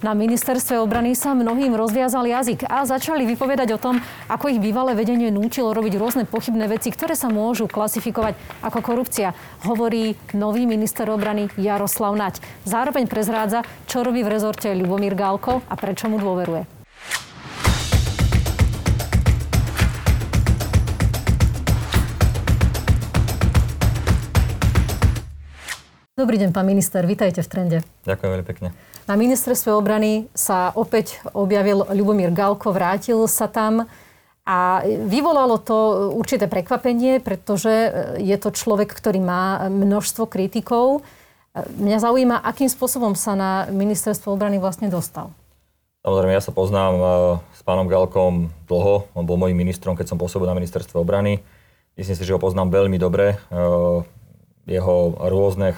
Na 0.00 0.16
ministerstve 0.16 0.80
obrany 0.80 1.12
sa 1.12 1.36
mnohým 1.36 1.76
rozviazal 1.76 2.24
jazyk 2.24 2.64
a 2.64 2.88
začali 2.88 3.28
vypovedať 3.28 3.76
o 3.76 3.82
tom, 3.82 4.00
ako 4.32 4.48
ich 4.48 4.56
bývalé 4.56 4.96
vedenie 4.96 5.28
núčilo 5.28 5.76
robiť 5.76 6.00
rôzne 6.00 6.24
pochybné 6.24 6.72
veci, 6.72 6.88
ktoré 6.88 7.12
sa 7.12 7.28
môžu 7.28 7.68
klasifikovať 7.68 8.32
ako 8.64 8.80
korupcia. 8.80 9.36
Hovorí 9.68 10.16
nový 10.32 10.64
minister 10.64 11.04
obrany 11.12 11.52
Jaroslav 11.60 12.16
Nať. 12.16 12.40
Zároveň 12.64 13.12
prezrádza, 13.12 13.60
čo 13.84 14.00
robí 14.00 14.24
v 14.24 14.32
rezorte 14.32 14.72
Ľubomír 14.72 15.12
Gálko 15.12 15.60
a 15.68 15.74
prečo 15.76 16.08
mu 16.08 16.16
dôveruje. 16.16 16.79
Dobrý 26.20 26.36
deň, 26.36 26.52
pán 26.52 26.68
minister, 26.68 27.00
vítajte 27.08 27.40
v 27.40 27.48
Trende. 27.48 27.78
Ďakujem 28.04 28.28
veľmi 28.28 28.44
pekne. 28.44 28.68
Na 29.08 29.16
ministerstve 29.16 29.72
obrany 29.72 30.28
sa 30.36 30.68
opäť 30.76 31.16
objavil 31.32 31.80
Ľubomír 31.80 32.28
Galko, 32.36 32.76
vrátil 32.76 33.24
sa 33.24 33.48
tam 33.48 33.88
a 34.44 34.84
vyvolalo 34.84 35.56
to 35.56 36.12
určité 36.12 36.44
prekvapenie, 36.44 37.24
pretože 37.24 37.72
je 38.20 38.36
to 38.36 38.52
človek, 38.52 38.92
ktorý 38.92 39.16
má 39.24 39.72
množstvo 39.72 40.28
kritikov. 40.28 41.08
Mňa 41.56 42.04
zaujíma, 42.04 42.44
akým 42.44 42.68
spôsobom 42.68 43.16
sa 43.16 43.32
na 43.32 43.50
ministerstvo 43.72 44.36
obrany 44.36 44.60
vlastne 44.60 44.92
dostal. 44.92 45.32
Samozrejme, 46.04 46.36
ja 46.36 46.44
sa 46.44 46.52
poznám 46.52 46.94
eh, 47.00 47.08
s 47.56 47.64
pánom 47.64 47.88
Galkom 47.88 48.52
dlho. 48.68 49.08
On 49.16 49.24
bol 49.24 49.40
môjim 49.40 49.56
ministrom, 49.56 49.96
keď 49.96 50.12
som 50.12 50.20
pôsobil 50.20 50.44
na 50.44 50.52
ministerstve 50.52 51.00
obrany. 51.00 51.40
Myslím 51.96 52.16
si, 52.20 52.28
že 52.28 52.36
ho 52.36 52.40
poznám 52.40 52.68
veľmi 52.68 53.00
dobre. 53.00 53.40
Eh, 54.70 54.78
jeho 54.78 55.18
rôzne 55.18 55.74
eh, 55.74 55.76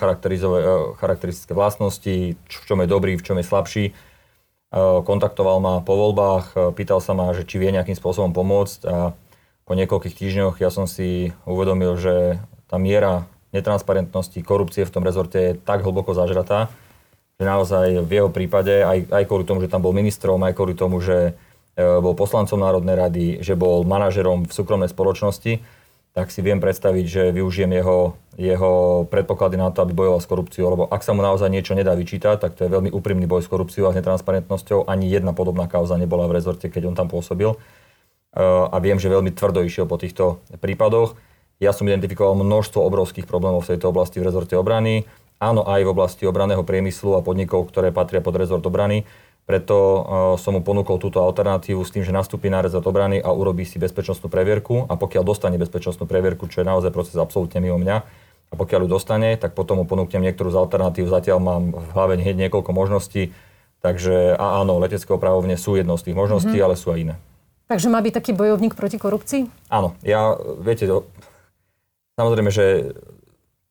charakteristické 1.01 1.53
vlastnosti, 1.57 2.37
v 2.37 2.65
čom 2.69 2.79
je 2.85 2.89
dobrý, 2.89 3.17
v 3.17 3.25
čom 3.25 3.41
je 3.41 3.49
slabší. 3.49 3.85
Eh, 3.93 4.99
kontaktoval 5.05 5.61
ma 5.61 5.75
po 5.81 5.97
voľbách, 5.97 6.47
eh, 6.53 6.61
pýtal 6.77 7.01
sa 7.01 7.17
ma, 7.17 7.33
že 7.33 7.49
či 7.49 7.57
vie 7.57 7.73
nejakým 7.73 7.97
spôsobom 7.97 8.37
pomôcť 8.37 8.81
a 8.89 9.17
po 9.65 9.73
niekoľkých 9.73 10.19
týždňoch 10.19 10.61
ja 10.61 10.69
som 10.69 10.85
si 10.85 11.33
uvedomil, 11.49 11.97
že 11.97 12.37
tá 12.69 12.77
miera 12.77 13.25
netransparentnosti, 13.53 14.41
korupcie 14.45 14.85
v 14.85 14.93
tom 14.93 15.05
rezorte 15.05 15.39
je 15.39 15.53
tak 15.57 15.85
hlboko 15.85 16.17
zažratá, 16.17 16.69
že 17.39 17.45
naozaj 17.47 18.05
v 18.05 18.11
jeho 18.11 18.31
prípade, 18.33 18.83
aj, 18.83 19.13
aj 19.13 19.25
kvôli 19.29 19.45
tomu, 19.45 19.61
že 19.61 19.71
tam 19.71 19.85
bol 19.85 19.93
ministrom, 19.95 20.41
aj 20.43 20.57
kvôli 20.57 20.73
tomu, 20.73 20.99
že 21.05 21.37
bol 21.77 22.13
poslancom 22.13 22.61
Národnej 22.61 22.97
rady, 22.97 23.27
že 23.41 23.57
bol 23.57 23.85
manažerom 23.85 24.45
v 24.45 24.53
súkromnej 24.53 24.93
spoločnosti, 24.93 25.61
tak 26.13 26.29
si 26.29 26.45
viem 26.45 26.61
predstaviť, 26.61 27.05
že 27.09 27.23
využijem 27.33 27.73
jeho, 27.73 28.21
jeho 28.37 29.05
predpoklady 29.09 29.57
na 29.57 29.73
to, 29.73 29.81
aby 29.81 29.97
bojoval 29.97 30.21
s 30.21 30.29
korupciou, 30.29 30.69
lebo 30.69 30.85
ak 30.85 31.01
sa 31.01 31.17
mu 31.17 31.25
naozaj 31.25 31.49
niečo 31.49 31.73
nedá 31.73 31.97
vyčítať, 31.97 32.37
tak 32.37 32.53
to 32.53 32.69
je 32.69 32.73
veľmi 32.73 32.93
úprimný 32.93 33.25
boj 33.25 33.41
s 33.41 33.49
korupciou 33.49 33.89
a 33.89 33.97
s 33.97 33.99
netransparentnosťou. 33.99 34.85
Ani 34.85 35.09
jedna 35.09 35.33
podobná 35.33 35.65
kauza 35.73 35.97
nebola 35.97 36.29
v 36.29 36.37
rezorte, 36.37 36.69
keď 36.69 36.93
on 36.93 36.97
tam 36.97 37.09
pôsobil. 37.09 37.57
A 38.37 38.77
viem, 38.81 39.01
že 39.01 39.09
veľmi 39.09 39.33
tvrdo 39.33 39.65
išiel 39.65 39.89
po 39.89 39.97
týchto 39.97 40.45
prípadoch. 40.61 41.17
Ja 41.65 41.73
som 41.73 41.89
identifikoval 41.89 42.37
množstvo 42.37 42.81
obrovských 42.85 43.25
problémov 43.25 43.65
v 43.65 43.77
tejto 43.77 43.89
oblasti 43.89 44.21
v 44.21 44.29
rezorte 44.29 44.53
obrany. 44.53 45.09
Áno, 45.41 45.65
aj 45.65 45.81
v 45.81 45.93
oblasti 45.97 46.29
obranného 46.29 46.61
priemyslu 46.61 47.17
a 47.17 47.25
podnikov, 47.25 47.73
ktoré 47.73 47.89
patria 47.89 48.21
pod 48.21 48.37
rezort 48.37 48.65
obrany. 48.69 49.09
Preto 49.43 49.75
uh, 49.75 50.01
som 50.39 50.55
mu 50.55 50.63
ponúkol 50.63 51.03
túto 51.03 51.19
alternatívu 51.19 51.83
s 51.83 51.91
tým, 51.91 52.07
že 52.07 52.15
nastúpi 52.15 52.47
na 52.47 52.63
rezort 52.63 52.87
obrany 52.87 53.19
a 53.19 53.35
urobí 53.35 53.67
si 53.67 53.83
bezpečnostnú 53.83 54.31
previerku 54.31 54.87
a 54.87 54.95
pokiaľ 54.95 55.23
dostane 55.27 55.59
bezpečnostnú 55.59 56.07
previerku, 56.07 56.47
čo 56.47 56.63
je 56.63 56.71
naozaj 56.71 56.95
proces 56.95 57.19
absolútne 57.19 57.59
mimo 57.59 57.77
mňa, 57.77 57.97
a 58.53 58.55
pokiaľ 58.55 58.85
ju 58.85 58.89
dostane, 58.93 59.35
tak 59.41 59.57
potom 59.57 59.81
mu 59.81 59.85
ponúknem 59.89 60.21
niektorú 60.29 60.53
z 60.53 60.61
alternatív. 60.61 61.09
Zatiaľ 61.09 61.41
mám 61.41 61.73
v 61.73 61.89
hlave 61.97 62.21
hneď 62.21 62.37
niekoľko 62.47 62.71
možností, 62.77 63.33
takže 63.81 64.37
a 64.37 64.61
áno, 64.61 64.77
letecké 64.77 65.09
opravovne 65.09 65.57
sú 65.57 65.81
jednou 65.81 65.97
z 65.97 66.13
tých 66.13 66.17
možností, 66.21 66.61
mm-hmm. 66.61 66.67
ale 66.69 66.77
sú 66.77 66.93
aj 66.93 67.01
iné. 67.01 67.15
Takže 67.73 67.89
má 67.89 68.05
byť 68.05 68.13
taký 68.13 68.37
bojovník 68.37 68.77
proti 68.77 69.01
korupcii? 69.01 69.49
Áno, 69.73 69.97
ja, 70.05 70.37
viete, 70.61 70.85
samozrejme, 72.21 72.53
že 72.53 72.93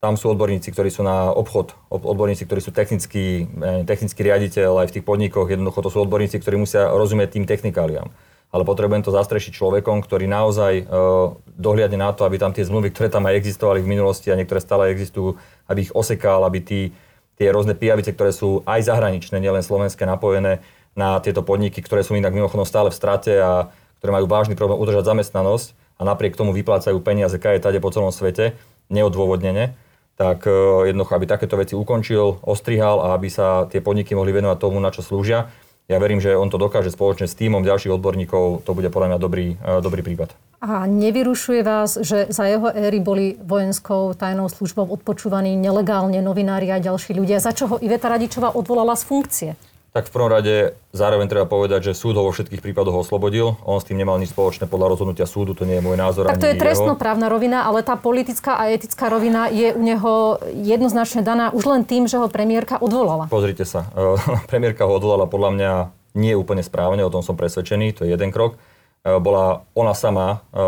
tam 0.01 0.17
sú 0.17 0.33
odborníci, 0.33 0.73
ktorí 0.73 0.89
sú 0.89 1.05
na 1.05 1.29
obchod, 1.29 1.77
odborníci, 1.93 2.49
ktorí 2.49 2.57
sú 2.57 2.73
technický, 2.73 3.45
eh, 3.45 3.85
technický 3.85 4.25
riaditeľ 4.25 4.81
aj 4.81 4.87
v 4.89 4.93
tých 4.97 5.05
podnikoch. 5.05 5.45
Jednoducho 5.45 5.85
to 5.85 5.93
sú 5.93 6.01
odborníci, 6.01 6.41
ktorí 6.41 6.57
musia 6.57 6.89
rozumieť 6.89 7.37
tým 7.37 7.45
technikáliám. 7.45 8.09
Ale 8.49 8.65
potrebujem 8.65 9.05
to 9.05 9.13
zastrešiť 9.13 9.55
človekom, 9.55 10.03
ktorý 10.03 10.27
naozaj 10.27 10.83
uh, 10.83 11.39
dohliadne 11.55 11.95
na 11.95 12.11
to, 12.11 12.27
aby 12.27 12.35
tam 12.35 12.51
tie 12.51 12.67
zmluvy, 12.67 12.91
ktoré 12.91 13.07
tam 13.07 13.23
aj 13.23 13.39
existovali 13.39 13.79
v 13.79 13.87
minulosti 13.87 14.27
a 14.27 14.35
niektoré 14.35 14.59
stále 14.59 14.91
existujú, 14.91 15.39
aby 15.71 15.87
ich 15.87 15.95
osekal, 15.95 16.43
aby 16.43 16.59
tí, 16.59 16.91
tie 17.39 17.47
rôzne 17.47 17.79
pijavice, 17.79 18.11
ktoré 18.11 18.35
sú 18.35 18.59
aj 18.67 18.91
zahraničné, 18.91 19.39
nielen 19.39 19.63
slovenské, 19.63 20.03
napojené 20.03 20.59
na 20.99 21.23
tieto 21.23 21.47
podniky, 21.47 21.79
ktoré 21.79 22.03
sú 22.03 22.19
inak 22.19 22.35
mimochodom 22.35 22.67
stále 22.67 22.91
v 22.91 22.99
strate 22.99 23.39
a 23.39 23.71
ktoré 24.03 24.19
majú 24.19 24.27
vážny 24.27 24.59
problém 24.59 24.83
udržať 24.83 25.07
zamestnanosť 25.15 25.71
a 25.95 26.03
napriek 26.03 26.35
tomu 26.35 26.51
vyplácajú 26.51 26.99
peniaze 26.99 27.39
kaje 27.39 27.63
tade 27.63 27.79
po 27.79 27.87
celom 27.87 28.11
svete, 28.11 28.59
neodôvodnene 28.91 29.79
tak 30.15 30.45
e, 30.45 30.53
jednoducho, 30.91 31.17
aby 31.17 31.25
takéto 31.25 31.57
veci 31.57 31.73
ukončil, 31.73 32.41
ostrihal 32.45 33.01
a 33.01 33.07
aby 33.17 33.27
sa 33.31 33.65
tie 33.67 33.81
podniky 33.81 34.13
mohli 34.13 34.35
venovať 34.35 34.57
tomu, 34.59 34.77
na 34.77 34.93
čo 34.93 35.01
slúžia. 35.01 35.49
Ja 35.89 35.99
verím, 35.99 36.23
že 36.23 36.39
on 36.39 36.47
to 36.47 36.55
dokáže 36.55 36.87
spoločne 36.87 37.27
s 37.27 37.35
týmom 37.35 37.67
ďalších 37.67 37.91
odborníkov, 37.91 38.63
to 38.63 38.71
bude 38.71 38.87
podľa 38.93 39.15
mňa 39.15 39.19
dobrý, 39.19 39.47
e, 39.59 39.81
dobrý 39.83 40.01
prípad. 40.05 40.31
A 40.61 40.85
nevyrušuje 40.85 41.65
vás, 41.65 41.97
že 41.99 42.29
za 42.29 42.45
jeho 42.45 42.69
éry 42.69 43.01
boli 43.01 43.35
vojenskou 43.41 44.13
tajnou 44.13 44.45
službou 44.47 44.85
odpočúvaní 44.87 45.57
nelegálne 45.57 46.21
novinári 46.21 46.69
a 46.69 46.77
ďalší 46.77 47.17
ľudia, 47.17 47.41
za 47.41 47.51
čo 47.51 47.65
ho 47.65 47.75
Iveta 47.81 48.07
Radičová 48.07 48.53
odvolala 48.53 48.93
z 48.93 49.03
funkcie? 49.03 49.49
Tak 49.91 50.07
v 50.07 50.11
prvom 50.15 50.31
rade 50.31 50.71
zároveň 50.95 51.27
treba 51.27 51.43
povedať, 51.43 51.91
že 51.91 51.99
súd 51.99 52.15
ho 52.15 52.23
vo 52.23 52.31
všetkých 52.31 52.63
prípadoch 52.63 53.03
oslobodil. 53.03 53.59
On 53.67 53.75
s 53.75 53.83
tým 53.83 53.99
nemal 53.99 54.15
nič 54.23 54.31
spoločné 54.31 54.71
podľa 54.71 54.95
rozhodnutia 54.95 55.27
súdu, 55.27 55.51
to 55.51 55.67
nie 55.67 55.79
je 55.79 55.83
môj 55.83 55.99
názor. 55.99 56.31
Tak 56.31 56.39
to 56.39 56.47
je 56.47 56.55
trestnoprávna 56.55 57.27
rovina, 57.27 57.67
ale 57.67 57.83
tá 57.83 57.99
politická 57.99 58.55
a 58.55 58.71
etická 58.71 59.11
rovina 59.11 59.51
je 59.51 59.75
u 59.75 59.83
neho 59.83 60.39
jednoznačne 60.55 61.27
daná 61.27 61.51
už 61.51 61.67
len 61.67 61.83
tým, 61.83 62.07
že 62.07 62.15
ho 62.15 62.31
premiérka 62.31 62.79
odvolala. 62.79 63.27
Pozrite 63.27 63.67
sa, 63.67 63.91
premiérka 64.51 64.87
ho 64.87 64.95
odvolala 64.95 65.27
podľa 65.27 65.51
mňa 65.59 65.71
nie 66.15 66.39
úplne 66.39 66.63
správne, 66.63 67.03
o 67.03 67.11
tom 67.11 67.19
som 67.19 67.35
presvedčený, 67.35 67.91
to 67.91 68.07
je 68.07 68.15
jeden 68.15 68.31
krok. 68.31 68.55
E, 69.03 69.19
bola 69.19 69.67
ona 69.75 69.91
sama 69.91 70.39
e, 70.55 70.67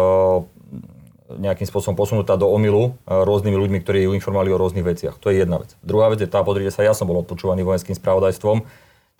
nejakým 1.39 1.67
spôsobom 1.67 1.95
posunutá 1.95 2.35
do 2.35 2.51
omilu 2.51 2.91
e, 3.07 3.11
rôznymi 3.11 3.55
ľuďmi, 3.55 3.79
ktorí 3.83 4.03
ju 4.07 4.11
informovali 4.15 4.51
o 4.51 4.59
rôznych 4.59 4.83
veciach. 4.83 5.15
To 5.19 5.31
je 5.31 5.43
jedna 5.43 5.63
vec. 5.63 5.75
Druhá 5.83 6.11
vec 6.11 6.23
je 6.23 6.27
tá, 6.31 6.43
pozrite 6.43 6.71
sa, 6.75 6.83
ja 6.83 6.95
som 6.95 7.07
bol 7.07 7.23
odpočúvaný 7.23 7.63
vojenským 7.63 7.95
spravodajstvom 7.95 8.63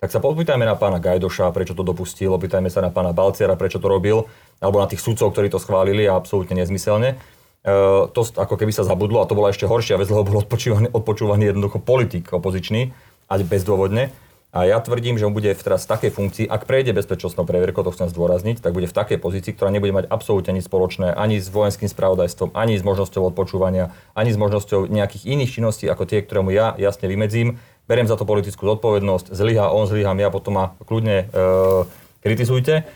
tak 0.02 0.10
sa 0.10 0.20
popýtajme 0.20 0.66
na 0.66 0.76
pána 0.76 1.00
Gajdoša, 1.00 1.54
prečo 1.54 1.72
to 1.72 1.86
dopustil, 1.86 2.34
opýtajme 2.34 2.68
sa 2.68 2.84
na 2.84 2.90
pána 2.90 3.14
Balciara, 3.14 3.56
prečo 3.56 3.80
to 3.80 3.88
robil, 3.88 4.26
alebo 4.58 4.82
na 4.82 4.90
tých 4.90 5.00
sudcov, 5.00 5.32
ktorí 5.32 5.48
to 5.48 5.62
schválili 5.62 6.04
a 6.04 6.18
absolútne 6.18 6.58
nezmyselne. 6.60 7.16
E, 7.64 7.72
to 8.12 8.20
ako 8.36 8.60
keby 8.60 8.74
sa 8.74 8.84
zabudlo 8.84 9.24
a 9.24 9.28
to 9.30 9.38
bola 9.38 9.54
ešte 9.54 9.64
horšia 9.64 9.96
vec, 9.96 10.10
lebo 10.12 10.28
bol 10.28 10.44
odpočúvaný, 10.44 10.92
odpočúvaný 10.92 11.54
jednoducho 11.54 11.80
politik 11.80 12.28
opozičný, 12.34 12.92
ať 13.30 13.40
bezdôvodne. 13.48 14.12
A 14.54 14.70
ja 14.70 14.78
tvrdím, 14.78 15.18
že 15.18 15.26
on 15.26 15.34
bude 15.34 15.50
teraz 15.50 15.82
v 15.82 15.98
takej 15.98 16.10
funkcii, 16.14 16.44
ak 16.46 16.70
prejde 16.70 16.94
bezpečnostnou 16.94 17.42
previerkou, 17.42 17.82
to 17.82 17.90
chcem 17.90 18.06
zdôrazniť, 18.06 18.62
tak 18.62 18.70
bude 18.70 18.86
v 18.86 18.94
takej 18.94 19.18
pozícii, 19.18 19.50
ktorá 19.50 19.74
nebude 19.74 19.90
mať 19.90 20.06
absolútne 20.06 20.54
nič 20.54 20.70
spoločné 20.70 21.10
ani 21.10 21.42
s 21.42 21.50
vojenským 21.50 21.90
spravodajstvom, 21.90 22.54
ani 22.54 22.78
s 22.78 22.86
možnosťou 22.86 23.34
odpočúvania, 23.34 23.90
ani 24.14 24.30
s 24.30 24.38
možnosťou 24.38 24.86
nejakých 24.86 25.26
iných 25.26 25.58
činností 25.58 25.90
ako 25.90 26.06
tie, 26.06 26.22
ktoré 26.22 26.46
mu 26.46 26.54
ja 26.54 26.70
jasne 26.78 27.10
vymedzím 27.10 27.58
beriem 27.84 28.08
za 28.08 28.16
to 28.16 28.24
politickú 28.24 28.64
zodpovednosť, 28.64 29.32
zlyha 29.32 29.68
on, 29.68 29.84
zlyham 29.84 30.16
ja, 30.16 30.32
potom 30.32 30.56
ma 30.56 30.66
kľudne 30.88 31.28
e, 31.28 31.84
kritizujte, 32.24 32.88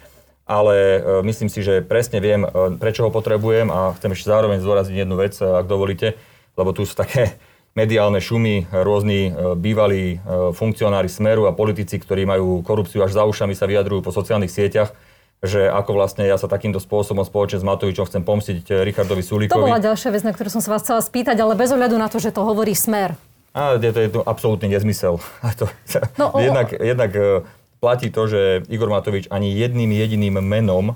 ale 0.48 0.74
e, 0.74 0.98
myslím 1.28 1.52
si, 1.52 1.60
že 1.60 1.84
presne 1.84 2.24
viem, 2.24 2.48
e, 2.48 2.48
prečo 2.80 3.04
ho 3.04 3.10
potrebujem 3.12 3.68
a 3.68 3.92
chcem 4.00 4.16
ešte 4.16 4.32
zároveň 4.32 4.64
zdôrazniť 4.64 4.96
jednu 5.04 5.16
vec, 5.20 5.36
e, 5.36 5.44
ak 5.44 5.68
dovolíte, 5.68 6.16
lebo 6.56 6.72
tu 6.72 6.88
sú 6.88 6.96
také 6.96 7.36
mediálne 7.76 8.18
šumy, 8.18 8.72
rôzni 8.72 9.30
e, 9.30 9.54
bývalí 9.54 10.16
e, 10.16 10.50
funkcionári 10.56 11.06
Smeru 11.06 11.46
a 11.46 11.52
politici, 11.52 12.00
ktorí 12.00 12.24
majú 12.24 12.64
korupciu 12.64 13.04
až 13.04 13.14
za 13.14 13.22
ušami, 13.28 13.52
sa 13.52 13.68
vyjadrujú 13.68 14.02
po 14.02 14.10
sociálnych 14.10 14.50
sieťach, 14.50 14.96
že 15.38 15.70
ako 15.70 15.94
vlastne 15.94 16.26
ja 16.26 16.34
sa 16.34 16.50
takýmto 16.50 16.82
spôsobom 16.82 17.22
spoločne 17.22 17.62
s 17.62 17.64
Matovičom 17.68 18.10
chcem 18.10 18.26
pomstiť 18.26 18.82
Richardovi 18.82 19.22
Sulíkovi. 19.22 19.54
To 19.54 19.70
bola 19.70 19.78
ďalšia 19.78 20.10
vec, 20.10 20.26
na 20.26 20.34
ktorú 20.34 20.50
som 20.50 20.58
sa 20.58 20.74
vás 20.74 20.82
chcela 20.82 20.98
spýtať, 20.98 21.38
ale 21.38 21.54
bez 21.54 21.70
ohľadu 21.70 21.94
na 21.94 22.10
to, 22.10 22.18
že 22.18 22.34
to 22.34 22.42
hovorí 22.42 22.74
Smer. 22.74 23.14
A 23.58 23.74
je 23.74 23.90
to, 23.90 23.98
je 23.98 24.10
to 24.14 24.20
absolútny 24.22 24.70
nezmysel. 24.70 25.18
to, 25.58 25.66
no, 26.14 26.30
o... 26.30 26.38
jednak, 26.38 26.70
jednak 26.70 27.10
e, 27.10 27.42
platí 27.82 28.14
to, 28.14 28.30
že 28.30 28.62
Igor 28.70 28.86
Matovič 28.86 29.26
ani 29.34 29.50
jedným 29.50 29.90
jediným 29.90 30.38
menom 30.38 30.94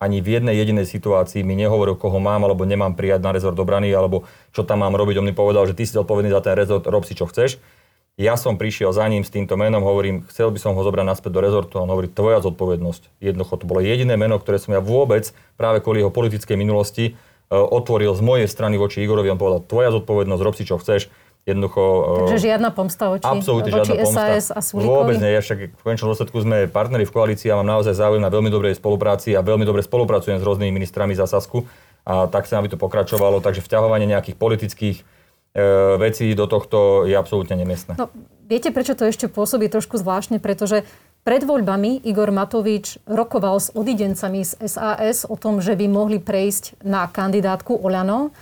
ani 0.00 0.24
v 0.24 0.40
jednej 0.40 0.56
jedinej 0.56 0.88
situácii 0.88 1.44
mi 1.44 1.52
nehovoril, 1.60 1.92
koho 1.92 2.16
mám 2.24 2.40
alebo 2.48 2.64
nemám 2.64 2.96
prijať 2.96 3.20
na 3.20 3.36
rezort 3.36 3.54
obrany, 3.60 3.92
alebo 3.92 4.24
čo 4.48 4.64
tam 4.64 4.80
mám 4.80 4.96
robiť. 4.96 5.20
On 5.20 5.28
mi 5.28 5.36
povedal, 5.36 5.68
že 5.68 5.76
ty 5.76 5.84
si 5.84 5.92
odpovedný 5.92 6.32
za 6.32 6.40
ten 6.40 6.56
rezort, 6.56 6.88
rob 6.88 7.04
si 7.04 7.12
čo 7.12 7.28
chceš. 7.28 7.60
Ja 8.16 8.40
som 8.40 8.56
prišiel 8.56 8.96
za 8.96 9.04
ním 9.12 9.24
s 9.24 9.32
týmto 9.32 9.60
menom, 9.60 9.84
hovorím, 9.84 10.24
chcel 10.32 10.48
by 10.48 10.56
som 10.56 10.72
ho 10.72 10.80
zobrať 10.80 11.04
naspäť 11.04 11.36
do 11.36 11.40
rezortu. 11.44 11.84
On 11.84 11.88
hovorí, 11.88 12.08
tvoja 12.08 12.40
zodpovednosť. 12.40 13.20
Jednoducho 13.20 13.60
to 13.60 13.68
bolo 13.68 13.84
jediné 13.84 14.16
meno, 14.16 14.40
ktoré 14.40 14.56
som 14.56 14.72
ja 14.72 14.80
vôbec 14.80 15.36
práve 15.60 15.84
kvôli 15.84 16.00
jeho 16.00 16.12
politickej 16.12 16.56
minulosti 16.56 17.12
e, 17.12 17.12
otvoril 17.52 18.16
z 18.16 18.24
mojej 18.24 18.48
strany 18.48 18.80
voči 18.80 19.04
Igorovi. 19.04 19.28
On 19.28 19.40
povedal, 19.40 19.64
tvoja 19.68 19.92
zodpovednosť, 19.92 20.42
rob 20.44 20.56
si 20.56 20.64
čo 20.64 20.80
chceš 20.80 21.12
Jednoducho... 21.48 21.80
Takže 22.28 22.38
žiadna 22.52 22.68
pomsta 22.70 23.08
voči, 23.08 23.24
absolútne 23.24 23.72
voči 23.72 23.96
žiadna 23.96 24.04
pomsta. 24.04 24.22
SAS 24.36 24.46
a 24.52 24.60
Sulíkovi? 24.60 24.92
Vôbec 24.92 25.16
nie. 25.18 25.32
Ja 25.32 25.40
však 25.40 25.58
v 25.72 25.82
konečnom 25.82 26.12
dôsledku 26.12 26.36
sme 26.44 26.68
partneri 26.68 27.08
v 27.08 27.12
koalícii 27.16 27.48
a 27.48 27.58
mám 27.58 27.68
naozaj 27.80 27.96
záujem 27.96 28.20
na 28.20 28.28
veľmi 28.28 28.52
dobrej 28.52 28.76
spolupráci 28.76 29.32
a 29.32 29.40
veľmi 29.40 29.64
dobre 29.64 29.80
spolupracujem 29.80 30.36
s 30.36 30.44
rôznymi 30.44 30.68
ministrami 30.68 31.16
za 31.16 31.24
Sasku 31.24 31.64
a 32.04 32.28
tak 32.28 32.44
sa 32.44 32.60
aby 32.60 32.68
to 32.72 32.76
pokračovalo. 32.76 33.40
Takže 33.40 33.64
vťahovanie 33.64 34.04
nejakých 34.08 34.36
politických 34.36 34.96
e, 35.00 35.02
vecí 35.96 36.32
do 36.36 36.44
tohto 36.44 37.08
je 37.08 37.16
absolútne 37.16 37.56
nemiestne. 37.56 37.96
No, 37.96 38.12
viete, 38.44 38.68
prečo 38.68 38.92
to 38.92 39.08
ešte 39.08 39.32
pôsobí 39.32 39.72
trošku 39.72 39.96
zvláštne? 39.96 40.44
Pretože 40.44 40.84
pred 41.20 41.44
voľbami 41.44 42.00
Igor 42.08 42.32
Matovič 42.32 42.96
rokoval 43.04 43.60
s 43.60 43.68
odidencami 43.76 44.40
z 44.40 44.56
SAS 44.64 45.28
o 45.28 45.36
tom, 45.36 45.60
že 45.60 45.76
by 45.76 45.86
mohli 45.88 46.16
prejsť 46.16 46.80
na 46.80 47.04
kandidátku 47.08 47.76
Oľano. 47.76 48.32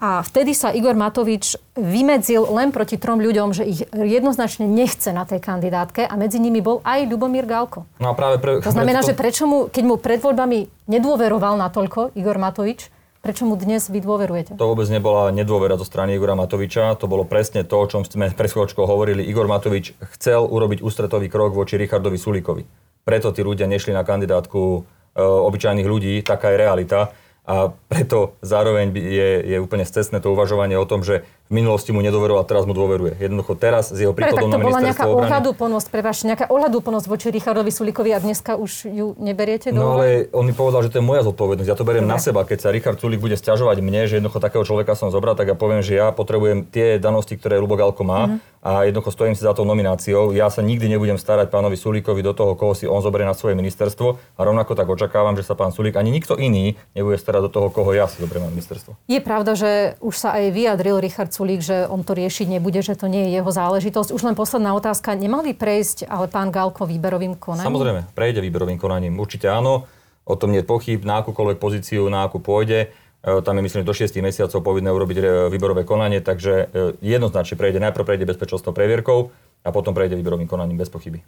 A 0.00 0.24
vtedy 0.24 0.56
sa 0.56 0.72
Igor 0.72 0.96
Matovič 0.96 1.60
vymedzil 1.76 2.48
len 2.56 2.72
proti 2.72 2.96
trom 2.96 3.20
ľuďom, 3.20 3.52
že 3.52 3.68
ich 3.68 3.84
jednoznačne 3.92 4.64
nechce 4.64 5.12
na 5.12 5.28
tej 5.28 5.44
kandidátke 5.44 6.08
a 6.08 6.16
medzi 6.16 6.40
nimi 6.40 6.64
bol 6.64 6.80
aj 6.88 7.04
Ľubomír 7.04 7.44
Galko. 7.44 7.84
No 8.00 8.12
a 8.12 8.14
práve 8.16 8.40
pre, 8.40 8.64
to 8.64 8.72
znamená, 8.72 9.04
to... 9.04 9.06
že 9.12 9.14
prečo 9.14 9.44
mu, 9.44 9.68
keď 9.68 9.84
mu 9.84 10.00
pred 10.00 10.16
voľbami 10.24 10.88
nedôveroval 10.88 11.60
natoľko 11.60 12.16
Igor 12.16 12.40
Matovič, 12.40 12.88
Prečo 13.20 13.44
mu 13.44 13.52
dnes 13.52 13.84
vy 13.92 14.00
dôverujete? 14.00 14.56
To 14.56 14.72
vôbec 14.72 14.88
nebola 14.88 15.28
nedôvera 15.28 15.76
zo 15.76 15.84
strany 15.84 16.16
Igora 16.16 16.32
Matoviča. 16.32 16.96
To 16.96 17.04
bolo 17.04 17.28
presne 17.28 17.68
to, 17.68 17.76
o 17.76 17.84
čom 17.84 18.00
sme 18.00 18.32
pred 18.32 18.48
chvíľočkou 18.48 18.80
hovorili. 18.88 19.20
Igor 19.28 19.44
Matovič 19.44 19.92
chcel 20.16 20.40
urobiť 20.40 20.80
ústretový 20.80 21.28
krok 21.28 21.52
voči 21.52 21.76
Richardovi 21.76 22.16
Sulíkovi. 22.16 22.64
Preto 23.04 23.28
tí 23.36 23.44
ľudia 23.44 23.68
nešli 23.68 23.92
na 23.92 24.08
kandidátku 24.08 24.60
e, 24.72 24.80
obyčajných 25.20 25.84
ľudí. 25.84 26.24
Taká 26.24 26.48
je 26.48 26.64
realita. 26.64 27.12
A 27.48 27.72
preto 27.88 28.36
zároveň 28.44 28.92
je, 28.94 29.30
je 29.42 29.56
úplne 29.58 29.82
stesné 29.88 30.20
to 30.20 30.30
uvažovanie 30.30 30.76
o 30.76 30.86
tom, 30.86 31.00
že 31.02 31.24
v 31.50 31.58
minulosti 31.58 31.90
mu 31.90 31.98
nedôveroval, 31.98 32.46
teraz 32.46 32.62
mu 32.62 32.70
dôveruje. 32.70 33.18
Jednoducho 33.18 33.58
teraz 33.58 33.90
s 33.90 33.98
jeho 33.98 34.14
príchodom 34.14 34.46
na 34.46 34.62
ministerstvo 34.62 34.70
obrany... 34.70 34.86
nejaká 34.94 35.06
ohľadúplnosť, 35.10 35.86
prepáčte, 35.90 36.24
nejaká 36.30 36.46
ohľadúplnosť 36.46 37.06
voči 37.10 37.26
Richardovi 37.34 37.74
Sulíkovi 37.74 38.14
a 38.14 38.22
dneska 38.22 38.54
už 38.54 38.86
ju 38.86 39.18
neberiete 39.18 39.74
do 39.74 39.82
No 39.82 39.98
ale 39.98 40.30
on 40.30 40.46
mi 40.46 40.54
povedal, 40.54 40.86
že 40.86 40.94
to 40.94 41.02
je 41.02 41.04
moja 41.10 41.26
zodpovednosť. 41.26 41.66
Ja 41.66 41.74
to 41.74 41.82
beriem 41.82 42.06
Dobre. 42.06 42.14
na 42.14 42.22
seba. 42.22 42.46
Keď 42.46 42.58
sa 42.62 42.70
Richard 42.70 43.02
Sulík 43.02 43.18
bude 43.18 43.34
stiažovať 43.34 43.82
mne, 43.82 44.06
že 44.06 44.22
jednoducho 44.22 44.38
takého 44.38 44.62
človeka 44.62 44.94
som 44.94 45.10
zobral, 45.10 45.34
tak 45.34 45.50
ja 45.50 45.58
poviem, 45.58 45.82
že 45.82 45.98
ja 45.98 46.14
potrebujem 46.14 46.70
tie 46.70 47.02
danosti, 47.02 47.34
ktoré 47.34 47.58
Lubo 47.58 47.74
Galko 47.74 48.06
má 48.06 48.30
mm-hmm. 48.30 48.62
a 48.62 48.70
jednoducho 48.86 49.10
stojím 49.10 49.34
si 49.34 49.42
za 49.42 49.50
tou 49.50 49.66
nomináciou. 49.66 50.30
Ja 50.30 50.54
sa 50.54 50.62
nikdy 50.62 50.86
nebudem 50.86 51.18
starať 51.18 51.50
pánovi 51.50 51.74
Sulíkovi 51.74 52.22
do 52.22 52.30
toho, 52.30 52.54
koho 52.54 52.78
si 52.78 52.86
on 52.86 53.02
zoberie 53.02 53.26
na 53.26 53.34
svoje 53.34 53.58
ministerstvo 53.58 54.38
a 54.38 54.40
rovnako 54.46 54.78
tak 54.78 54.86
očakávam, 54.86 55.34
že 55.34 55.42
sa 55.42 55.58
pán 55.58 55.74
Sulík 55.74 55.98
ani 55.98 56.14
nikto 56.14 56.38
iný 56.38 56.78
nebude 56.94 57.18
starať 57.18 57.50
do 57.50 57.50
toho, 57.50 57.74
koho 57.74 57.90
ja 57.90 58.06
si 58.06 58.22
zoberiem 58.22 58.46
na 58.46 58.54
ministerstvo. 58.54 58.94
Je 59.10 59.18
pravda, 59.18 59.58
že 59.58 59.98
už 59.98 60.14
sa 60.14 60.38
aj 60.38 60.54
vyjadril 60.54 61.02
Richard 61.02 61.34
Sulík, 61.40 61.64
že 61.64 61.88
on 61.88 62.04
to 62.04 62.12
riešiť 62.12 62.52
nebude, 62.52 62.84
že 62.84 62.92
to 63.00 63.08
nie 63.08 63.32
je 63.32 63.40
jeho 63.40 63.48
záležitosť. 63.48 64.12
Už 64.12 64.28
len 64.28 64.36
posledná 64.36 64.76
otázka. 64.76 65.16
Nemal 65.16 65.40
by 65.40 65.56
prejsť 65.56 66.04
ale 66.04 66.28
pán 66.28 66.52
Galko 66.52 66.84
výberovým 66.84 67.40
konaním? 67.40 67.64
Samozrejme, 67.64 68.12
prejde 68.12 68.44
výberovým 68.44 68.76
konaním. 68.76 69.16
Určite 69.16 69.48
áno. 69.48 69.88
O 70.28 70.36
tom 70.36 70.52
nie 70.52 70.60
je 70.60 70.68
pochyb, 70.68 71.00
na 71.00 71.24
akúkoľvek 71.24 71.56
pozíciu, 71.56 72.04
na 72.12 72.28
akú 72.28 72.44
pôjde. 72.44 72.92
E, 73.24 73.40
tam 73.40 73.56
je 73.56 73.64
myslím 73.64 73.88
do 73.88 73.96
6 73.96 74.12
mesiacov 74.20 74.60
povinné 74.60 74.92
urobiť 74.92 75.16
e, 75.16 75.22
výberové 75.48 75.88
konanie, 75.88 76.20
takže 76.20 76.68
e, 76.68 76.92
jednoznačne 77.00 77.56
prejde. 77.56 77.80
Najprv 77.80 78.04
prejde 78.04 78.28
bezpečnostnou 78.28 78.76
previerkou 78.76 79.32
a 79.64 79.68
potom 79.72 79.96
prejde 79.96 80.20
výberovým 80.20 80.44
konaním 80.44 80.76
bez 80.76 80.92
pochyby. 80.92 81.24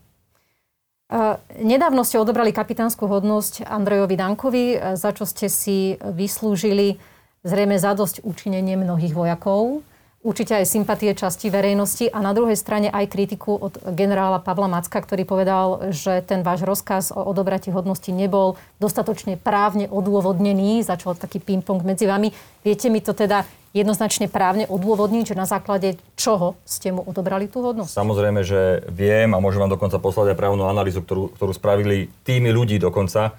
Nedávno 1.57 2.05
ste 2.05 2.21
odobrali 2.21 2.53
kapitánsku 2.53 3.05
hodnosť 3.05 3.65
Andrejovi 3.65 4.17
Dankovi, 4.17 4.65
za 4.97 5.13
čo 5.13 5.25
ste 5.25 5.49
si 5.49 5.97
vyslúžili 6.01 7.01
zrejme 7.45 7.77
zadosť 7.77 8.23
učinenie 8.25 8.79
mnohých 8.79 9.13
vojakov 9.13 9.85
určite 10.23 10.55
aj 10.55 10.71
sympatie 10.71 11.13
časti 11.13 11.51
verejnosti 11.51 12.07
a 12.09 12.23
na 12.23 12.31
druhej 12.33 12.55
strane 12.55 12.89
aj 12.89 13.11
kritiku 13.11 13.59
od 13.59 13.75
generála 13.93 14.39
Pavla 14.39 14.71
Macka, 14.71 15.03
ktorý 15.03 15.27
povedal, 15.27 15.91
že 15.91 16.23
ten 16.23 16.47
váš 16.47 16.63
rozkaz 16.63 17.11
o 17.11 17.21
odobratí 17.27 17.75
hodnosti 17.75 18.09
nebol 18.15 18.55
dostatočne 18.79 19.37
právne 19.37 19.91
odôvodnený. 19.91 20.87
Začal 20.87 21.19
taký 21.19 21.43
ping-pong 21.43 21.83
medzi 21.83 22.07
vami. 22.07 22.31
Viete 22.63 22.87
mi 22.89 23.03
to 23.03 23.13
teda 23.13 23.43
jednoznačne 23.75 24.31
právne 24.31 24.69
odôvodniť, 24.71 25.35
že 25.35 25.39
na 25.39 25.49
základe 25.49 25.99
čoho 26.15 26.55
ste 26.63 26.95
mu 26.95 27.03
odobrali 27.03 27.51
tú 27.51 27.65
hodnosť? 27.65 27.91
Samozrejme, 27.91 28.41
že 28.47 28.87
viem 28.93 29.33
a 29.35 29.43
môžem 29.43 29.65
vám 29.65 29.75
dokonca 29.75 29.99
poslať 29.99 30.33
aj 30.33 30.39
právnu 30.39 30.69
analýzu, 30.69 31.03
ktorú, 31.03 31.35
ktorú 31.35 31.53
spravili 31.57 32.13
tými 32.23 32.53
ľudí 32.55 32.79
dokonca. 32.79 33.35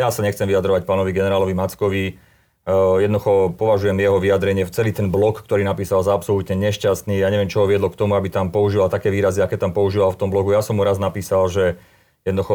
Ja 0.00 0.08
sa 0.08 0.24
nechcem 0.24 0.48
vyjadrovať 0.48 0.88
pánovi 0.88 1.12
generálovi 1.12 1.52
Mackovi 1.52 2.31
jednoducho 2.70 3.58
považujem 3.58 3.98
jeho 3.98 4.22
vyjadrenie 4.22 4.62
v 4.62 4.70
celý 4.70 4.94
ten 4.94 5.10
blog, 5.10 5.42
ktorý 5.42 5.66
napísal 5.66 6.06
za 6.06 6.14
absolútne 6.14 6.54
nešťastný. 6.54 7.18
Ja 7.18 7.26
neviem, 7.26 7.50
čo 7.50 7.66
ho 7.66 7.66
viedlo 7.66 7.90
k 7.90 7.98
tomu, 7.98 8.14
aby 8.14 8.30
tam 8.30 8.54
používal 8.54 8.86
také 8.86 9.10
výrazy, 9.10 9.42
aké 9.42 9.58
tam 9.58 9.74
používal 9.74 10.14
v 10.14 10.20
tom 10.22 10.30
blogu. 10.30 10.54
Ja 10.54 10.62
som 10.62 10.78
mu 10.78 10.86
raz 10.86 11.02
napísal, 11.02 11.50
že 11.50 11.74
jednoducho 12.22 12.54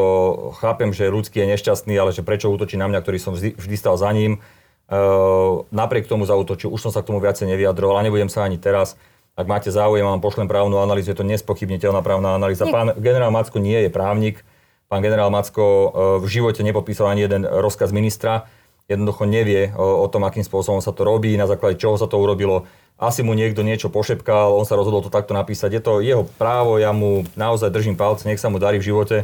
chápem, 0.64 0.96
že 0.96 1.12
ľudský 1.12 1.44
je 1.44 1.52
nešťastný, 1.52 1.92
ale 2.00 2.16
že 2.16 2.24
prečo 2.24 2.48
útočí 2.48 2.80
na 2.80 2.88
mňa, 2.88 3.04
ktorý 3.04 3.18
som 3.20 3.36
vždy, 3.36 3.60
vždy 3.60 3.76
stal 3.76 4.00
za 4.00 4.08
ním. 4.16 4.40
Uh, 4.88 5.68
napriek 5.68 6.08
tomu 6.08 6.24
zautočil, 6.24 6.72
už 6.72 6.88
som 6.88 6.88
sa 6.88 7.04
k 7.04 7.12
tomu 7.12 7.20
viacej 7.20 7.44
nevyjadroval 7.44 8.00
a 8.00 8.06
nebudem 8.08 8.32
sa 8.32 8.48
ani 8.48 8.56
teraz. 8.56 8.96
Ak 9.36 9.44
máte 9.44 9.68
záujem, 9.68 10.08
vám 10.08 10.24
pošlem 10.24 10.48
právnu 10.48 10.80
analýzu, 10.80 11.12
je 11.12 11.20
to 11.20 11.28
nespochybniteľná 11.28 12.00
právna 12.00 12.32
analýza. 12.32 12.64
Pán 12.64 12.96
generál 12.96 13.28
Macko 13.28 13.60
nie 13.60 13.76
je 13.84 13.92
právnik. 13.92 14.40
Pán 14.88 15.04
generál 15.04 15.28
Macko 15.28 15.60
uh, 15.60 15.88
v 16.24 16.26
živote 16.32 16.64
nepodpísal 16.64 17.12
ani 17.12 17.28
jeden 17.28 17.44
rozkaz 17.44 17.92
ministra 17.92 18.48
jednoducho 18.88 19.28
nevie 19.28 19.70
o, 19.76 20.02
o 20.02 20.06
tom, 20.08 20.24
akým 20.24 20.42
spôsobom 20.42 20.80
sa 20.80 20.96
to 20.96 21.04
robí, 21.04 21.36
na 21.36 21.44
základe 21.44 21.76
čoho 21.76 22.00
sa 22.00 22.08
to 22.08 22.16
urobilo. 22.16 22.64
Asi 22.98 23.22
mu 23.22 23.36
niekto 23.36 23.62
niečo 23.62 23.92
pošepkal, 23.92 24.56
on 24.56 24.66
sa 24.66 24.74
rozhodol 24.74 25.04
to 25.04 25.12
takto 25.12 25.36
napísať. 25.36 25.78
Je 25.78 25.82
to 25.84 26.00
jeho 26.02 26.24
právo, 26.40 26.80
ja 26.80 26.90
mu 26.90 27.22
naozaj 27.38 27.70
držím 27.70 27.94
palce, 27.94 28.26
nech 28.26 28.40
sa 28.40 28.50
mu 28.50 28.58
darí 28.58 28.80
v 28.80 28.88
živote. 28.90 29.16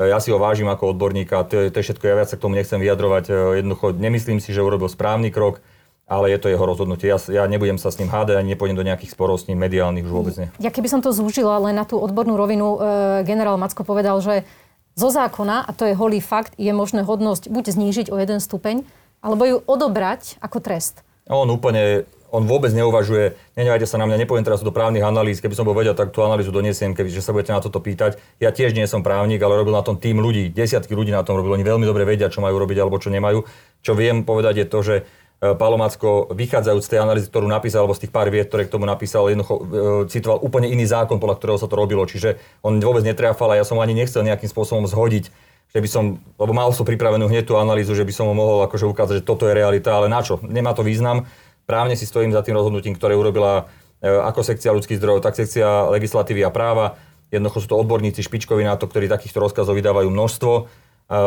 E, 0.00 0.10
ja 0.10 0.18
si 0.18 0.32
ho 0.34 0.40
vážim 0.40 0.66
ako 0.66 0.96
odborníka, 0.96 1.44
to 1.46 1.60
je, 1.60 1.64
to 1.70 1.78
je 1.78 1.92
všetko, 1.92 2.04
ja 2.08 2.18
viac 2.18 2.28
sa 2.32 2.40
k 2.40 2.42
tomu 2.42 2.58
nechcem 2.58 2.80
vyjadrovať. 2.82 3.24
E, 3.30 3.32
jednoducho 3.62 3.94
nemyslím 3.94 4.40
si, 4.42 4.50
že 4.50 4.64
urobil 4.64 4.88
správny 4.90 5.30
krok, 5.30 5.62
ale 6.08 6.32
je 6.32 6.42
to 6.42 6.50
jeho 6.50 6.64
rozhodnutie. 6.64 7.12
Ja, 7.12 7.20
ja 7.20 7.44
nebudem 7.46 7.76
sa 7.78 7.92
s 7.92 8.00
ním 8.00 8.10
hádať, 8.10 8.40
ani 8.40 8.56
nepôjdem 8.56 8.80
do 8.80 8.82
nejakých 8.82 9.12
sporov 9.12 9.38
s 9.38 9.46
ním, 9.46 9.60
mediálnych 9.60 10.08
už 10.08 10.12
vôbec 10.12 10.34
nie. 10.40 10.48
Ja 10.58 10.72
keby 10.72 10.88
som 10.88 11.04
to 11.04 11.14
zúžila 11.14 11.62
len 11.62 11.78
na 11.78 11.84
tú 11.86 12.00
odbornú 12.00 12.34
rovinu, 12.34 12.80
e, 12.80 13.28
generál 13.28 13.60
Macko 13.60 13.84
povedal, 13.86 14.18
že 14.24 14.48
zo 14.92 15.08
zákona, 15.08 15.64
a 15.64 15.70
to 15.72 15.88
je 15.88 15.96
holý 15.96 16.20
fakt, 16.20 16.52
je 16.60 16.68
možné 16.74 17.00
hodnosť 17.06 17.48
buď 17.48 17.64
znížiť 17.70 18.06
o 18.12 18.20
jeden 18.20 18.44
stupeň, 18.44 18.84
alebo 19.22 19.42
ju 19.46 19.56
odobrať 19.64 20.42
ako 20.42 20.58
trest? 20.58 21.06
On 21.30 21.46
úplne, 21.46 22.04
on 22.34 22.42
vôbec 22.44 22.74
neuvažuje, 22.74 23.38
nenevajte 23.54 23.86
sa 23.86 23.96
na 23.96 24.10
mňa, 24.10 24.26
nepoviem 24.26 24.42
teraz 24.42 24.66
do 24.66 24.74
právnych 24.74 25.06
analýz, 25.06 25.38
keby 25.38 25.54
som 25.54 25.62
bol 25.62 25.78
vedel, 25.78 25.94
tak 25.94 26.10
tú 26.10 26.26
analýzu 26.26 26.50
donesiem, 26.50 26.98
keby 26.98 27.08
že 27.08 27.22
sa 27.22 27.30
budete 27.30 27.54
na 27.54 27.62
toto 27.62 27.78
pýtať. 27.78 28.18
Ja 28.42 28.50
tiež 28.50 28.74
nie 28.74 28.84
som 28.90 29.06
právnik, 29.06 29.38
ale 29.38 29.54
robil 29.54 29.78
na 29.78 29.86
tom 29.86 29.96
tým 29.96 30.18
ľudí, 30.18 30.50
desiatky 30.50 30.92
ľudí 30.98 31.14
na 31.14 31.22
tom 31.22 31.38
robil, 31.38 31.54
oni 31.54 31.62
veľmi 31.62 31.86
dobre 31.86 32.02
vedia, 32.02 32.26
čo 32.26 32.42
majú 32.42 32.58
robiť 32.58 32.82
alebo 32.82 32.98
čo 32.98 33.14
nemajú. 33.14 33.46
Čo 33.86 33.94
viem 33.94 34.26
povedať 34.26 34.54
je 34.58 34.66
to, 34.66 34.78
že 34.82 34.94
e, 34.98 35.02
Pálo 35.54 35.78
Macko, 35.78 36.26
vychádzajúc 36.34 36.82
z 36.82 36.90
tej 36.90 37.00
analýzy, 37.06 37.30
ktorú 37.30 37.46
napísal, 37.46 37.86
alebo 37.86 37.94
z 37.94 38.02
tých 38.08 38.14
pár 38.14 38.26
viet, 38.34 38.50
ktoré 38.50 38.66
k 38.66 38.74
tomu 38.74 38.90
napísal, 38.90 39.30
jednoducho 39.30 39.54
e, 39.54 39.62
citoval 40.10 40.42
úplne 40.42 40.66
iný 40.66 40.90
zákon, 40.90 41.22
podľa 41.22 41.38
ktorého 41.38 41.58
sa 41.62 41.70
to 41.70 41.78
robilo. 41.78 42.02
Čiže 42.02 42.42
on 42.66 42.82
vôbec 42.82 43.06
netriafal 43.06 43.54
a 43.54 43.62
ja 43.62 43.64
som 43.68 43.78
ani 43.78 43.94
nechcel 43.94 44.26
nejakým 44.26 44.50
spôsobom 44.50 44.90
zhodiť 44.90 45.30
že 45.72 45.80
by 45.80 45.88
som, 45.88 46.04
lebo 46.36 46.52
mal 46.52 46.68
som 46.76 46.84
pripravenú 46.84 47.32
hneď 47.32 47.48
tú 47.48 47.56
analýzu, 47.56 47.96
že 47.96 48.04
by 48.04 48.12
som 48.12 48.28
ho 48.28 48.36
mohol 48.36 48.68
akože 48.68 48.84
ukázať, 48.84 49.14
že 49.24 49.28
toto 49.28 49.48
je 49.48 49.56
realita, 49.56 49.96
ale 49.96 50.12
na 50.12 50.20
čo? 50.20 50.36
Nemá 50.44 50.76
to 50.76 50.84
význam. 50.84 51.24
Právne 51.64 51.96
si 51.96 52.04
stojím 52.04 52.36
za 52.36 52.44
tým 52.44 52.52
rozhodnutím, 52.52 52.92
ktoré 52.92 53.16
urobila 53.16 53.72
e, 54.04 54.12
ako 54.12 54.44
sekcia 54.44 54.76
ľudských 54.76 55.00
zdrojov, 55.00 55.24
tak 55.24 55.32
sekcia 55.32 55.88
legislatívy 55.88 56.44
a 56.44 56.52
práva. 56.52 57.00
Jednoducho 57.32 57.64
sú 57.64 57.68
to 57.72 57.80
odborníci 57.80 58.20
špičkoví 58.20 58.60
na 58.60 58.76
to, 58.76 58.84
ktorí 58.84 59.08
takýchto 59.08 59.40
rozkazov 59.40 59.72
vydávajú 59.72 60.12
množstvo. 60.12 60.52
E, 61.08 61.20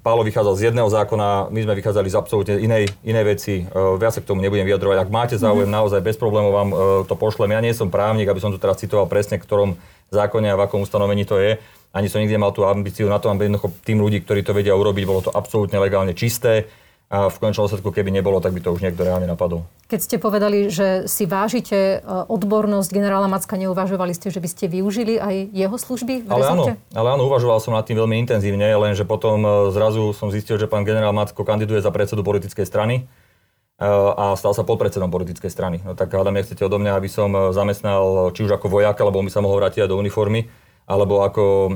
Pálo 0.00 0.22
vychádzal 0.22 0.54
z 0.56 0.62
jedného 0.70 0.88
zákona, 0.88 1.52
my 1.52 1.60
sme 1.64 1.74
vychádzali 1.76 2.08
z 2.08 2.16
absolútne 2.16 2.54
inej, 2.60 2.92
inej 3.04 3.24
veci. 3.24 3.54
E, 3.62 3.64
viac 3.98 4.16
sa 4.16 4.20
k 4.20 4.28
tomu 4.28 4.40
nebudem 4.40 4.64
vyjadrovať. 4.64 4.96
Ak 5.02 5.10
máte 5.10 5.36
záujem, 5.40 5.68
mm-hmm. 5.68 5.78
naozaj 5.82 6.00
bez 6.00 6.16
problémov 6.16 6.52
vám 6.52 6.70
to 7.04 7.14
pošlem. 7.16 7.52
Ja 7.52 7.60
nie 7.60 7.76
som 7.76 7.92
právnik, 7.92 8.28
aby 8.28 8.40
som 8.40 8.52
tu 8.52 8.58
teraz 8.60 8.78
citoval 8.80 9.08
presne, 9.10 9.36
v 9.36 9.44
ktorom 9.44 9.70
zákone 10.12 10.52
a 10.52 10.58
v 10.60 10.64
akom 10.68 10.84
ustanovení 10.84 11.24
to 11.24 11.40
je 11.40 11.56
ani 11.92 12.08
som 12.08 12.24
nikdy 12.24 12.40
nemal 12.40 12.56
tú 12.56 12.64
ambíciu 12.64 13.04
na 13.06 13.20
to, 13.20 13.28
aby 13.28 13.46
jednoducho 13.46 13.68
tým 13.84 14.00
ľudí, 14.00 14.24
ktorí 14.24 14.40
to 14.40 14.56
vedia 14.56 14.72
urobiť, 14.72 15.04
bolo 15.04 15.20
to 15.20 15.30
absolútne 15.32 15.76
legálne 15.76 16.16
čisté. 16.16 16.72
A 17.12 17.28
v 17.28 17.36
konečnom 17.36 17.68
dôsledku, 17.68 17.92
keby 17.92 18.08
nebolo, 18.08 18.40
tak 18.40 18.56
by 18.56 18.64
to 18.64 18.72
už 18.72 18.80
niekto 18.80 19.04
reálne 19.04 19.28
napadol. 19.28 19.68
Keď 19.92 20.00
ste 20.00 20.16
povedali, 20.16 20.72
že 20.72 21.04
si 21.04 21.28
vážite 21.28 22.00
e, 22.00 22.08
odbornosť 22.08 22.88
generála 22.88 23.28
Macka, 23.28 23.60
neuvažovali 23.60 24.16
ste, 24.16 24.32
že 24.32 24.40
by 24.40 24.48
ste 24.48 24.64
využili 24.72 25.20
aj 25.20 25.52
jeho 25.52 25.76
služby 25.76 26.24
v 26.24 26.28
ale 26.32 26.48
áno, 26.48 26.64
ale 26.72 27.08
áno, 27.12 27.28
uvažoval 27.28 27.60
som 27.60 27.76
nad 27.76 27.84
tým 27.84 28.00
veľmi 28.00 28.16
intenzívne, 28.24 28.64
lenže 28.64 29.04
potom 29.04 29.44
e, 29.44 29.48
zrazu 29.76 30.16
som 30.16 30.32
zistil, 30.32 30.56
že 30.56 30.64
pán 30.64 30.88
generál 30.88 31.12
Macko 31.12 31.44
kandiduje 31.44 31.84
za 31.84 31.92
predsedu 31.92 32.24
politickej 32.24 32.64
strany 32.64 33.04
e, 33.76 33.84
a 34.16 34.32
stal 34.40 34.56
sa 34.56 34.64
podpredsedom 34.64 35.12
politickej 35.12 35.52
strany. 35.52 35.84
No 35.84 35.92
tak 35.92 36.16
hádam, 36.16 36.32
nechcete 36.32 36.64
odo 36.64 36.80
mňa, 36.80 36.96
aby 36.96 37.12
som 37.12 37.52
zamestnal 37.52 38.32
či 38.32 38.48
už 38.48 38.56
ako 38.56 38.72
vojak, 38.72 38.96
alebo 39.04 39.20
by 39.20 39.28
sa 39.28 39.44
mohol 39.44 39.60
vrátiť 39.60 39.84
do 39.84 40.00
uniformy 40.00 40.48
alebo 40.82 41.22
ako 41.22 41.44
e, 41.44 41.72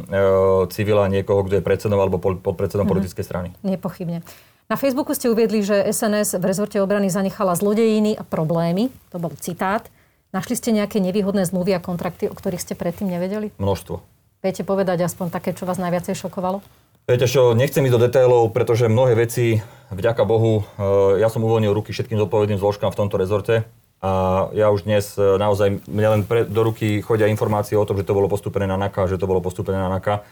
civila 0.74 1.06
niekoho, 1.06 1.46
kto 1.46 1.60
je 1.60 1.64
predsedom 1.64 1.98
alebo 1.98 2.18
podpredsedom 2.18 2.84
mm-hmm. 2.84 2.90
politickej 2.90 3.24
strany. 3.24 3.48
Nepochybne. 3.62 4.26
Na 4.66 4.75
Facebooku 4.75 5.14
ste 5.14 5.30
uviedli, 5.30 5.62
že 5.62 5.78
SNS 5.78 6.42
v 6.42 6.44
rezorte 6.50 6.82
obrany 6.82 7.06
zanechala 7.06 7.54
zlodejiny 7.54 8.18
a 8.18 8.26
problémy. 8.26 8.90
To 9.14 9.23
bol 9.23 9.30
citát. 9.38 9.87
Našli 10.35 10.58
ste 10.58 10.75
nejaké 10.75 10.99
nevýhodné 10.99 11.46
zmluvy 11.46 11.78
a 11.78 11.80
kontrakty, 11.80 12.26
o 12.26 12.35
ktorých 12.35 12.58
ste 12.58 12.75
predtým 12.75 13.06
nevedeli? 13.06 13.54
Množstvo. 13.62 14.02
Viete 14.42 14.66
povedať 14.66 15.06
aspoň 15.06 15.30
také, 15.30 15.54
čo 15.54 15.70
vás 15.70 15.78
najviacej 15.78 16.18
šokovalo? 16.18 16.66
Viete 17.06 17.30
čo, 17.30 17.54
nechcem 17.54 17.87
ísť 17.87 17.94
do 17.94 18.02
detailov, 18.11 18.50
pretože 18.50 18.90
mnohé 18.90 19.14
veci, 19.14 19.62
vďaka 19.94 20.26
Bohu, 20.26 20.66
e, 20.75 21.23
ja 21.23 21.30
som 21.30 21.46
uvoľnil 21.46 21.70
ruky 21.70 21.94
všetkým 21.94 22.18
zodpovedným 22.26 22.58
zložkám 22.58 22.90
v 22.90 22.99
tomto 22.99 23.23
rezorte 23.23 23.70
a 24.02 24.11
ja 24.50 24.75
už 24.75 24.85
dnes 24.85 25.14
e, 25.14 25.23
naozaj, 25.23 25.87
mne 25.87 26.08
len 26.18 26.23
pre, 26.26 26.42
do 26.42 26.66
ruky 26.66 27.00
chodia 27.06 27.30
informácie 27.30 27.78
o 27.78 27.87
tom, 27.87 27.94
že 27.94 28.02
to 28.02 28.18
bolo 28.18 28.26
postupené 28.26 28.66
na 28.66 28.75
NAKA, 28.75 29.14
že 29.14 29.23
to 29.23 29.30
bolo 29.30 29.38
postupené 29.38 29.78
na 29.78 29.87
NAKA. 29.87 30.26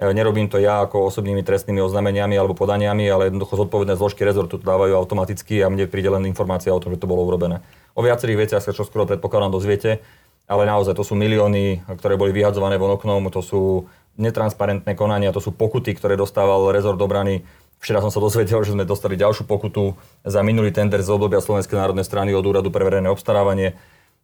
E, 0.00 0.16
nerobím 0.16 0.48
to 0.48 0.56
ja 0.56 0.80
ako 0.88 1.12
osobnými 1.12 1.44
trestnými 1.44 1.84
oznameniami 1.84 2.32
alebo 2.32 2.56
podaniami, 2.56 3.04
ale 3.04 3.28
jednoducho 3.28 3.60
zodpovedné 3.60 4.00
zložky 4.00 4.24
rezortu 4.24 4.56
to 4.56 4.64
dávajú 4.64 4.96
automaticky 4.96 5.60
a 5.60 5.68
mne 5.68 5.84
príde 5.92 6.08
len 6.08 6.24
informácia 6.24 6.72
o 6.72 6.80
tom, 6.80 6.96
že 6.96 7.00
to 7.04 7.04
bolo 7.04 7.28
urobené. 7.28 7.60
O 7.92 8.00
viacerých 8.00 8.48
veciach 8.48 8.64
sa 8.64 8.72
čo 8.72 8.88
skoro 8.88 9.04
predpokladám 9.04 9.52
dozviete, 9.52 10.00
ale 10.48 10.64
naozaj 10.64 10.96
to 10.96 11.04
sú 11.04 11.12
milióny, 11.20 11.84
ktoré 12.00 12.16
boli 12.16 12.32
vyhadzované 12.32 12.80
von 12.80 12.96
oknom, 12.96 13.28
to 13.28 13.44
sú 13.44 13.92
netransparentné 14.16 14.96
konania, 14.96 15.36
to 15.36 15.44
sú 15.44 15.52
pokuty, 15.52 15.92
ktoré 15.92 16.16
dostával 16.16 16.72
rezort 16.72 16.98
obrany. 16.98 17.44
Včera 17.80 18.00
som 18.00 18.12
sa 18.12 18.20
dozvedel, 18.20 18.60
že 18.64 18.72
sme 18.76 18.88
dostali 18.88 19.20
ďalšiu 19.20 19.48
pokutu 19.48 19.96
za 20.24 20.40
minulý 20.40 20.72
tender 20.72 21.00
z 21.00 21.12
obdobia 21.12 21.40
Slovenskej 21.40 21.76
národnej 21.76 22.04
strany 22.04 22.32
od 22.36 22.44
Úradu 22.44 22.68
pre 22.72 22.84
verejné 22.84 23.08
obstarávanie. 23.08 23.76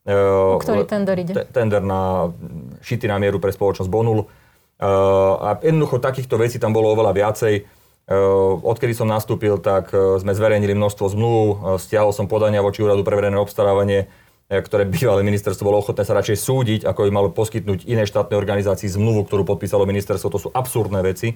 O 0.06 0.60
ktorý 0.60 0.84
tender 0.84 1.16
ide? 1.18 1.32
Tender 1.50 1.80
na 1.80 2.30
šity 2.84 3.08
na 3.08 3.16
mieru 3.16 3.40
pre 3.40 3.50
spoločnosť 3.50 3.88
Bonul. 3.88 4.28
A 4.80 5.56
jednoducho 5.64 6.02
takýchto 6.02 6.36
vecí 6.36 6.60
tam 6.60 6.76
bolo 6.76 6.92
oveľa 6.92 7.12
viacej. 7.16 7.54
Odkedy 8.62 8.92
som 8.94 9.10
nastúpil, 9.10 9.58
tak 9.58 9.90
sme 9.92 10.36
zverejnili 10.36 10.76
množstvo 10.76 11.06
zmluv, 11.10 11.44
stiahol 11.80 12.14
som 12.14 12.30
podania 12.30 12.62
voči 12.62 12.84
Úradu 12.84 13.02
pre 13.02 13.18
verejné 13.18 13.40
obstarávanie, 13.40 14.06
ktoré 14.46 14.86
bývalé 14.96 15.26
ministerstvo 15.26 15.66
bolo 15.66 15.82
ochotné 15.82 16.06
sa 16.06 16.14
radšej 16.14 16.38
súdiť, 16.38 16.80
ako 16.86 17.08
by 17.08 17.10
malo 17.10 17.28
poskytnúť 17.34 17.88
iné 17.88 18.06
štátne 18.06 18.38
organizácii 18.38 18.86
zmluvu, 18.86 19.26
ktorú 19.26 19.42
podpísalo 19.48 19.88
ministerstvo. 19.88 20.28
To 20.30 20.38
sú 20.38 20.48
absurdné 20.54 21.02
veci. 21.02 21.34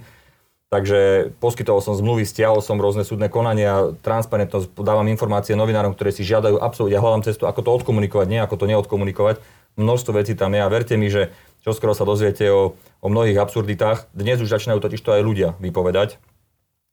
Takže 0.70 1.34
poskytoval 1.42 1.82
som 1.82 1.98
zmluvy, 1.98 2.22
stiahol 2.22 2.62
som 2.62 2.78
rôzne 2.78 3.02
súdne 3.02 3.26
konania, 3.26 3.90
transparentnosť, 4.06 4.70
dávam 4.78 5.02
informácie 5.10 5.58
novinárom, 5.58 5.98
ktoré 5.98 6.14
si 6.14 6.22
žiadajú 6.22 6.62
absolútne. 6.62 6.94
Ja 6.94 7.02
hľadám 7.02 7.26
cestu, 7.26 7.50
ako 7.50 7.66
to 7.66 7.74
odkomunikovať, 7.82 8.30
nie 8.30 8.38
ako 8.38 8.54
to 8.54 8.70
neodkomunikovať. 8.70 9.42
Množstvo 9.74 10.14
vecí 10.14 10.38
tam 10.38 10.54
je 10.54 10.62
a 10.62 10.70
verte 10.70 10.94
mi, 10.94 11.10
že 11.10 11.34
čoskoro 11.64 11.92
sa 11.96 12.08
dozviete 12.08 12.48
o, 12.48 12.76
o 12.76 13.08
mnohých 13.08 13.40
absurditách. 13.40 14.12
Dnes 14.12 14.40
už 14.40 14.52
začínajú 14.52 14.80
totiž 14.80 15.00
to 15.00 15.14
aj 15.16 15.22
ľudia 15.22 15.48
vypovedať. 15.60 16.20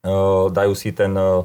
Uh, 0.05 0.47
dajú 0.53 0.77
si 0.77 0.93
ten 0.93 1.11
uh, 1.17 1.43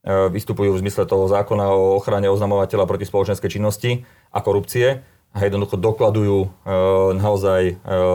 E, 0.00 0.32
vystupujú 0.32 0.72
v 0.72 0.80
zmysle 0.80 1.04
toho 1.04 1.28
zákona 1.28 1.76
o 1.76 2.00
ochrane 2.00 2.24
oznamovateľa 2.32 2.88
proti 2.88 3.04
spoločenskej 3.04 3.60
činnosti 3.60 4.08
a 4.32 4.40
korupcie 4.40 5.04
a 5.36 5.38
jednoducho 5.44 5.76
dokladujú 5.76 6.38
e, 6.40 6.48
naozaj 7.20 7.62
e, 7.68 7.74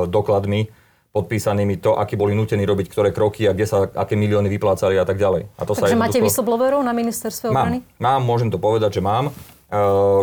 dokladmi 0.10 0.66
podpísanými 1.14 1.78
to, 1.78 1.94
akí 1.94 2.18
boli 2.18 2.34
nutení 2.34 2.66
robiť 2.66 2.90
ktoré 2.90 3.14
kroky 3.14 3.46
a 3.46 3.54
kde 3.54 3.70
sa 3.70 3.86
aké 3.86 4.18
milióny 4.18 4.50
vyplácali 4.50 4.98
a 4.98 5.06
tak 5.06 5.22
ďalej. 5.22 5.46
A 5.56 5.62
to 5.62 5.78
Takže 5.78 5.94
sa 5.94 6.02
máte 6.02 6.18
whistleblowerov 6.18 6.82
na 6.82 6.92
ministerstve 6.92 7.54
obrany? 7.54 7.86
Mám, 8.02 8.18
mám, 8.18 8.22
môžem 8.26 8.50
to 8.50 8.58
povedať, 8.58 9.00
že 9.00 9.02
mám, 9.06 9.30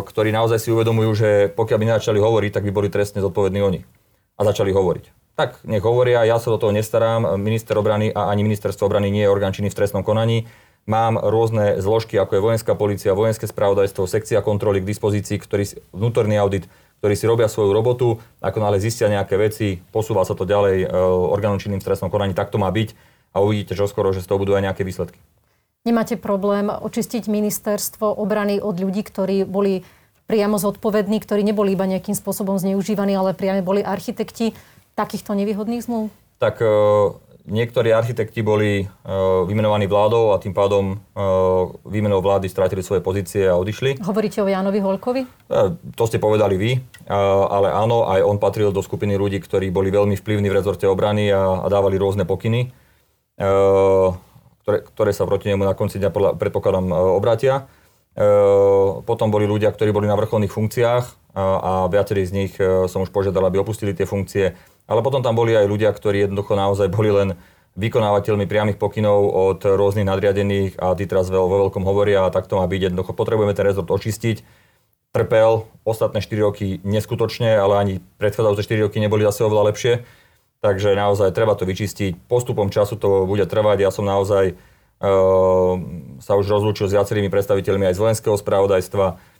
ktorí 0.05 0.29
naozaj 0.29 0.61
si 0.61 0.69
uvedomujú, 0.69 1.09
že 1.17 1.29
pokiaľ 1.55 1.77
by 1.81 1.85
nezačali 1.95 2.19
hovoriť, 2.21 2.51
tak 2.59 2.63
by 2.69 2.71
boli 2.75 2.93
trestne 2.93 3.25
zodpovední 3.25 3.65
oni. 3.65 3.81
A 4.37 4.41
začali 4.41 4.73
hovoriť. 4.73 5.35
Tak, 5.37 5.65
nech 5.65 5.81
hovoria, 5.81 6.25
ja 6.29 6.37
sa 6.37 6.53
do 6.53 6.61
toho 6.61 6.69
nestarám, 6.69 7.41
minister 7.41 7.73
obrany 7.73 8.13
a 8.13 8.29
ani 8.29 8.45
ministerstvo 8.45 8.85
obrany 8.85 9.09
nie 9.09 9.25
je 9.25 9.33
orgán 9.33 9.49
činný 9.49 9.73
v 9.73 9.77
trestnom 9.81 10.05
konaní 10.05 10.45
Mám 10.83 11.15
rôzne 11.15 11.79
zložky, 11.79 12.19
ako 12.19 12.35
je 12.35 12.43
vojenská 12.43 12.75
policia, 12.75 13.15
vojenské 13.15 13.47
spravodajstvo, 13.47 14.03
sekcia 14.03 14.43
kontroly 14.43 14.83
k 14.83 14.89
dispozícii, 14.91 15.39
ktorý, 15.39 15.79
vnútorný 15.95 16.35
audit, 16.35 16.67
ktorí 16.99 17.15
si 17.15 17.23
robia 17.23 17.47
svoju 17.47 17.71
robotu, 17.71 18.19
ako 18.43 18.59
nále 18.59 18.83
zistia 18.83 19.07
nejaké 19.07 19.39
veci, 19.39 19.79
posúva 19.95 20.27
sa 20.27 20.35
to 20.35 20.43
ďalej 20.43 20.83
e, 20.83 20.87
orgánom 21.31 21.55
činným 21.55 21.79
v 21.79 21.87
trestnom 21.87 22.11
konaní, 22.11 22.35
tak 22.35 22.51
to 22.51 22.59
má 22.59 22.67
byť 22.67 22.99
a 23.31 23.39
uvidíte 23.39 23.79
skoro, 23.87 24.11
že 24.11 24.19
z 24.19 24.27
toho 24.27 24.43
budú 24.43 24.59
aj 24.59 24.63
nejaké 24.67 24.83
výsledky. 24.83 25.15
Nemáte 25.87 26.19
problém 26.19 26.67
očistiť 26.67 27.31
ministerstvo 27.31 28.19
obrany 28.19 28.59
od 28.59 28.75
ľudí, 28.75 29.07
ktorí 29.07 29.47
boli 29.47 29.87
priamo 30.25 30.55
zodpovední, 30.59 31.19
ktorí 31.21 31.43
neboli 31.43 31.75
iba 31.75 31.87
nejakým 31.87 32.15
spôsobom 32.15 32.55
zneužívaní, 32.59 33.13
ale 33.15 33.35
priamo 33.35 33.63
boli 33.65 33.81
architekti 33.83 34.55
takýchto 34.93 35.35
nevýhodných 35.35 35.83
zmluv? 35.83 36.13
Tak 36.37 36.59
e, 36.59 36.67
Niektorí 37.43 37.91
architekti 37.91 38.39
boli 38.39 38.87
uh, 38.87 39.43
vymenovaní 39.43 39.83
vládou 39.83 40.31
a 40.31 40.39
tým 40.39 40.55
pádom 40.55 40.95
uh, 40.95 41.75
výmenou 41.83 42.23
vlády 42.23 42.47
stratili 42.47 42.79
svoje 42.79 43.03
pozície 43.03 43.43
a 43.43 43.59
odišli. 43.59 43.99
Hovoríte 43.99 44.39
o 44.39 44.47
Jánovi 44.47 44.79
Holkovi? 44.79 45.27
Uh, 45.51 45.75
to 45.91 46.07
ste 46.07 46.23
povedali 46.23 46.55
vy, 46.55 46.71
ale 47.11 47.67
áno, 47.67 48.07
aj 48.07 48.23
on 48.23 48.39
patril 48.39 48.71
do 48.71 48.79
skupiny 48.79 49.19
ľudí, 49.19 49.43
ktorí 49.43 49.75
boli 49.75 49.91
veľmi 49.91 50.15
vplyvní 50.15 50.47
v 50.47 50.55
rezorte 50.55 50.87
obrany 50.87 51.35
a, 51.35 51.59
a 51.59 51.67
dávali 51.67 51.99
rôzne 51.99 52.23
pokyny, 52.23 52.71
uh, 53.43 54.15
ktoré, 54.63 54.79
ktoré 54.87 55.11
sa 55.11 55.27
proti 55.27 55.51
nemu 55.51 55.67
na 55.67 55.75
konci 55.75 55.99
dňa, 55.99 56.39
predpokladám, 56.39 56.87
uh, 56.95 57.11
obratia. 57.11 57.67
Potom 59.03 59.27
boli 59.33 59.49
ľudia, 59.49 59.73
ktorí 59.73 59.89
boli 59.89 60.05
na 60.05 60.13
vrcholných 60.13 60.53
funkciách 60.53 61.05
a 61.33 61.89
viacerí 61.89 62.21
z 62.29 62.31
nich 62.33 62.53
som 62.61 63.01
už 63.01 63.09
požiadal, 63.09 63.49
aby 63.49 63.57
opustili 63.57 63.97
tie 63.97 64.05
funkcie 64.05 64.53
ale 64.87 64.99
potom 64.99 65.23
tam 65.23 65.35
boli 65.35 65.55
aj 65.55 65.67
ľudia, 65.67 65.95
ktorí 65.95 66.27
jednoducho 66.27 66.59
naozaj 66.59 66.91
boli 66.91 67.11
len 67.11 67.29
vykonávateľmi 67.73 68.45
priamých 68.45 68.77
pokynov 68.77 69.33
od 69.33 69.59
rôznych 69.65 70.05
nadriadených 70.05 70.77
a 70.77 70.93
tí 70.93 71.09
teraz 71.09 71.31
vo 71.31 71.49
veľkom 71.49 71.81
hovoria 71.87 72.27
a 72.27 72.33
tak 72.33 72.45
to 72.45 72.59
má 72.59 72.65
byť. 72.69 72.91
Jednoducho 72.91 73.17
potrebujeme 73.17 73.55
ten 73.55 73.65
rezort 73.65 73.89
očistiť. 73.89 74.45
Trpel 75.13 75.65
ostatné 75.85 76.21
4 76.21 76.45
roky 76.45 76.81
neskutočne, 76.85 77.53
ale 77.57 77.73
ani 77.81 77.93
predchádzajúce 78.21 78.65
4 78.65 78.85
roky 78.89 78.97
neboli 79.01 79.25
zase 79.25 79.45
oveľa 79.45 79.73
lepšie. 79.73 79.93
Takže 80.61 80.93
naozaj 80.93 81.33
treba 81.33 81.57
to 81.57 81.65
vyčistiť. 81.65 82.29
Postupom 82.29 82.69
času 82.69 82.95
to 82.95 83.25
bude 83.25 83.45
trvať. 83.49 83.77
Ja 83.81 83.89
som 83.89 84.05
naozaj 84.05 84.53
sa 86.23 86.33
už 86.39 86.45
rozlúčil 86.47 86.87
s 86.87 86.95
viacerými 86.95 87.27
predstaviteľmi 87.27 87.91
aj 87.91 87.95
z 87.99 88.01
vojenského 88.07 88.39
spravodajstva 88.39 89.33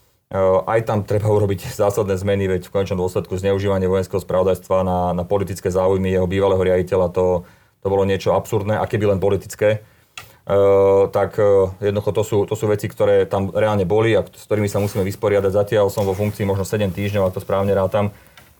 aj 0.65 0.79
tam 0.89 1.05
treba 1.05 1.29
urobiť 1.37 1.69
zásadné 1.69 2.17
zmeny, 2.17 2.49
veď 2.49 2.67
v 2.67 2.73
konečnom 2.73 3.05
dôsledku 3.05 3.37
zneužívanie 3.37 3.85
vojenského 3.85 4.21
spravodajstva 4.21 4.77
na, 4.81 4.99
na 5.13 5.23
politické 5.23 5.69
záujmy 5.69 6.09
jeho 6.09 6.27
bývalého 6.27 6.61
riaditeľa, 6.61 7.13
to, 7.13 7.45
to 7.85 7.87
bolo 7.87 8.03
niečo 8.03 8.33
absurdné, 8.33 8.77
aké 8.81 8.97
by 8.97 9.13
len 9.13 9.21
politické. 9.21 9.85
Uh, 10.43 11.07
tak 11.07 11.39
jednoducho 11.79 12.11
to 12.11 12.23
sú, 12.27 12.37
to 12.43 12.59
sú 12.59 12.67
veci, 12.67 12.91
ktoré 12.91 13.23
tam 13.23 13.47
reálne 13.55 13.87
boli 13.87 14.11
a 14.11 14.27
s 14.27 14.43
ktorými 14.43 14.67
sa 14.67 14.83
musíme 14.83 15.07
vysporiadať. 15.07 15.55
Zatiaľ 15.55 15.87
som 15.87 16.03
vo 16.03 16.11
funkcii 16.11 16.43
možno 16.43 16.67
7 16.67 16.91
týždňov, 16.91 17.31
ak 17.31 17.35
to 17.39 17.45
správne 17.45 17.71
rátam, 17.71 18.11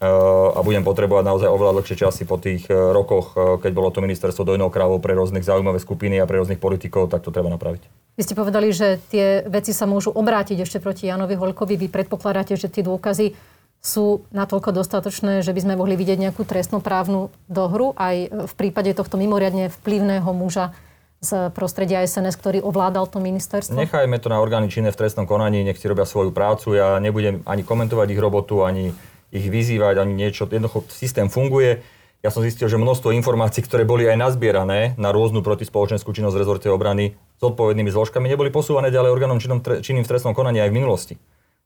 a 0.04 0.60
budem 0.60 0.84
potrebovať 0.84 1.24
naozaj 1.24 1.48
oveľa 1.48 1.80
dlhšie 1.80 1.96
časy 2.04 2.28
po 2.28 2.36
tých 2.36 2.68
rokoch, 2.68 3.32
keď 3.64 3.72
bolo 3.72 3.90
to 3.90 4.04
ministerstvo 4.04 4.44
dojnou 4.44 4.68
krávou 4.68 5.00
pre 5.00 5.16
rôznych 5.16 5.48
zaujímavé 5.48 5.80
skupiny 5.80 6.20
a 6.20 6.28
pre 6.28 6.44
rôznych 6.44 6.60
politikov, 6.60 7.08
tak 7.08 7.24
to 7.24 7.32
treba 7.32 7.48
napraviť. 7.48 7.88
Vy 8.20 8.22
ste 8.28 8.38
povedali, 8.38 8.70
že 8.76 9.02
tie 9.10 9.42
veci 9.48 9.72
sa 9.74 9.90
môžu 9.90 10.14
obrátiť 10.14 10.62
ešte 10.62 10.78
proti 10.84 11.08
Janovi 11.10 11.34
Holkovi. 11.34 11.80
Vy 11.80 11.88
predpokladáte, 11.90 12.54
že 12.60 12.70
tie 12.70 12.86
dôkazy 12.86 13.34
sú 13.84 14.24
natoľko 14.32 14.72
dostatočné, 14.72 15.44
že 15.44 15.52
by 15.52 15.60
sme 15.60 15.74
mohli 15.76 16.00
vidieť 16.00 16.16
nejakú 16.16 16.48
trestnoprávnu 16.48 17.34
dohru 17.52 17.92
aj 18.00 18.48
v 18.48 18.54
prípade 18.56 18.94
tohto 18.96 19.20
mimoriadne 19.20 19.68
vplyvného 19.68 20.30
muža 20.32 20.72
z 21.24 21.52
prostredia 21.56 22.04
SNS, 22.04 22.36
ktorý 22.36 22.60
ovládal 22.64 23.08
to 23.08 23.20
ministerstvo? 23.20 23.76
Nechajme 23.76 24.20
to 24.20 24.28
na 24.28 24.44
orgány 24.44 24.68
činné 24.68 24.92
v 24.92 25.00
trestnom 25.00 25.24
konaní, 25.28 25.64
nech 25.64 25.80
si 25.80 25.88
robia 25.88 26.04
svoju 26.08 26.32
prácu. 26.36 26.76
Ja 26.76 27.00
nebudem 27.00 27.44
ani 27.48 27.64
komentovať 27.64 28.08
ich 28.12 28.20
robotu, 28.20 28.64
ani 28.64 28.92
ich 29.34 29.50
vyzývať, 29.50 29.98
ani 29.98 30.14
niečo. 30.14 30.46
Jednoducho 30.46 30.86
systém 30.94 31.28
funguje 31.28 31.82
ja 32.24 32.32
som 32.32 32.40
zistil, 32.40 32.72
že 32.72 32.80
množstvo 32.80 33.12
informácií, 33.20 33.68
ktoré 33.68 33.84
boli 33.84 34.08
aj 34.08 34.16
nazbierané 34.16 34.96
na 34.96 35.12
rôznu 35.12 35.44
protispoločenskú 35.44 36.16
činnosť 36.16 36.36
v 36.40 36.42
rezorte 36.48 36.68
obrany 36.72 37.20
s 37.20 37.44
odpovednými 37.44 37.92
zložkami, 37.92 38.32
neboli 38.32 38.48
posúvané 38.48 38.96
ďalej 38.96 39.12
orgánom 39.12 39.44
činnom, 39.44 39.60
činným 39.60 40.08
v 40.08 40.12
trestnom 40.16 40.32
konaní 40.32 40.64
aj 40.64 40.72
v 40.72 40.78
minulosti. 40.80 41.16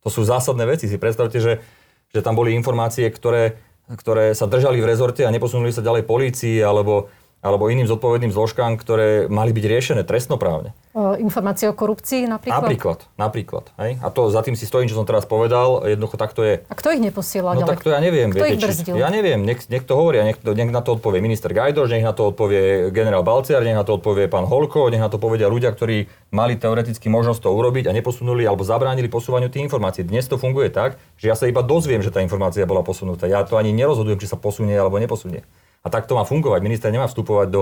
To 0.02 0.10
sú 0.10 0.26
zásadné 0.26 0.66
veci. 0.66 0.90
Si 0.90 0.98
predstavte, 0.98 1.38
že, 1.38 1.62
že 2.10 2.26
tam 2.26 2.34
boli 2.34 2.58
informácie, 2.58 3.06
ktoré, 3.06 3.62
ktoré 3.86 4.34
sa 4.34 4.50
držali 4.50 4.82
v 4.82 4.90
rezorte 4.90 5.30
a 5.30 5.30
neposunuli 5.30 5.70
sa 5.70 5.86
ďalej 5.86 6.10
polícii 6.10 6.58
alebo 6.58 7.14
alebo 7.48 7.72
iným 7.72 7.88
zodpovedným 7.88 8.36
zložkám, 8.36 8.76
ktoré 8.76 9.32
mali 9.32 9.56
byť 9.56 9.64
riešené 9.64 10.02
trestnoprávne. 10.04 10.76
Informácie 10.98 11.70
o 11.70 11.78
korupcii 11.78 12.26
napríklad? 12.26 12.58
Napríklad, 12.58 13.00
napríklad. 13.22 13.66
Hej? 13.78 14.02
A 14.02 14.10
to 14.10 14.34
za 14.34 14.42
tým 14.42 14.58
si 14.58 14.66
stojím, 14.66 14.90
čo 14.90 14.98
som 14.98 15.06
teraz 15.06 15.30
povedal, 15.30 15.86
jednoducho 15.86 16.18
takto 16.18 16.42
je. 16.42 16.66
A 16.66 16.74
kto 16.74 16.90
ich 16.90 16.98
neposiela 16.98 17.54
No 17.54 17.62
ďalej? 17.62 17.70
tak 17.70 17.80
to 17.86 17.90
ja 17.94 18.02
neviem. 18.02 18.34
Kto 18.34 18.42
viete, 18.42 18.58
ich 18.58 18.66
brzdil? 18.66 18.94
Či, 18.98 19.02
ja 19.06 19.10
neviem, 19.14 19.46
nech, 19.46 19.62
nech 19.70 19.86
to 19.86 19.94
hovoria, 19.94 20.26
nech, 20.26 20.42
nech 20.42 20.72
na 20.74 20.82
to 20.82 20.98
odpovie 20.98 21.22
minister 21.22 21.54
Gajdoš, 21.54 21.94
nech 21.94 22.02
na 22.02 22.18
to 22.18 22.34
odpovie 22.34 22.90
generál 22.90 23.22
Balciar, 23.22 23.62
nech 23.62 23.78
na 23.78 23.86
to 23.86 24.02
odpovie 24.02 24.26
pán 24.26 24.50
Holko, 24.50 24.90
nech 24.90 24.98
na 24.98 25.06
to 25.14 25.22
povedia 25.22 25.46
ľudia, 25.46 25.70
ktorí 25.70 26.10
mali 26.34 26.58
teoreticky 26.58 27.14
možnosť 27.14 27.46
to 27.46 27.50
urobiť 27.54 27.86
a 27.88 27.94
neposunuli 27.94 28.42
alebo 28.50 28.66
zabránili 28.66 29.06
posúvaniu 29.06 29.54
tých 29.54 29.70
informácií. 29.70 30.02
Dnes 30.02 30.26
to 30.26 30.42
funguje 30.42 30.74
tak, 30.74 30.98
že 31.22 31.30
ja 31.30 31.38
sa 31.38 31.46
iba 31.46 31.62
dozviem, 31.62 32.02
že 32.02 32.10
tá 32.10 32.26
informácia 32.26 32.66
bola 32.66 32.82
posunutá. 32.82 33.30
Ja 33.30 33.46
to 33.46 33.62
ani 33.62 33.70
nerozhodujem, 33.70 34.18
či 34.18 34.26
sa 34.26 34.36
posunie 34.42 34.74
alebo 34.74 34.98
neposunie. 34.98 35.46
A 35.82 35.88
tak 35.94 36.10
to 36.10 36.18
má 36.18 36.26
fungovať. 36.26 36.60
Minister 36.66 36.90
nemá 36.90 37.06
vstupovať 37.10 37.48
do 37.50 37.62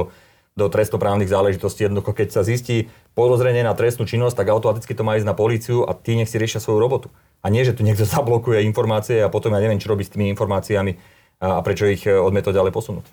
do 0.55 0.71
trestoprávnych 0.71 1.27
záležitostí. 1.27 1.83
Jednoducho, 1.83 2.15
keď 2.15 2.27
sa 2.31 2.41
zistí 2.47 2.87
podozrenie 3.11 3.61
na 3.61 3.75
trestnú 3.75 4.07
činnosť, 4.07 4.39
tak 4.39 4.55
automaticky 4.55 4.95
to 4.95 5.03
má 5.03 5.19
ísť 5.19 5.27
na 5.27 5.35
políciu 5.35 5.83
a 5.83 5.91
tí 5.91 6.15
nech 6.15 6.31
si 6.31 6.39
riešia 6.39 6.63
svoju 6.63 6.79
robotu. 6.79 7.07
A 7.43 7.51
nie, 7.51 7.67
že 7.67 7.75
tu 7.75 7.83
niekto 7.83 8.07
zablokuje 8.15 8.63
informácie 8.63 9.19
a 9.19 9.27
potom 9.27 9.51
ja 9.51 9.59
neviem, 9.59 9.77
čo 9.77 9.91
robí 9.91 10.07
s 10.07 10.15
tými 10.15 10.31
informáciami 10.31 10.95
a 11.43 11.59
prečo 11.59 11.83
ich 11.83 12.07
e, 12.07 12.15
odmieto 12.15 12.55
ďalej 12.55 12.71
posunúť. 12.71 13.05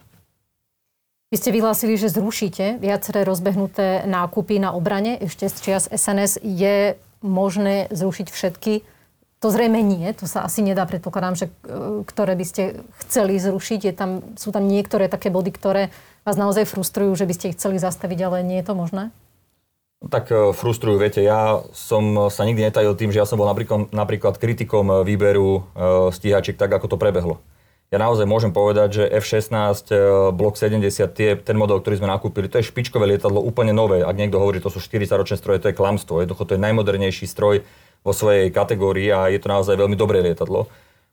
Vy 1.34 1.36
ste 1.40 1.50
vyhlásili, 1.50 1.98
že 1.98 2.12
zrušíte 2.12 2.78
viaceré 2.78 3.26
rozbehnuté 3.26 4.06
nákupy 4.06 4.62
na 4.62 4.70
obrane. 4.70 5.18
Ešte 5.18 5.50
z 5.50 5.56
čias 5.58 5.84
SNS 5.90 6.38
je 6.46 6.94
možné 7.24 7.90
zrušiť 7.90 8.28
všetky. 8.30 8.86
To 9.42 9.50
zrejme 9.50 9.82
nie, 9.82 10.06
to 10.14 10.30
sa 10.30 10.46
asi 10.46 10.62
nedá, 10.62 10.86
predpokladám, 10.86 11.34
že 11.34 11.46
e, 11.50 12.06
ktoré 12.06 12.38
by 12.38 12.46
ste 12.46 12.62
chceli 13.02 13.42
zrušiť. 13.42 13.90
Je 13.90 13.94
tam, 13.94 14.22
sú 14.38 14.54
tam 14.54 14.70
niektoré 14.70 15.10
také 15.10 15.34
body, 15.34 15.50
ktoré 15.50 15.82
vás 16.22 16.38
naozaj 16.38 16.70
frustrujú, 16.70 17.18
že 17.18 17.26
by 17.26 17.34
ste 17.34 17.48
ich 17.50 17.58
chceli 17.58 17.82
zastaviť, 17.82 18.18
ale 18.22 18.46
nie 18.46 18.62
je 18.62 18.66
to 18.70 18.78
možné? 18.78 19.10
Tak 20.06 20.30
e, 20.30 20.54
frustrujú, 20.54 21.02
viete, 21.02 21.18
ja 21.26 21.58
som 21.74 22.30
sa 22.30 22.46
nikdy 22.46 22.70
netajil 22.70 22.94
tým, 22.94 23.10
že 23.10 23.18
ja 23.18 23.26
som 23.26 23.34
bol 23.34 23.50
napríklad, 23.50 23.90
napríklad 23.90 24.38
kritikom 24.38 25.02
výberu 25.02 25.66
stíhačiek 26.14 26.54
tak, 26.54 26.70
ako 26.70 26.94
to 26.94 26.96
prebehlo 26.96 27.42
ja 27.92 28.00
naozaj 28.00 28.24
môžem 28.24 28.56
povedať, 28.56 28.88
že 28.96 29.04
F-16 29.20 29.92
e, 29.92 29.96
Block 30.32 30.56
70, 30.56 31.12
tie, 31.12 31.36
ten 31.36 31.56
model, 31.60 31.76
ktorý 31.84 32.00
sme 32.00 32.08
nakúpili, 32.08 32.48
to 32.48 32.56
je 32.56 32.72
špičkové 32.72 33.04
lietadlo, 33.04 33.44
úplne 33.44 33.76
nové. 33.76 34.00
Ak 34.00 34.16
niekto 34.16 34.40
hovorí, 34.40 34.64
že 34.64 34.72
to 34.72 34.72
sú 34.72 34.80
40-ročné 34.80 35.36
stroje, 35.36 35.60
to 35.60 35.68
je 35.68 35.76
klamstvo. 35.76 36.24
Jednoducho 36.24 36.48
to 36.48 36.56
je 36.56 36.64
najmodernejší 36.64 37.28
stroj 37.28 37.68
vo 38.02 38.12
svojej 38.14 38.50
kategórii 38.50 39.08
a 39.14 39.30
je 39.30 39.38
to 39.38 39.48
naozaj 39.50 39.78
veľmi 39.78 39.94
dobré 39.94 40.22
lietadlo. 40.22 40.66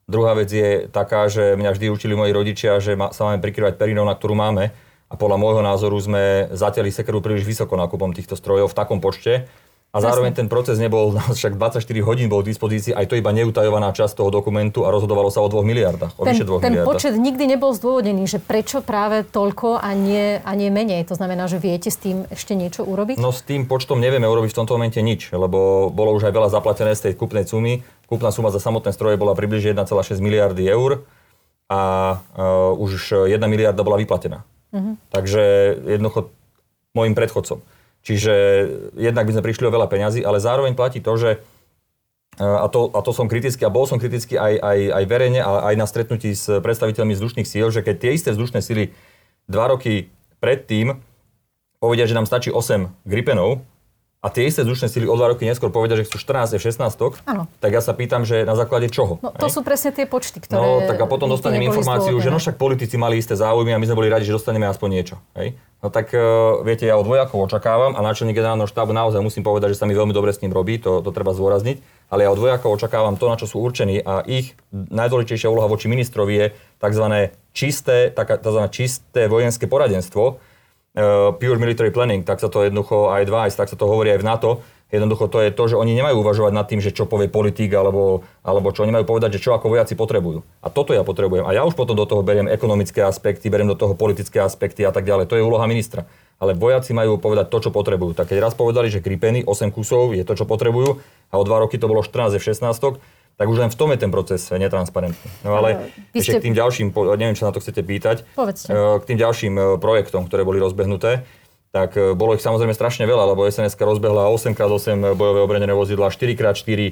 Druhá 0.09 0.33
vec 0.33 0.49
je 0.49 0.89
taká, 0.89 1.29
že 1.29 1.53
mňa 1.53 1.77
vždy 1.77 1.85
učili 1.93 2.17
moji 2.17 2.33
rodičia, 2.33 2.81
že 2.81 2.97
sa 2.97 3.21
máme 3.29 3.45
prikryvať 3.45 3.77
perinou, 3.77 4.09
na 4.09 4.17
ktorú 4.17 4.33
máme. 4.33 4.73
A 5.09 5.13
podľa 5.17 5.37
môjho 5.37 5.61
názoru 5.61 5.97
sme 6.01 6.49
zatiaľ 6.53 6.89
sekeru 6.89 7.21
príliš 7.21 7.45
vysoko 7.45 7.77
nákupom 7.77 8.13
týchto 8.13 8.33
strojov 8.33 8.73
v 8.73 8.77
takom 8.77 9.01
počte, 9.01 9.45
a 9.89 9.97
zároveň 9.97 10.37
ten 10.37 10.45
proces 10.45 10.77
nebol, 10.77 11.17
však 11.37 11.57
24 11.57 11.81
hodín 12.05 12.29
bol 12.29 12.45
v 12.45 12.53
dispozícii, 12.53 12.93
aj 12.93 13.09
to 13.09 13.17
iba 13.17 13.33
neutajovaná 13.33 13.89
časť 13.89 14.21
toho 14.21 14.29
dokumentu 14.29 14.85
a 14.85 14.93
rozhodovalo 14.93 15.33
sa 15.33 15.41
o 15.41 15.49
2 15.49 15.65
miliardách, 15.65 16.13
o 16.21 16.23
ten, 16.29 16.37
vyše 16.37 16.45
2 16.45 16.61
ten 16.61 16.77
miliardách. 16.77 16.89
počet 16.93 17.13
nikdy 17.17 17.43
nebol 17.49 17.73
zdôvodnený, 17.73 18.29
že 18.29 18.37
prečo 18.37 18.85
práve 18.85 19.25
toľko 19.25 19.81
a 19.81 19.89
nie, 19.97 20.37
a 20.37 20.51
nie 20.53 20.69
menej. 20.69 21.09
To 21.09 21.17
znamená, 21.17 21.49
že 21.49 21.57
viete 21.57 21.89
s 21.89 21.97
tým 21.97 22.29
ešte 22.29 22.53
niečo 22.53 22.85
urobiť? 22.85 23.17
No 23.17 23.33
s 23.33 23.41
tým 23.41 23.65
počtom 23.65 23.97
nevieme 23.97 24.29
urobiť 24.29 24.53
v 24.53 24.57
tomto 24.61 24.77
momente 24.77 25.01
nič, 25.01 25.33
lebo 25.33 25.89
bolo 25.89 26.13
už 26.13 26.29
aj 26.29 26.33
veľa 26.37 26.49
zaplatené 26.53 26.93
z 26.93 27.09
tej 27.09 27.13
kúpnej 27.17 27.49
sumy. 27.49 27.81
Kúpna 28.05 28.29
suma 28.29 28.53
za 28.53 28.61
samotné 28.61 28.93
stroje 28.93 29.17
bola 29.17 29.33
približne 29.33 29.73
1,6 29.73 30.21
miliardy 30.21 30.69
eur 30.69 31.05
a 31.69 31.81
uh, 32.37 32.73
už 32.77 33.25
1 33.29 33.37
miliarda 33.45 33.81
bola 33.81 33.97
vyplatená. 33.97 34.45
Uh-huh. 34.69 34.97
Takže 35.09 35.41
jednoducho 35.97 36.29
môjim 36.93 37.17
predchodcom. 37.17 37.61
Čiže 38.03 38.33
jednak 38.95 39.27
by 39.27 39.33
sme 39.35 39.45
prišli 39.45 39.67
o 39.67 39.75
veľa 39.75 39.91
peňazí, 39.91 40.23
ale 40.23 40.39
zároveň 40.39 40.73
platí 40.73 41.03
to, 41.03 41.13
že 41.19 41.31
e, 41.35 42.43
a 42.43 42.65
to, 42.71 42.89
a 42.95 42.99
to 43.03 43.11
som 43.11 43.27
kritický, 43.27 43.67
a 43.67 43.73
bol 43.73 43.83
som 43.83 43.99
kritický 43.99 44.39
aj, 44.39 44.55
aj, 44.59 44.79
aj 44.95 45.03
verejne, 45.05 45.41
ale 45.43 45.59
aj 45.73 45.75
na 45.75 45.85
stretnutí 45.85 46.31
s 46.31 46.47
predstaviteľmi 46.47 47.13
vzdušných 47.13 47.47
síl, 47.47 47.67
že 47.69 47.83
keď 47.83 47.95
tie 47.99 48.11
isté 48.15 48.29
vzdušné 48.31 48.59
síly 48.63 48.95
dva 49.51 49.71
roky 49.71 50.07
predtým 50.39 50.99
povedia, 51.79 52.07
že 52.07 52.15
nám 52.15 52.27
stačí 52.27 52.51
8 52.51 53.07
Gripenov, 53.07 53.63
a 54.19 54.27
tie 54.27 54.51
isté 54.51 54.67
vzdušné 54.67 54.91
sily 54.91 55.07
o 55.07 55.15
dva 55.15 55.31
roky 55.31 55.47
neskôr 55.47 55.71
povedia, 55.71 55.95
že 55.95 56.03
chcú 56.03 56.19
14 56.19 56.59
F-16, 56.59 56.91
tak 57.63 57.71
ja 57.71 57.79
sa 57.79 57.95
pýtam, 57.95 58.27
že 58.27 58.43
na 58.43 58.51
základe 58.51 58.91
čoho? 58.91 59.15
No, 59.23 59.31
to 59.31 59.47
sú 59.47 59.63
presne 59.63 59.95
tie 59.95 60.03
počty, 60.03 60.43
ktoré... 60.43 60.59
No, 60.59 60.83
tak 60.83 60.99
a 60.99 61.07
potom 61.07 61.31
dostanem 61.31 61.63
informáciu, 61.63 62.19
že 62.19 62.27
no 62.27 62.35
však 62.35 62.59
politici 62.59 62.99
mali 62.99 63.15
isté 63.15 63.39
záujmy 63.39 63.71
a 63.71 63.79
my 63.79 63.87
sme 63.87 63.95
boli 63.95 64.11
radi, 64.11 64.27
že 64.27 64.35
dostaneme 64.35 64.67
aspoň 64.67 64.89
niečo. 64.91 65.15
Hej? 65.39 65.55
No 65.79 65.87
tak 65.87 66.11
uh, 66.11 66.59
viete, 66.67 66.83
ja 66.83 66.99
od 66.99 67.07
vojakov 67.07 67.47
očakávam 67.47 67.95
a 67.95 68.03
náčelník 68.03 68.35
generálneho 68.35 68.67
štábu 68.67 68.91
naozaj 68.91 69.23
musím 69.23 69.47
povedať, 69.47 69.71
že 69.71 69.79
sa 69.79 69.87
mi 69.87 69.95
veľmi 69.95 70.11
dobre 70.11 70.35
s 70.35 70.43
ním 70.43 70.51
robí, 70.51 70.75
to, 70.83 70.99
to 70.99 71.15
treba 71.15 71.31
zdôrazniť, 71.31 71.79
ale 72.11 72.27
ja 72.27 72.29
od 72.35 72.43
vojakov 72.43 72.75
očakávam 72.75 73.15
to, 73.15 73.31
na 73.31 73.39
čo 73.39 73.47
sú 73.47 73.63
určení 73.63 74.03
a 74.03 74.19
ich 74.27 74.59
najdôležitejšia 74.75 75.47
úloha 75.47 75.71
voči 75.71 75.87
ministrovi 75.87 76.33
je 76.35 76.45
tzv. 76.83 77.05
čisté, 77.55 78.11
tzv. 78.11 78.61
čisté 78.67 79.31
vojenské 79.31 79.71
poradenstvo, 79.71 80.43
pure 81.39 81.59
military 81.59 81.91
planning, 81.93 82.27
tak 82.27 82.43
sa 82.43 82.51
to 82.51 82.67
jednoducho 82.67 83.11
aj 83.11 83.25
advice, 83.25 83.55
tak 83.55 83.71
sa 83.71 83.77
to 83.79 83.87
hovorí 83.87 84.11
aj 84.13 84.21
v 84.21 84.27
NATO, 84.27 84.51
Jednoducho 84.89 85.29
to 85.29 85.37
je 85.45 85.53
to, 85.53 85.63
že 85.69 85.77
oni 85.77 85.93
nemajú 85.93 86.25
uvažovať 86.25 86.49
nad 86.49 86.65
tým, 86.65 86.81
že 86.81 86.89
čo 86.89 87.05
povie 87.05 87.29
politik 87.29 87.69
alebo, 87.77 88.25
alebo 88.41 88.73
čo. 88.73 88.81
Oni 88.81 88.89
majú 88.89 89.05
povedať, 89.05 89.37
že 89.37 89.45
čo 89.45 89.53
ako 89.53 89.69
vojaci 89.69 89.93
potrebujú. 89.93 90.41
A 90.65 90.73
toto 90.73 90.97
ja 90.97 91.05
potrebujem. 91.05 91.45
A 91.45 91.53
ja 91.53 91.61
už 91.61 91.77
potom 91.77 91.93
do 91.93 92.09
toho 92.09 92.25
beriem 92.25 92.49
ekonomické 92.49 93.05
aspekty, 93.05 93.53
beriem 93.53 93.69
do 93.69 93.77
toho 93.77 93.93
politické 93.93 94.41
aspekty 94.41 94.81
a 94.81 94.89
tak 94.89 95.05
ďalej. 95.05 95.29
To 95.29 95.37
je 95.37 95.45
úloha 95.45 95.69
ministra. 95.69 96.09
Ale 96.41 96.57
vojaci 96.57 96.97
majú 96.97 97.21
povedať 97.21 97.53
to, 97.53 97.69
čo 97.69 97.69
potrebujú. 97.69 98.17
Tak 98.17 98.33
keď 98.33 98.49
raz 98.49 98.57
povedali, 98.57 98.89
že 98.89 98.97
Gripeny 98.97 99.45
8 99.45 99.69
kusov 99.69 100.17
je 100.17 100.25
to, 100.25 100.33
čo 100.33 100.49
potrebujú, 100.49 100.97
a 101.29 101.33
o 101.37 101.43
2 101.45 101.63
roky 101.69 101.77
to 101.77 101.85
bolo 101.85 102.01
14 102.01 102.41
F-16, 102.41 102.65
tak 103.39 103.47
už 103.47 103.55
len 103.55 103.71
v 103.71 103.77
tom 103.79 103.95
je 103.95 104.03
ten 104.03 104.11
proces 104.11 104.43
netransparentný. 104.51 105.47
No 105.47 105.55
ale 105.55 105.95
ešte 106.11 106.35
ste... 106.35 106.39
k 106.43 106.51
tým 106.51 106.55
ďalším, 106.59 106.91
neviem, 107.15 107.39
čo 107.39 107.47
na 107.47 107.55
to 107.55 107.63
chcete 107.63 107.79
pýtať, 107.79 108.27
Povedzte. 108.35 108.67
k 108.75 109.03
tým 109.07 109.15
ďalším 109.15 109.53
e, 109.55 109.63
projektom, 109.79 110.27
ktoré 110.27 110.43
boli 110.43 110.59
rozbehnuté 110.59 111.23
tak 111.69 111.93
e, 111.97 112.17
bolo 112.17 112.33
ich 112.33 112.43
samozrejme 112.43 112.73
strašne 112.73 113.05
veľa, 113.05 113.33
lebo 113.33 113.45
SNS 113.45 113.77
rozbehla 113.77 114.33
8x8 114.33 115.13
bojové 115.13 115.41
obranené 115.45 115.73
vozidla, 115.73 116.09
4x4, 116.09 116.65
e, 116.65 116.91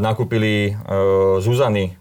nakúpili 0.00 0.72
e, 0.72 0.82
Zuzany, 1.44 2.00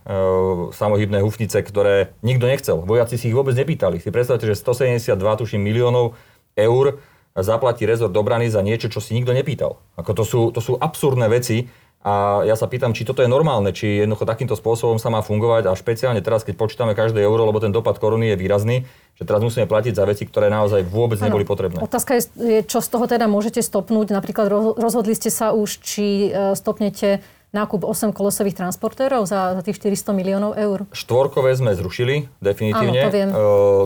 samohybné 0.72 1.20
hufnice, 1.24 1.60
ktoré 1.60 2.16
nikto 2.24 2.48
nechcel. 2.48 2.80
Vojaci 2.84 3.20
si 3.20 3.32
ich 3.32 3.36
vôbec 3.36 3.56
nepýtali. 3.56 4.00
Si 4.00 4.10
predstavte, 4.12 4.48
že 4.48 4.56
172 4.56 5.12
tuším 5.16 5.60
miliónov 5.60 6.16
eur 6.56 7.00
zaplatí 7.36 7.88
rezort 7.88 8.12
obrany 8.16 8.52
za 8.52 8.60
niečo, 8.60 8.92
čo 8.92 9.00
si 9.00 9.16
nikto 9.16 9.32
nepýtal. 9.32 9.80
Ako 9.96 10.12
to, 10.18 10.24
sú, 10.26 10.42
to 10.52 10.60
sú 10.60 10.76
absurdné 10.76 11.30
veci, 11.32 11.72
a 12.00 12.48
ja 12.48 12.56
sa 12.56 12.64
pýtam, 12.72 12.96
či 12.96 13.04
toto 13.04 13.20
je 13.20 13.28
normálne, 13.28 13.76
či 13.76 14.00
jednoducho 14.00 14.24
takýmto 14.24 14.56
spôsobom 14.56 14.96
sa 15.04 15.12
má 15.12 15.20
fungovať 15.20 15.68
a 15.68 15.76
špeciálne 15.76 16.24
teraz, 16.24 16.48
keď 16.48 16.56
počítame 16.56 16.96
každé 16.96 17.20
euro, 17.20 17.44
lebo 17.44 17.60
ten 17.60 17.76
dopad 17.76 18.00
koruny 18.00 18.32
je 18.32 18.40
výrazný, 18.40 18.78
že 19.20 19.28
teraz 19.28 19.44
musíme 19.44 19.68
platiť 19.68 20.00
za 20.00 20.08
veci, 20.08 20.24
ktoré 20.24 20.48
naozaj 20.48 20.88
vôbec 20.88 21.20
ano. 21.20 21.28
neboli 21.28 21.44
potrebné. 21.44 21.84
Otázka 21.84 22.16
je, 22.16 22.24
čo 22.64 22.80
z 22.80 22.88
toho 22.88 23.04
teda 23.04 23.28
môžete 23.28 23.60
stopnúť. 23.60 24.16
Napríklad 24.16 24.48
rozhodli 24.80 25.12
ste 25.12 25.28
sa 25.28 25.52
už, 25.52 25.84
či 25.84 26.32
e, 26.32 26.56
stopnete 26.56 27.20
nákup 27.52 27.84
8 27.84 28.16
kolosových 28.16 28.56
transportérov 28.56 29.28
za, 29.28 29.60
za 29.60 29.62
tých 29.68 29.84
400 29.84 30.16
miliónov 30.16 30.56
eur? 30.56 30.88
Štvorkové 30.96 31.52
sme 31.52 31.76
zrušili, 31.76 32.32
definitívne. 32.40 32.96
Áno, 32.96 33.12
to, 33.12 33.12
viem. 33.12 33.30
E, 33.30 33.38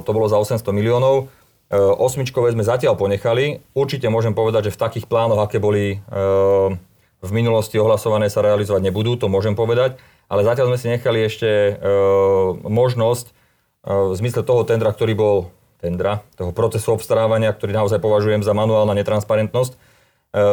to 0.06 0.12
bolo 0.14 0.30
za 0.30 0.38
800 0.38 0.70
miliónov. 0.70 1.34
E, 1.74 1.82
osmičkové 1.82 2.54
sme 2.54 2.62
zatiaľ 2.62 2.94
ponechali. 2.94 3.66
Určite 3.74 4.06
môžem 4.14 4.38
povedať, 4.38 4.70
že 4.70 4.76
v 4.78 4.82
takých 4.86 5.10
plánoch, 5.10 5.42
aké 5.42 5.58
boli 5.58 5.98
e, 5.98 6.78
v 7.24 7.32
minulosti 7.32 7.80
ohlasované 7.80 8.28
sa 8.28 8.44
realizovať 8.44 8.84
nebudú, 8.84 9.16
to 9.16 9.32
môžem 9.32 9.56
povedať, 9.56 9.96
ale 10.28 10.44
zatiaľ 10.44 10.76
sme 10.76 10.78
si 10.80 10.88
nechali 10.92 11.24
ešte 11.24 11.48
e, 11.48 11.72
možnosť 12.68 13.26
e, 13.30 13.34
v 14.12 14.14
zmysle 14.20 14.44
toho 14.44 14.68
tendra, 14.68 14.92
ktorý 14.92 15.16
bol 15.16 15.38
tendra, 15.84 16.24
toho 16.40 16.56
procesu 16.56 16.96
obstarávania, 16.96 17.52
ktorý 17.52 17.76
naozaj 17.76 18.00
považujem 18.00 18.40
za 18.44 18.52
manuálna 18.52 18.96
netransparentnosť 19.00 19.72
e, 19.72 19.78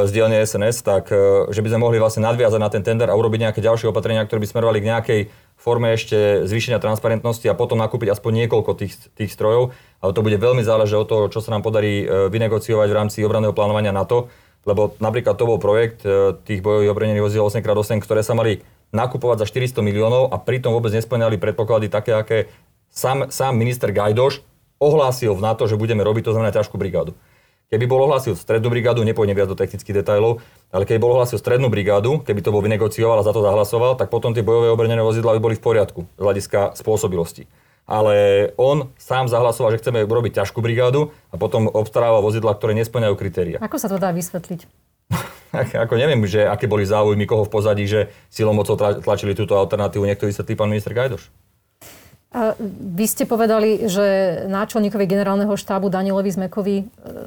z 0.07 0.11
dielne 0.11 0.43
SNS, 0.43 0.83
tak 0.83 1.11
e, 1.15 1.51
že 1.55 1.63
by 1.63 1.75
sme 1.75 1.87
mohli 1.87 2.03
vlastne 2.03 2.27
nadviazať 2.27 2.61
na 2.63 2.71
ten 2.71 2.83
tender 2.83 3.07
a 3.07 3.15
urobiť 3.15 3.51
nejaké 3.51 3.61
ďalšie 3.63 3.91
opatrenia, 3.91 4.27
ktoré 4.27 4.43
by 4.43 4.51
smerovali 4.51 4.79
k 4.83 4.91
nejakej 4.91 5.21
forme 5.55 5.95
ešte 5.95 6.47
zvýšenia 6.51 6.83
transparentnosti 6.83 7.47
a 7.47 7.55
potom 7.55 7.79
nakúpiť 7.79 8.11
aspoň 8.11 8.47
niekoľko 8.47 8.71
tých, 8.75 8.95
tých 9.15 9.31
strojov. 9.31 9.71
Ale 10.03 10.11
to 10.17 10.25
bude 10.25 10.41
veľmi 10.41 10.67
záležať 10.67 10.99
od 10.99 11.09
toho, 11.09 11.25
čo 11.31 11.39
sa 11.39 11.55
nám 11.55 11.63
podarí 11.63 12.03
e, 12.03 12.27
vynegociovať 12.27 12.89
v 12.91 12.99
rámci 12.99 13.19
obranného 13.23 13.55
plánovania 13.55 13.95
NATO 13.95 14.27
lebo 14.69 14.97
napríklad 15.01 15.37
to 15.37 15.49
bol 15.49 15.57
projekt 15.57 16.05
e, 16.05 16.37
tých 16.45 16.61
bojových 16.61 16.93
obrnených 16.93 17.25
vozidel 17.25 17.49
8x8, 17.49 18.01
ktoré 18.05 18.21
sa 18.21 18.37
mali 18.37 18.61
nakupovať 18.93 19.47
za 19.47 19.47
400 19.49 19.87
miliónov 19.87 20.29
a 20.29 20.37
pritom 20.37 20.75
vôbec 20.75 20.93
nesplňali 20.93 21.41
predpoklady 21.41 21.87
také, 21.89 22.13
aké 22.13 22.51
sám, 22.91 23.31
sám 23.31 23.55
minister 23.57 23.95
Gajdoš 23.95 24.43
ohlásil 24.83 25.33
v 25.37 25.45
NATO, 25.45 25.65
že 25.71 25.79
budeme 25.79 26.05
robiť, 26.05 26.29
to 26.29 26.35
znamená 26.35 26.51
ťažkú 26.53 26.77
brigádu. 26.77 27.15
Keby 27.71 27.87
bol 27.87 28.03
ohlásil 28.03 28.35
strednú 28.35 28.67
brigádu, 28.67 29.07
nepôjdem 29.07 29.39
viac 29.39 29.47
do 29.47 29.55
technických 29.55 30.03
detailov, 30.03 30.43
ale 30.75 30.83
keby 30.83 30.99
bol 30.99 31.15
ohlásil 31.15 31.39
strednú 31.39 31.71
brigádu, 31.71 32.19
keby 32.19 32.43
to 32.43 32.51
bol 32.51 32.67
vynegocioval 32.67 33.23
a 33.23 33.27
za 33.27 33.31
to 33.31 33.47
zahlasoval, 33.47 33.95
tak 33.95 34.11
potom 34.11 34.35
tie 34.35 34.43
bojové 34.43 34.75
obrnené 34.75 34.99
vozidla 35.07 35.39
by 35.39 35.41
boli 35.41 35.55
v 35.55 35.63
poriadku 35.63 36.03
z 36.03 36.21
hľadiska 36.21 36.75
spôsobilosti 36.75 37.47
ale 37.89 38.49
on 38.59 38.93
sám 39.01 39.27
zahlasoval, 39.27 39.75
že 39.75 39.81
chceme 39.83 40.05
urobiť 40.07 40.43
ťažkú 40.43 40.63
brigádu 40.63 41.11
a 41.31 41.41
potom 41.41 41.67
obstaráva 41.67 42.23
vozidla, 42.23 42.55
ktoré 42.55 42.75
nesplňajú 42.79 43.15
kritéria. 43.19 43.59
Ako 43.59 43.77
sa 43.81 43.91
to 43.91 43.99
dá 43.99 44.15
vysvetliť? 44.15 44.67
ako 45.85 45.95
neviem, 45.99 46.23
že 46.27 46.47
aké 46.47 46.71
boli 46.71 46.87
záujmy 46.87 47.27
koho 47.27 47.43
v 47.47 47.53
pozadí, 47.53 47.85
že 47.87 48.15
silou 48.31 48.55
mocou 48.55 48.79
tlačili 48.79 49.35
túto 49.35 49.59
alternatívu. 49.59 50.07
Niekto 50.07 50.31
vysvetlí 50.31 50.55
pán 50.55 50.71
minister 50.71 50.95
Gajdoš. 50.95 51.31
A 52.31 52.55
vy 52.79 53.11
ste 53.11 53.27
povedali, 53.27 53.91
že 53.91 54.07
náčelníkovi 54.47 55.03
generálneho 55.03 55.51
štábu 55.59 55.91
Danielovi 55.91 56.31
Zmekovi 56.31 56.77
e, 56.79 56.85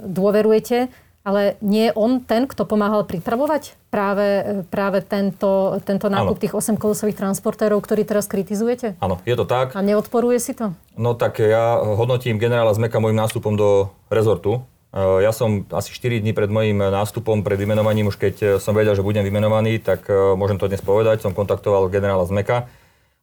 dôverujete. 0.07 0.87
Ale 1.23 1.55
nie 1.63 1.88
je 1.88 1.95
on 1.95 2.19
ten, 2.19 2.51
kto 2.51 2.67
pomáhal 2.67 3.07
pripravovať 3.07 3.79
práve, 3.88 4.43
práve 4.67 4.99
tento, 4.99 5.79
tento 5.88 6.12
nákup 6.12 6.36
ano. 6.36 6.41
tých 6.43 6.51
8 6.51 6.75
kolosových 6.75 7.15
transportérov, 7.15 7.79
ktorý 7.79 8.03
teraz 8.03 8.27
kritizujete? 8.27 8.99
Áno, 8.99 9.23
je 9.23 9.31
to 9.39 9.47
tak. 9.47 9.71
A 9.71 9.79
neodporuje 9.79 10.36
si 10.43 10.51
to? 10.51 10.75
No 10.99 11.15
tak 11.15 11.39
ja 11.39 11.79
hodnotím 11.79 12.36
generála 12.36 12.75
Zmeka 12.75 12.99
môjim 12.99 13.15
nástupom 13.15 13.55
do 13.55 13.88
rezortu. 14.12 14.67
Ja 14.93 15.31
som 15.31 15.63
asi 15.73 15.89
4 15.89 16.21
dní 16.21 16.36
pred 16.36 16.51
mojím 16.51 16.77
nástupom, 16.77 17.41
pred 17.41 17.57
vymenovaním, 17.57 18.12
už 18.12 18.19
keď 18.19 18.36
som 18.62 18.75
vedel, 18.75 18.93
že 18.93 19.01
budem 19.01 19.23
vymenovaný, 19.23 19.79
tak 19.79 20.05
môžem 20.12 20.59
to 20.59 20.67
dnes 20.67 20.83
povedať, 20.83 21.23
som 21.23 21.31
kontaktoval 21.31 21.88
generála 21.88 22.27
Zmeka 22.27 22.67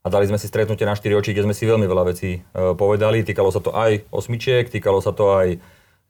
a 0.00 0.06
dali 0.08 0.24
sme 0.24 0.40
si 0.40 0.48
stretnutie 0.48 0.88
na 0.88 0.96
4 0.96 1.04
oči, 1.20 1.36
kde 1.36 1.46
sme 1.46 1.54
si 1.54 1.68
veľmi 1.68 1.84
veľa 1.84 2.04
vecí 2.10 2.40
povedali. 2.56 3.22
Týkalo 3.22 3.52
sa 3.52 3.60
to 3.60 3.76
aj 3.76 4.08
osmičiek, 4.08 4.66
týkalo 4.72 5.04
sa 5.04 5.12
to 5.12 5.36
aj 5.36 5.60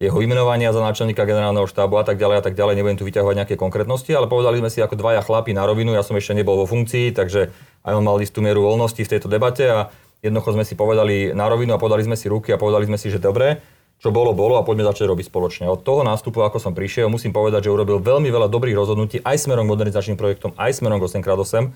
jeho 0.01 0.17
vymenovania 0.17 0.73
za 0.73 0.81
náčelníka 0.81 1.29
generálneho 1.29 1.69
štábu 1.69 2.01
a 2.01 2.05
tak 2.09 2.17
ďalej 2.17 2.41
a 2.41 2.43
tak 2.49 2.57
ďalej. 2.57 2.81
Nebudem 2.81 2.97
tu 2.97 3.05
vyťahovať 3.05 3.37
nejaké 3.37 3.55
konkrétnosti, 3.61 4.09
ale 4.17 4.33
povedali 4.33 4.57
sme 4.57 4.73
si 4.73 4.81
ako 4.81 4.97
dvaja 4.97 5.21
chlapi 5.21 5.53
na 5.53 5.69
rovinu. 5.69 5.93
Ja 5.93 6.01
som 6.01 6.17
ešte 6.17 6.33
nebol 6.33 6.57
vo 6.57 6.65
funkcii, 6.65 7.13
takže 7.13 7.53
aj 7.85 7.93
on 7.93 8.09
mal 8.09 8.17
istú 8.25 8.41
mieru 8.41 8.65
voľnosti 8.65 8.97
v 8.97 9.13
tejto 9.13 9.29
debate 9.29 9.69
a 9.69 9.93
jednoducho 10.25 10.57
sme 10.57 10.65
si 10.65 10.73
povedali 10.73 11.37
na 11.37 11.45
rovinu 11.53 11.77
a 11.77 11.79
podali 11.79 12.01
sme 12.01 12.17
si 12.17 12.33
ruky 12.33 12.49
a 12.49 12.57
povedali 12.57 12.89
sme 12.89 12.97
si, 12.97 13.13
že 13.13 13.21
dobre, 13.21 13.61
čo 14.01 14.09
bolo, 14.09 14.33
bolo 14.33 14.57
a 14.57 14.65
poďme 14.65 14.89
začať 14.89 15.05
robiť 15.05 15.29
spoločne. 15.29 15.69
Od 15.69 15.85
toho 15.85 16.01
nástupu, 16.01 16.41
ako 16.41 16.57
som 16.57 16.73
prišiel, 16.73 17.13
musím 17.13 17.37
povedať, 17.37 17.69
že 17.69 17.71
urobil 17.77 18.01
veľmi 18.01 18.33
veľa 18.33 18.49
dobrých 18.49 18.81
rozhodnutí 18.81 19.21
aj 19.21 19.37
smerom 19.37 19.69
k 19.69 19.73
modernizačným 19.77 20.17
projektom, 20.17 20.57
aj 20.57 20.81
smerom 20.81 20.97
k 20.97 21.13
8x8, 21.13 21.53
e, 21.61 21.71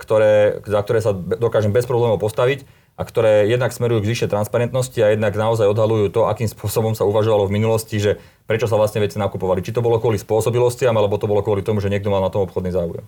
ktoré, 0.00 0.64
za 0.64 0.80
ktoré 0.80 1.04
sa 1.04 1.12
dokážem 1.12 1.76
bez 1.76 1.84
problémov 1.84 2.16
postaviť 2.16 2.64
a 2.92 3.02
ktoré 3.08 3.48
jednak 3.48 3.72
smerujú 3.72 4.04
k 4.04 4.10
vyššej 4.12 4.32
transparentnosti 4.32 5.00
a 5.00 5.16
jednak 5.16 5.32
naozaj 5.32 5.64
odhalujú 5.64 6.12
to, 6.12 6.28
akým 6.28 6.46
spôsobom 6.46 6.92
sa 6.92 7.08
uvažovalo 7.08 7.48
v 7.48 7.56
minulosti, 7.56 7.96
že 7.96 8.20
prečo 8.44 8.68
sa 8.68 8.76
vlastne 8.76 9.00
veci 9.00 9.16
nakupovali. 9.16 9.64
Či 9.64 9.72
to 9.72 9.80
bolo 9.80 9.96
kvôli 9.96 10.20
spôsobilostiam, 10.20 10.92
alebo 10.92 11.16
to 11.16 11.24
bolo 11.24 11.40
kvôli 11.40 11.64
tomu, 11.64 11.80
že 11.80 11.88
niekto 11.88 12.12
mal 12.12 12.20
na 12.20 12.28
tom 12.28 12.44
obchodný 12.44 12.68
záujem. 12.68 13.04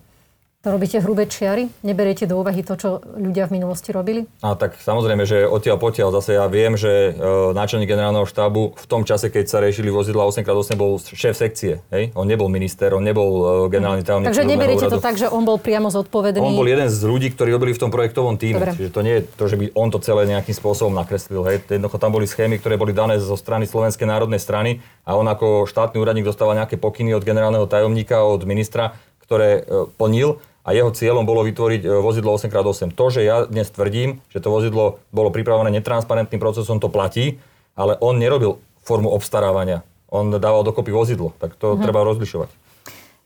Robíte 0.64 0.96
hrubé 0.96 1.28
čiary? 1.28 1.68
Neberiete 1.84 2.24
do 2.24 2.40
úvahy 2.40 2.64
to, 2.64 2.72
čo 2.80 3.04
ľudia 3.20 3.52
v 3.52 3.60
minulosti 3.60 3.92
robili? 3.92 4.24
A 4.40 4.56
tak 4.56 4.80
samozrejme, 4.80 5.28
že 5.28 5.44
odtiaľ 5.44 5.76
potiaľ. 5.76 6.08
Zase 6.16 6.40
ja 6.40 6.48
viem, 6.48 6.72
že 6.80 7.12
e, 7.12 7.52
náčelník 7.52 7.84
generálneho 7.84 8.24
štábu 8.24 8.72
v 8.72 8.86
tom 8.88 9.04
čase, 9.04 9.28
keď 9.28 9.44
sa 9.44 9.60
riešili 9.60 9.92
vozidla 9.92 10.24
8x8, 10.24 10.72
bol 10.80 10.96
šéf 10.96 11.36
sekcie. 11.36 11.84
Hej? 11.92 12.16
On 12.16 12.24
nebol 12.24 12.48
minister, 12.48 12.96
on 12.96 13.04
nebol 13.04 13.68
e, 13.68 13.76
generálny 13.76 14.08
tajomník. 14.08 14.32
Takže 14.32 14.48
neberiete 14.48 14.88
to 14.88 15.04
tak, 15.04 15.20
že 15.20 15.28
on 15.28 15.44
bol 15.44 15.60
priamo 15.60 15.92
zodpovedný? 15.92 16.40
On 16.40 16.56
bol 16.56 16.64
jeden 16.64 16.88
z 16.88 16.96
ľudí, 17.04 17.28
ktorí 17.36 17.52
robili 17.52 17.76
v 17.76 17.80
tom 17.84 17.92
projektovom 17.92 18.40
týme. 18.40 18.64
Dobre. 18.64 18.72
Čiže 18.72 18.88
to 18.88 19.00
nie 19.04 19.14
je 19.20 19.22
to, 19.36 19.44
že 19.44 19.60
by 19.60 19.66
on 19.76 19.92
to 19.92 20.00
celé 20.00 20.24
nejakým 20.32 20.56
spôsobom 20.56 20.96
nakreslil. 20.96 21.44
Hej? 21.44 21.68
Jednoducho 21.68 22.00
tam 22.00 22.16
boli 22.16 22.24
schémy, 22.24 22.56
ktoré 22.56 22.80
boli 22.80 22.96
dané 22.96 23.20
zo 23.20 23.36
strany 23.36 23.68
Slovenskej 23.68 24.08
národnej 24.08 24.40
strany 24.40 24.80
a 25.04 25.12
on 25.12 25.28
ako 25.28 25.68
štátny 25.68 26.00
úradník 26.00 26.24
dostával 26.24 26.56
nejaké 26.56 26.80
pokyny 26.80 27.12
od 27.12 27.20
generálneho 27.20 27.68
tajomníka, 27.68 28.24
od 28.24 28.48
ministra, 28.48 28.96
ktoré 29.20 29.60
e, 29.60 29.92
plnil 30.00 30.40
a 30.64 30.72
jeho 30.72 30.88
cieľom 30.88 31.28
bolo 31.28 31.44
vytvoriť 31.44 31.84
e, 31.84 31.88
vozidlo 32.00 32.32
8x8. 32.40 32.96
To, 32.96 33.04
že 33.12 33.20
ja 33.20 33.44
dnes 33.44 33.68
tvrdím, 33.68 34.24
že 34.32 34.40
to 34.40 34.48
vozidlo 34.48 34.98
bolo 35.12 35.28
pripravené 35.28 35.68
netransparentným 35.78 36.40
procesom, 36.40 36.80
to 36.80 36.88
platí, 36.88 37.36
ale 37.76 38.00
on 38.00 38.16
nerobil 38.16 38.58
formu 38.80 39.12
obstarávania. 39.12 39.84
On 40.08 40.32
dával 40.32 40.64
dokopy 40.64 40.90
vozidlo, 40.90 41.36
tak 41.36 41.54
to 41.60 41.76
mhm. 41.76 41.84
treba 41.84 42.00
rozlišovať. 42.08 42.50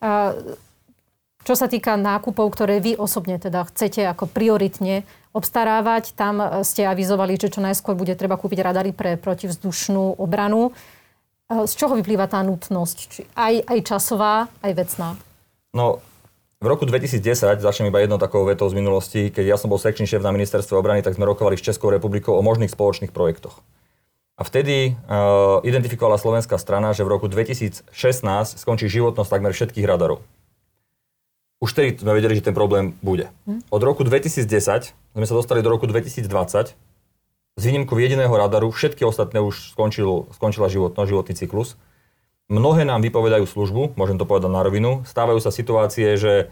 A 0.02 0.34
čo 1.46 1.54
sa 1.56 1.64
týka 1.64 1.96
nákupov, 1.96 2.52
ktoré 2.52 2.76
vy 2.82 2.92
osobne 2.98 3.40
teda 3.40 3.64
chcete 3.72 4.04
ako 4.04 4.28
prioritne 4.28 5.08
obstarávať, 5.30 6.18
tam 6.18 6.42
e, 6.42 6.46
ste 6.66 6.90
avizovali, 6.90 7.38
že 7.38 7.54
čo 7.54 7.62
najskôr 7.62 7.94
bude 7.94 8.18
treba 8.18 8.34
kúpiť 8.34 8.58
radary 8.66 8.90
pre 8.90 9.14
protivzdušnú 9.14 10.18
obranu. 10.18 10.74
E, 11.46 11.64
z 11.70 11.72
čoho 11.78 11.94
vyplýva 11.94 12.26
tá 12.26 12.42
nutnosť? 12.42 12.96
Či 12.98 13.20
aj, 13.38 13.54
aj 13.62 13.78
časová, 13.86 14.50
aj 14.58 14.72
vecná? 14.74 15.08
No, 15.70 16.02
v 16.58 16.66
roku 16.66 16.82
2010, 16.82 17.62
začnem 17.62 17.94
iba 17.94 18.02
jednou 18.02 18.18
takou 18.18 18.42
vetou 18.42 18.66
z 18.66 18.74
minulosti, 18.74 19.30
keď 19.30 19.54
ja 19.54 19.56
som 19.56 19.70
bol 19.70 19.78
sekčný 19.78 20.10
šéf 20.10 20.22
na 20.26 20.34
ministerstve 20.34 20.74
obrany, 20.74 21.06
tak 21.06 21.14
sme 21.14 21.22
rokovali 21.22 21.54
s 21.54 21.62
Českou 21.62 21.94
republikou 21.94 22.34
o 22.34 22.42
možných 22.42 22.74
spoločných 22.74 23.14
projektoch. 23.14 23.62
A 24.38 24.46
vtedy 24.46 24.94
uh, 24.94 25.58
identifikovala 25.66 26.18
slovenská 26.18 26.58
strana, 26.58 26.94
že 26.94 27.02
v 27.02 27.10
roku 27.10 27.26
2016 27.26 27.90
skončí 28.58 28.86
životnosť 28.86 29.30
takmer 29.30 29.50
všetkých 29.54 29.86
radarov. 29.86 30.22
Už 31.58 31.74
vtedy 31.74 31.98
sme 31.98 32.14
vedeli, 32.14 32.38
že 32.38 32.46
ten 32.46 32.54
problém 32.54 32.94
bude. 33.02 33.30
Hm? 33.50 33.66
Od 33.66 33.82
roku 33.82 34.06
2010 34.06 34.46
sme 34.94 35.26
sa 35.26 35.34
dostali 35.34 35.58
do 35.58 35.70
roku 35.74 35.90
2020. 35.90 36.30
Z 37.58 37.62
výnimku 37.66 37.98
jediného 37.98 38.30
radaru 38.30 38.70
všetky 38.70 39.02
ostatné 39.02 39.42
už 39.42 39.74
skončil, 39.74 40.30
skončila 40.30 40.70
životnosť, 40.70 41.10
životný 41.10 41.34
cyklus. 41.34 41.74
Mnohé 42.48 42.88
nám 42.88 43.04
vypovedajú 43.04 43.44
službu, 43.44 43.92
môžem 43.92 44.16
to 44.16 44.24
povedať 44.24 44.48
na 44.48 44.64
rovinu. 44.64 45.04
Stávajú 45.04 45.36
sa 45.36 45.52
situácie, 45.52 46.16
že 46.16 46.48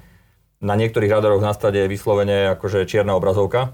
na 0.61 0.77
niektorých 0.77 1.09
radaroch 1.09 1.41
na 1.41 1.57
stade 1.57 1.81
je 1.81 1.89
vyslovene 1.89 2.53
akože 2.53 2.85
čierna 2.85 3.17
obrazovka. 3.17 3.73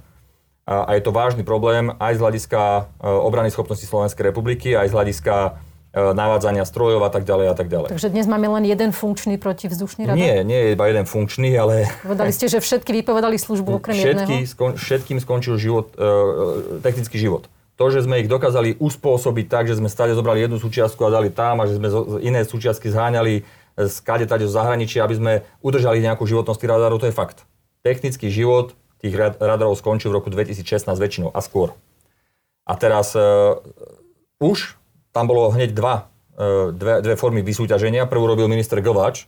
A, 0.63 0.87
a 0.87 0.91
je 0.95 1.03
to 1.03 1.11
vážny 1.11 1.43
problém 1.43 1.91
aj 1.99 2.15
z 2.15 2.23
hľadiska 2.23 2.63
e, 2.63 2.83
obrany 3.11 3.51
schopnosti 3.51 3.83
Slovenskej 3.83 4.31
republiky, 4.31 4.79
aj 4.79 4.95
z 4.95 4.95
hľadiska 4.95 5.35
e, 5.35 5.51
navádzania 6.15 6.63
strojov 6.63 7.03
a 7.03 7.11
tak 7.11 7.27
ďalej 7.27 7.47
a 7.51 7.55
tak 7.59 7.67
ďalej. 7.67 7.91
Takže 7.91 8.15
dnes 8.15 8.31
máme 8.31 8.47
len 8.47 8.71
jeden 8.71 8.95
funkčný 8.95 9.35
protivzdušný 9.43 10.07
radar? 10.07 10.15
Nie, 10.15 10.47
nie 10.47 10.71
je 10.71 10.79
iba 10.79 10.87
jeden 10.87 11.11
funkčný, 11.11 11.51
ale... 11.59 11.91
Povedali 12.07 12.31
ste, 12.39 12.47
že 12.47 12.63
všetky 12.63 13.03
vypovedali 13.03 13.35
službu 13.35 13.83
okrem 13.83 13.99
všetky, 13.99 14.47
jedného? 14.47 14.47
Skon, 14.47 14.79
všetkým 14.79 15.19
skončil 15.19 15.59
život, 15.59 15.91
e 15.99 16.79
technický 16.87 17.19
život 17.19 17.51
to, 17.77 17.85
že 17.89 18.05
sme 18.05 18.21
ich 18.21 18.29
dokázali 18.29 18.77
uspôsobiť 18.77 19.47
tak, 19.49 19.65
že 19.67 19.81
sme 19.81 19.89
stále 19.89 20.13
zobrali 20.13 20.45
jednu 20.45 20.61
súčiastku 20.61 21.01
a 21.09 21.15
dali 21.15 21.33
tam 21.33 21.61
a 21.61 21.69
že 21.69 21.81
sme 21.81 21.89
iné 22.21 22.45
súčiastky 22.45 22.93
zháňali 22.93 23.43
z 23.77 23.97
kade 24.05 24.29
tade 24.29 24.45
zo 24.45 24.53
zahraničia, 24.53 25.05
aby 25.05 25.17
sme 25.17 25.33
udržali 25.65 26.05
nejakú 26.05 26.29
životnosť 26.29 26.61
tých 26.61 26.73
radarov, 26.73 27.01
to 27.01 27.09
je 27.09 27.17
fakt. 27.17 27.49
Technický 27.81 28.29
život 28.29 28.77
tých 29.01 29.17
radarov 29.17 29.75
skončil 29.81 30.13
v 30.13 30.21
roku 30.21 30.29
2016 30.29 30.87
väčšinou 30.93 31.33
a 31.33 31.41
skôr. 31.41 31.73
A 32.69 32.79
teraz 32.79 33.17
uh, 33.17 33.59
už 34.39 34.79
tam 35.11 35.27
bolo 35.27 35.51
hneď 35.51 35.75
dva, 35.75 36.13
uh, 36.37 36.71
dve, 36.71 37.03
dve 37.03 37.15
formy 37.19 37.43
vysúťaženia. 37.43 38.07
Prvú 38.07 38.29
robil 38.29 38.47
minister 38.47 38.79
Glváč, 38.79 39.27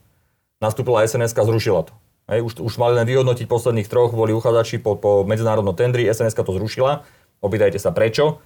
nastúpila 0.63 1.03
sns 1.03 1.35
zrušila 1.35 1.89
to. 1.89 1.93
Hej, 2.25 2.41
už, 2.41 2.53
už 2.63 2.73
mali 2.81 2.97
len 2.97 3.05
vyhodnotiť 3.05 3.45
posledných 3.45 3.91
troch, 3.91 4.15
boli 4.15 4.33
uchádzači 4.33 4.81
po, 4.81 4.97
po 4.97 5.29
medzinárodnom 5.29 5.77
tendri, 5.77 6.09
sns 6.09 6.33
to 6.33 6.53
zrušila 6.57 7.05
Opýtajte 7.45 7.77
sa 7.77 7.93
prečo. 7.93 8.41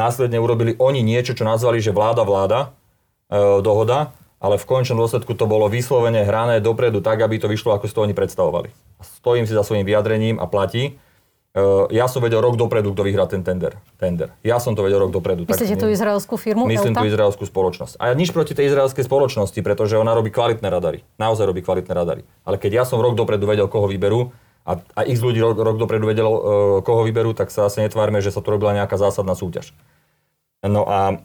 Následne 0.00 0.40
urobili 0.40 0.72
oni 0.80 1.04
niečo, 1.04 1.36
čo 1.36 1.44
nazvali, 1.44 1.84
že 1.84 1.92
vláda 1.92 2.24
vláda, 2.24 2.72
e, 3.28 3.60
dohoda, 3.60 4.16
ale 4.40 4.56
v 4.56 4.64
končnom 4.64 4.96
dôsledku 4.96 5.36
to 5.36 5.44
bolo 5.44 5.68
vyslovene 5.68 6.24
hrané 6.24 6.64
dopredu 6.64 7.04
tak, 7.04 7.20
aby 7.20 7.36
to 7.36 7.52
vyšlo, 7.52 7.76
ako 7.76 7.84
si 7.84 7.92
to 7.92 8.00
oni 8.08 8.16
predstavovali. 8.16 8.72
Stojím 9.04 9.44
si 9.44 9.52
za 9.52 9.60
svojím 9.60 9.84
vyjadrením 9.84 10.40
a 10.40 10.48
platí. 10.48 10.96
E, 11.52 11.62
ja 11.92 12.08
som 12.08 12.24
vedel 12.24 12.40
rok 12.40 12.56
dopredu, 12.56 12.96
kto 12.96 13.04
vyhrá 13.04 13.28
ten 13.28 13.44
tender. 13.44 13.76
tender. 14.00 14.32
Ja 14.40 14.56
som 14.56 14.72
to 14.72 14.80
vedel 14.80 15.04
rok 15.04 15.12
dopredu. 15.12 15.44
Myslíte 15.44 15.76
tú 15.76 15.92
izraelskú 15.92 16.40
firmu? 16.40 16.64
Myslím 16.64 16.96
tú 16.96 17.04
izraelskú 17.04 17.44
spoločnosť. 17.44 18.00
A 18.00 18.08
ja 18.08 18.14
nič 18.16 18.32
proti 18.32 18.56
tej 18.56 18.72
izraelskej 18.72 19.04
spoločnosti, 19.04 19.60
pretože 19.60 20.00
ona 20.00 20.16
robí 20.16 20.32
kvalitné 20.32 20.72
radary. 20.72 21.04
Naozaj 21.20 21.44
robí 21.44 21.60
kvalitné 21.60 21.92
radary. 21.92 22.24
Ale 22.48 22.56
keď 22.56 22.72
ja 22.80 22.84
som 22.88 23.02
rok 23.04 23.20
dopredu 23.20 23.44
vedel, 23.44 23.68
koho 23.68 23.84
vyberú, 23.84 24.32
a, 24.64 24.80
a 24.96 25.00
x 25.08 25.18
ľudí 25.24 25.40
rok, 25.40 25.56
rok 25.56 25.76
dopredu 25.80 26.08
vedelo, 26.08 26.30
uh, 26.30 26.42
koho 26.84 27.04
vyberú, 27.04 27.32
tak 27.32 27.48
sa 27.48 27.66
asi 27.66 27.80
netvárme, 27.80 28.20
že 28.20 28.32
sa 28.32 28.44
tu 28.44 28.48
robila 28.52 28.76
nejaká 28.76 29.00
zásadná 29.00 29.32
súťaž. 29.32 29.72
No 30.60 30.84
a 30.84 31.24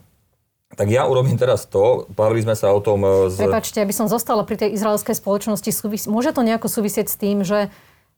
tak 0.75 0.91
ja 0.91 1.07
urobím 1.07 1.39
teraz 1.39 1.69
to, 1.69 2.09
bavili 2.11 2.43
sme 2.43 2.55
sa 2.57 2.73
o 2.75 2.83
tom... 2.83 2.99
E, 3.05 3.31
z... 3.31 3.47
Prepačte, 3.47 3.79
aby 3.79 3.95
som 3.95 4.11
zostala 4.11 4.43
pri 4.43 4.59
tej 4.59 4.75
izraelskej 4.75 5.15
spoločnosti, 5.15 5.69
súvis... 5.71 6.03
môže 6.09 6.35
to 6.35 6.43
nejako 6.43 6.67
súvisieť 6.67 7.07
s 7.07 7.15
tým, 7.15 7.45
že 7.47 7.71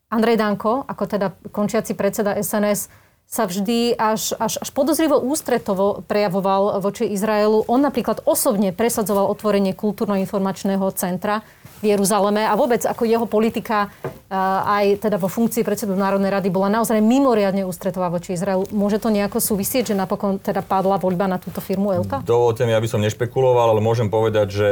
Andrej 0.10 0.40
Danko, 0.40 0.88
ako 0.88 1.04
teda 1.06 1.38
končiaci 1.54 1.94
predseda 1.94 2.34
SNS, 2.40 2.90
sa 3.28 3.44
vždy 3.44 4.00
až, 4.00 4.32
až, 4.40 4.56
až 4.64 4.70
podozrivo 4.72 5.20
ústretovo 5.20 6.00
prejavoval 6.08 6.80
voči 6.80 7.12
Izraelu. 7.12 7.68
On 7.68 7.84
napríklad 7.84 8.24
osobne 8.24 8.72
presadzoval 8.72 9.28
otvorenie 9.28 9.76
kultúrno-informačného 9.76 10.88
centra 10.96 11.44
v 11.82 11.94
Jeruzaleme 11.94 12.46
a 12.46 12.54
vôbec 12.58 12.82
ako 12.84 13.06
jeho 13.06 13.26
politika 13.30 13.90
aj 14.28 15.00
teda 15.00 15.16
vo 15.16 15.32
funkcii 15.32 15.64
predsedu 15.64 15.96
Národnej 15.96 16.34
rady 16.34 16.52
bola 16.52 16.68
naozaj 16.68 17.00
mimoriadne 17.00 17.64
ústretová 17.64 18.12
voči 18.12 18.36
Izraelu. 18.36 18.68
Môže 18.76 19.00
to 19.00 19.08
nejako 19.08 19.40
súvisieť, 19.40 19.94
že 19.94 19.96
napokon 19.96 20.42
teda 20.42 20.60
padla 20.60 21.00
voľba 21.00 21.32
na 21.32 21.38
túto 21.40 21.64
firmu 21.64 21.96
Elta? 21.96 22.20
Dovolte 22.28 22.68
mi, 22.68 22.76
aby 22.76 22.92
som 22.92 23.00
nešpekuloval, 23.00 23.72
ale 23.72 23.80
môžem 23.80 24.12
povedať, 24.12 24.48
že 24.52 24.70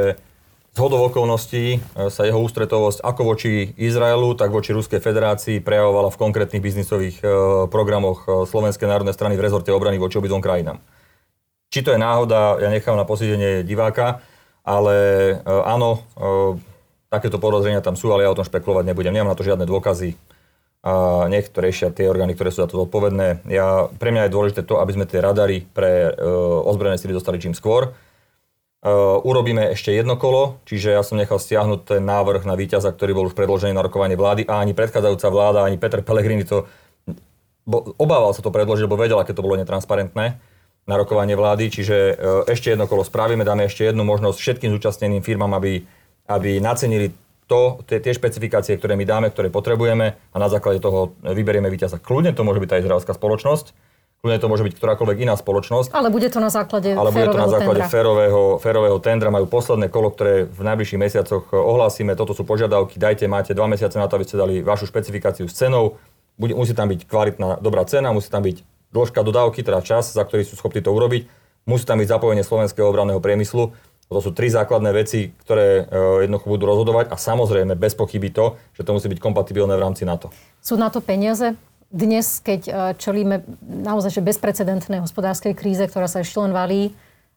z 0.76 0.84
hodov 0.84 1.08
okolností 1.08 1.80
e, 1.80 2.12
sa 2.12 2.28
jeho 2.28 2.36
ústretovosť 2.44 3.00
ako 3.00 3.22
voči 3.24 3.72
Izraelu, 3.80 4.36
tak 4.36 4.52
voči 4.52 4.76
Ruskej 4.76 5.00
federácii 5.00 5.63
prejavovala 5.63 6.12
v 6.12 6.20
konkrétnych 6.20 6.60
biznisových 6.60 7.24
e, 7.24 7.26
programoch 7.72 8.28
e, 8.28 8.44
Slovenskej 8.44 8.91
národnej 8.91 9.15
strany 9.15 9.39
v 9.39 9.46
rezorte 9.48 9.72
obrany 9.72 9.96
voči 9.96 10.20
obidvom 10.20 10.44
krajinám. 10.44 10.84
Či 11.72 11.80
to 11.80 11.96
je 11.96 12.00
náhoda, 12.00 12.60
ja 12.60 12.68
nechám 12.68 13.00
na 13.00 13.08
posídenie 13.08 13.63
diváka, 13.63 14.20
ale 14.68 14.96
áno, 15.46 16.02
Takéto 17.10 17.38
podozrenia 17.38 17.82
tam 17.86 17.94
sú, 17.94 18.12
ale 18.12 18.26
ja 18.26 18.34
o 18.34 18.38
tom 18.38 18.48
špekulovať 18.48 18.86
nebudem. 18.88 19.13
Nemám 19.13 19.34
na 19.34 19.38
to 19.38 19.46
žiadne 19.46 19.63
dôkazy. 19.63 20.18
A 20.86 21.26
nech 21.34 21.50
to 21.50 21.65
riešia 21.65 21.89
tie 21.89 22.06
orgány, 22.06 22.38
ktoré 22.38 22.54
sú 22.54 22.62
za 22.62 22.70
to 22.70 22.86
zodpovedné. 22.86 23.46
Ja, 23.50 23.89
pre 23.89 24.13
mňa 24.13 24.30
je 24.30 24.36
dôležité 24.38 24.62
to, 24.62 24.78
aby 24.78 24.94
sme 24.94 25.10
tie 25.10 25.18
radary 25.18 25.65
pre 25.65 26.13
uh, 26.13 26.70
ozbrojené 26.70 27.02
sily 27.02 27.18
dostali 27.18 27.41
čím 27.41 27.58
skôr. 27.58 27.98
Uh, 28.86 29.18
urobíme 29.26 29.74
ešte 29.74 29.89
jedno 29.89 30.13
kolo, 30.13 30.62
čiže 30.70 30.94
ja 30.94 31.02
som 31.02 31.18
nechal 31.18 31.41
stiahnuť 31.41 31.98
ten 31.98 32.06
návrh 32.06 32.46
na 32.46 32.54
víťaza, 32.54 32.94
ktorý 32.94 33.18
bol 33.18 33.26
už 33.26 33.34
predložený 33.34 33.74
na 33.74 33.82
rokovanie 33.82 34.13
vlády 34.13 34.46
a 34.46 34.62
ani 34.62 34.78
predchádzajúca 34.78 35.28
vláda, 35.34 35.65
ani 35.65 35.82
Peter 35.82 36.06
Pellegrini 36.06 36.46
to 36.46 36.70
bo, 37.65 37.98
obával 37.98 38.32
sa 38.32 38.46
to 38.46 38.54
predložiť, 38.54 38.86
lebo 38.86 38.96
vedel, 38.96 39.18
aké 39.18 39.34
to 39.34 39.41
bolo 39.41 39.58
netransparentné. 39.58 40.38
na 40.86 41.02
rokovanie 41.02 41.34
vlády, 41.34 41.74
čiže 41.74 41.98
e, 41.98 42.13
ešte 42.46 42.70
jedno 42.70 42.86
kolo 42.86 43.02
spravíme, 43.02 43.41
dáme 43.41 43.65
ešte 43.65 43.89
jednu 43.89 44.06
možnosť 44.06 44.38
všetkým 44.38 44.70
zúčastneným 44.70 45.26
firmám, 45.26 45.58
aby, 45.58 45.82
aby 46.25 46.57
nacenili 46.57 47.13
to, 47.45 47.85
tie, 47.85 48.01
tie 48.01 48.13
špecifikácie, 48.17 48.73
ktoré 48.77 48.97
my 48.97 49.05
dáme, 49.05 49.27
ktoré 49.29 49.53
potrebujeme 49.53 50.17
a 50.17 50.38
na 50.41 50.49
základe 50.49 50.81
toho 50.81 51.13
vyberieme 51.21 51.69
víťaza. 51.69 52.01
Kľudne 52.01 52.33
to 52.33 52.41
môže 52.41 52.57
byť 52.57 52.69
tá 52.69 52.77
izraelská 52.81 53.13
spoločnosť, 53.13 53.65
kľudne 54.25 54.41
to 54.41 54.49
môže 54.49 54.65
byť 54.65 54.73
ktorákoľvek 54.81 55.17
iná 55.21 55.38
spoločnosť. 55.38 55.93
Ale 55.93 56.09
bude 56.09 56.25
to 56.33 56.41
na 56.41 56.49
základe 56.49 56.97
Ale 56.97 57.13
bude 57.13 57.29
to 57.29 57.38
na 57.38 57.45
základe 57.45 57.85
férového, 57.85 58.57
férového 58.57 58.97
tendra. 58.97 59.29
Majú 59.29 59.45
posledné 59.45 59.93
kolo, 59.93 60.09
ktoré 60.09 60.49
v 60.49 60.61
najbližších 60.65 60.97
mesiacoch 60.97 61.53
ohlásime. 61.53 62.17
Toto 62.17 62.33
sú 62.33 62.41
požiadavky. 62.41 62.97
Dajte, 62.97 63.29
máte 63.29 63.53
dva 63.53 63.69
mesiace 63.69 64.01
na 64.01 64.09
to, 64.09 64.17
aby 64.17 64.25
ste 64.25 64.41
dali 64.41 64.65
vašu 64.65 64.89
špecifikáciu 64.89 65.45
s 65.45 65.53
cenou. 65.53 66.01
Bude, 66.41 66.57
musí 66.57 66.73
tam 66.73 66.89
byť 66.89 67.05
kvalitná, 67.05 67.61
dobrá 67.61 67.85
cena, 67.85 68.09
musí 68.09 68.33
tam 68.33 68.41
byť 68.41 68.65
dĺžka 68.89 69.21
dodávky, 69.21 69.61
teda 69.61 69.85
čas, 69.85 70.09
za 70.09 70.25
ktorý 70.25 70.41
sú 70.41 70.57
schopní 70.57 70.81
to 70.81 70.89
urobiť. 70.89 71.29
Musí 71.69 71.85
tam 71.85 72.01
byť 72.01 72.09
zapojenie 72.09 72.41
slovenského 72.41 72.89
obranného 72.89 73.21
priemyslu. 73.21 73.77
To 74.06 74.22
sú 74.22 74.38
tri 74.38 74.54
základné 74.54 74.94
veci, 74.94 75.34
ktoré 75.34 75.82
e, 75.82 76.30
jednoducho 76.30 76.46
budú 76.46 76.70
rozhodovať 76.70 77.10
a 77.10 77.18
samozrejme 77.18 77.74
bez 77.74 77.98
pochyby 77.98 78.30
to, 78.30 78.54
že 78.78 78.86
to 78.86 78.94
musí 78.94 79.10
byť 79.10 79.18
kompatibilné 79.18 79.74
v 79.74 79.82
rámci 79.82 80.06
NATO. 80.06 80.30
Sú 80.62 80.78
na 80.78 80.94
to 80.94 81.02
peniaze? 81.02 81.58
Dnes, 81.89 82.38
keď 82.38 82.62
e, 82.70 82.72
čelíme 83.02 83.41
naozaj 83.65 84.22
bezprecedentnej 84.22 85.02
hospodárskej 85.02 85.58
kríze, 85.58 85.82
ktorá 85.89 86.06
sa 86.06 86.22
ešte 86.22 86.38
len 86.38 86.54
valí, 86.54 86.94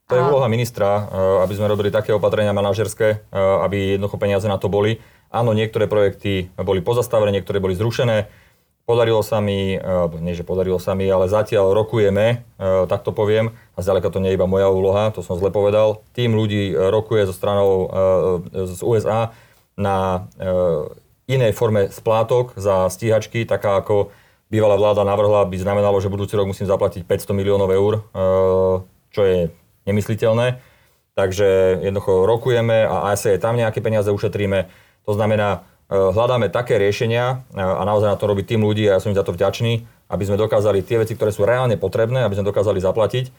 To 0.08 0.16
je 0.16 0.24
úloha 0.28 0.48
ministra, 0.52 1.08
e, 1.08 1.42
aby 1.48 1.56
sme 1.56 1.72
robili 1.72 1.88
také 1.88 2.12
opatrenia 2.12 2.52
manažerské, 2.52 3.28
aby 3.64 3.96
jednoducho 3.96 4.20
peniaze 4.20 4.44
na 4.44 4.60
to 4.60 4.68
boli. 4.68 5.00
Áno, 5.32 5.56
niektoré 5.56 5.88
projekty 5.88 6.52
boli 6.56 6.84
pozastavené, 6.84 7.32
niektoré 7.32 7.60
boli 7.60 7.76
zrušené. 7.76 8.28
Podarilo 8.88 9.20
sa 9.20 9.44
mi, 9.44 9.76
e, 9.76 9.80
nie 10.24 10.32
že 10.32 10.48
podarilo 10.48 10.80
sa 10.80 10.96
mi, 10.96 11.04
ale 11.12 11.28
zatiaľ 11.28 11.76
rokujeme, 11.76 12.40
e, 12.56 12.88
tak 12.88 13.04
to 13.04 13.12
poviem, 13.12 13.52
a 13.76 13.84
zďaleka 13.84 14.08
to 14.08 14.16
nie 14.16 14.32
je 14.32 14.40
iba 14.40 14.48
moja 14.48 14.72
úloha, 14.72 15.12
to 15.12 15.20
som 15.20 15.36
zle 15.36 15.52
povedal. 15.52 16.00
Tým 16.16 16.32
ľudí 16.32 16.72
e, 16.72 16.88
rokuje 16.88 17.28
so 17.28 17.36
stranou 17.36 17.92
z 18.48 18.80
USA 18.80 19.36
na 19.76 20.24
inej 21.28 21.52
forme 21.52 21.92
splátok 21.92 22.56
za 22.56 22.88
stíhačky, 22.88 23.44
taká 23.44 23.76
ako 23.76 24.08
bývalá 24.48 24.80
vláda 24.80 25.04
navrhla, 25.04 25.44
by 25.44 25.60
znamenalo, 25.60 26.00
že 26.00 26.08
budúci 26.08 26.40
rok 26.40 26.48
musím 26.48 26.64
zaplatiť 26.64 27.04
500 27.04 27.36
miliónov 27.36 27.68
eur, 27.68 28.08
čo 29.12 29.20
je 29.22 29.52
nemysliteľné. 29.84 30.64
Takže 31.12 31.78
jednoducho 31.84 32.24
rokujeme 32.24 32.88
a 32.88 33.12
asi 33.12 33.36
aj 33.36 33.44
tam 33.44 33.60
nejaké 33.60 33.84
peniaze 33.84 34.08
ušetríme. 34.08 34.66
To 35.04 35.12
znamená, 35.14 35.68
hľadáme 35.88 36.52
také 36.52 36.76
riešenia 36.76 37.48
a 37.56 37.82
naozaj 37.84 38.12
na 38.12 38.18
to 38.20 38.28
robí 38.28 38.44
tým 38.44 38.60
ľudí 38.60 38.84
a 38.88 38.96
ja 38.96 39.00
som 39.00 39.08
im 39.12 39.18
za 39.18 39.24
to 39.24 39.32
vďačný, 39.32 39.88
aby 40.12 40.22
sme 40.24 40.36
dokázali 40.36 40.84
tie 40.84 41.00
veci, 41.00 41.16
ktoré 41.16 41.32
sú 41.32 41.48
reálne 41.48 41.80
potrebné, 41.80 42.24
aby 42.24 42.36
sme 42.36 42.48
dokázali 42.48 42.80
zaplatiť. 42.80 43.32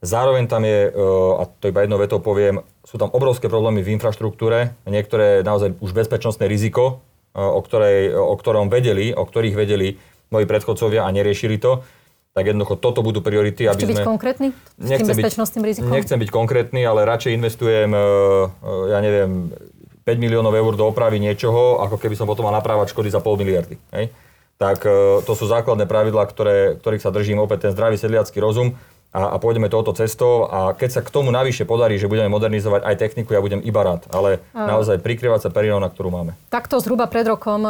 Zároveň 0.00 0.48
tam 0.48 0.64
je, 0.64 0.88
a 1.36 1.44
to 1.60 1.68
iba 1.68 1.84
jedno 1.84 2.00
vetou 2.00 2.24
poviem, 2.24 2.64
sú 2.88 2.96
tam 2.96 3.12
obrovské 3.12 3.52
problémy 3.52 3.84
v 3.84 4.00
infraštruktúre, 4.00 4.72
niektoré 4.88 5.44
naozaj 5.44 5.76
už 5.82 5.92
bezpečnostné 5.92 6.48
riziko, 6.48 7.04
o, 7.36 7.60
ktorej, 7.60 8.16
o 8.16 8.32
ktorom 8.32 8.72
vedeli, 8.72 9.12
o 9.12 9.28
ktorých 9.28 9.52
vedeli 9.52 10.00
moji 10.32 10.46
predchodcovia 10.48 11.04
a 11.04 11.10
neriešili 11.12 11.60
to, 11.60 11.84
tak 12.32 12.46
jednoducho 12.46 12.78
toto 12.78 13.02
budú 13.02 13.20
priority, 13.20 13.66
aby 13.66 13.82
sme... 13.82 13.92
byť 13.98 14.06
konkrétny 14.06 14.48
s 14.78 14.88
tým 14.88 15.10
bezpečnostným 15.10 15.64
rizikom? 15.66 15.90
Nechcem 15.90 16.16
byť 16.16 16.30
konkrétny, 16.30 16.80
ale 16.86 17.02
radšej 17.02 17.34
investujem, 17.36 17.90
ja 18.88 18.98
neviem, 19.02 19.50
5 20.04 20.16
miliónov 20.16 20.54
eur 20.56 20.72
do 20.76 20.88
opravy 20.88 21.20
niečoho, 21.20 21.80
ako 21.84 21.96
keby 22.00 22.16
som 22.16 22.28
potom 22.28 22.48
mal 22.48 22.54
naprávať 22.56 22.92
škody 22.92 23.12
za 23.12 23.20
pol 23.20 23.36
miliardy. 23.36 23.76
Hej? 23.92 24.12
Tak 24.60 24.84
to 25.24 25.32
sú 25.32 25.48
základné 25.48 25.88
pravidlá, 25.88 26.28
ktoré, 26.28 26.76
ktorých 26.76 27.00
sa 27.00 27.08
držím 27.08 27.40
opäť 27.40 27.68
ten 27.68 27.72
zdravý 27.72 27.96
sedliacký 27.96 28.44
rozum 28.44 28.76
a, 29.10 29.34
a 29.34 29.36
pôjdeme 29.42 29.66
touto 29.66 29.90
cestou 29.90 30.46
a 30.46 30.70
keď 30.76 30.90
sa 30.90 31.02
k 31.02 31.10
tomu 31.10 31.34
navyše 31.34 31.66
podarí, 31.66 31.98
že 31.98 32.06
budeme 32.06 32.30
modernizovať 32.30 32.86
aj 32.86 32.94
techniku, 32.94 33.34
ja 33.34 33.42
budem 33.42 33.58
iba 33.64 33.82
rád, 33.82 34.06
ale 34.14 34.38
a... 34.54 34.70
naozaj 34.70 35.02
prikryvať 35.02 35.48
sa 35.48 35.50
perinou, 35.50 35.82
na 35.82 35.90
ktorú 35.90 36.14
máme. 36.14 36.38
Takto 36.52 36.78
zhruba 36.78 37.10
pred 37.10 37.26
rokom 37.26 37.66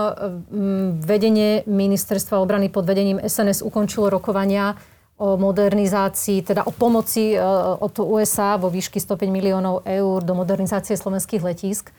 vedenie 1.00 1.64
ministerstva 1.64 2.42
obrany 2.44 2.68
pod 2.68 2.84
vedením 2.84 3.22
SNS 3.24 3.64
ukončilo 3.64 4.12
rokovania 4.12 4.76
o 5.20 5.36
modernizácii, 5.36 6.40
teda 6.40 6.64
o 6.64 6.72
pomoci 6.72 7.36
e, 7.36 7.38
od 7.76 7.92
USA 8.00 8.56
vo 8.56 8.72
výšky 8.72 8.96
105 8.96 9.28
miliónov 9.28 9.84
eur 9.84 10.24
do 10.24 10.32
modernizácie 10.32 10.96
slovenských 10.96 11.44
letísk. 11.44 11.92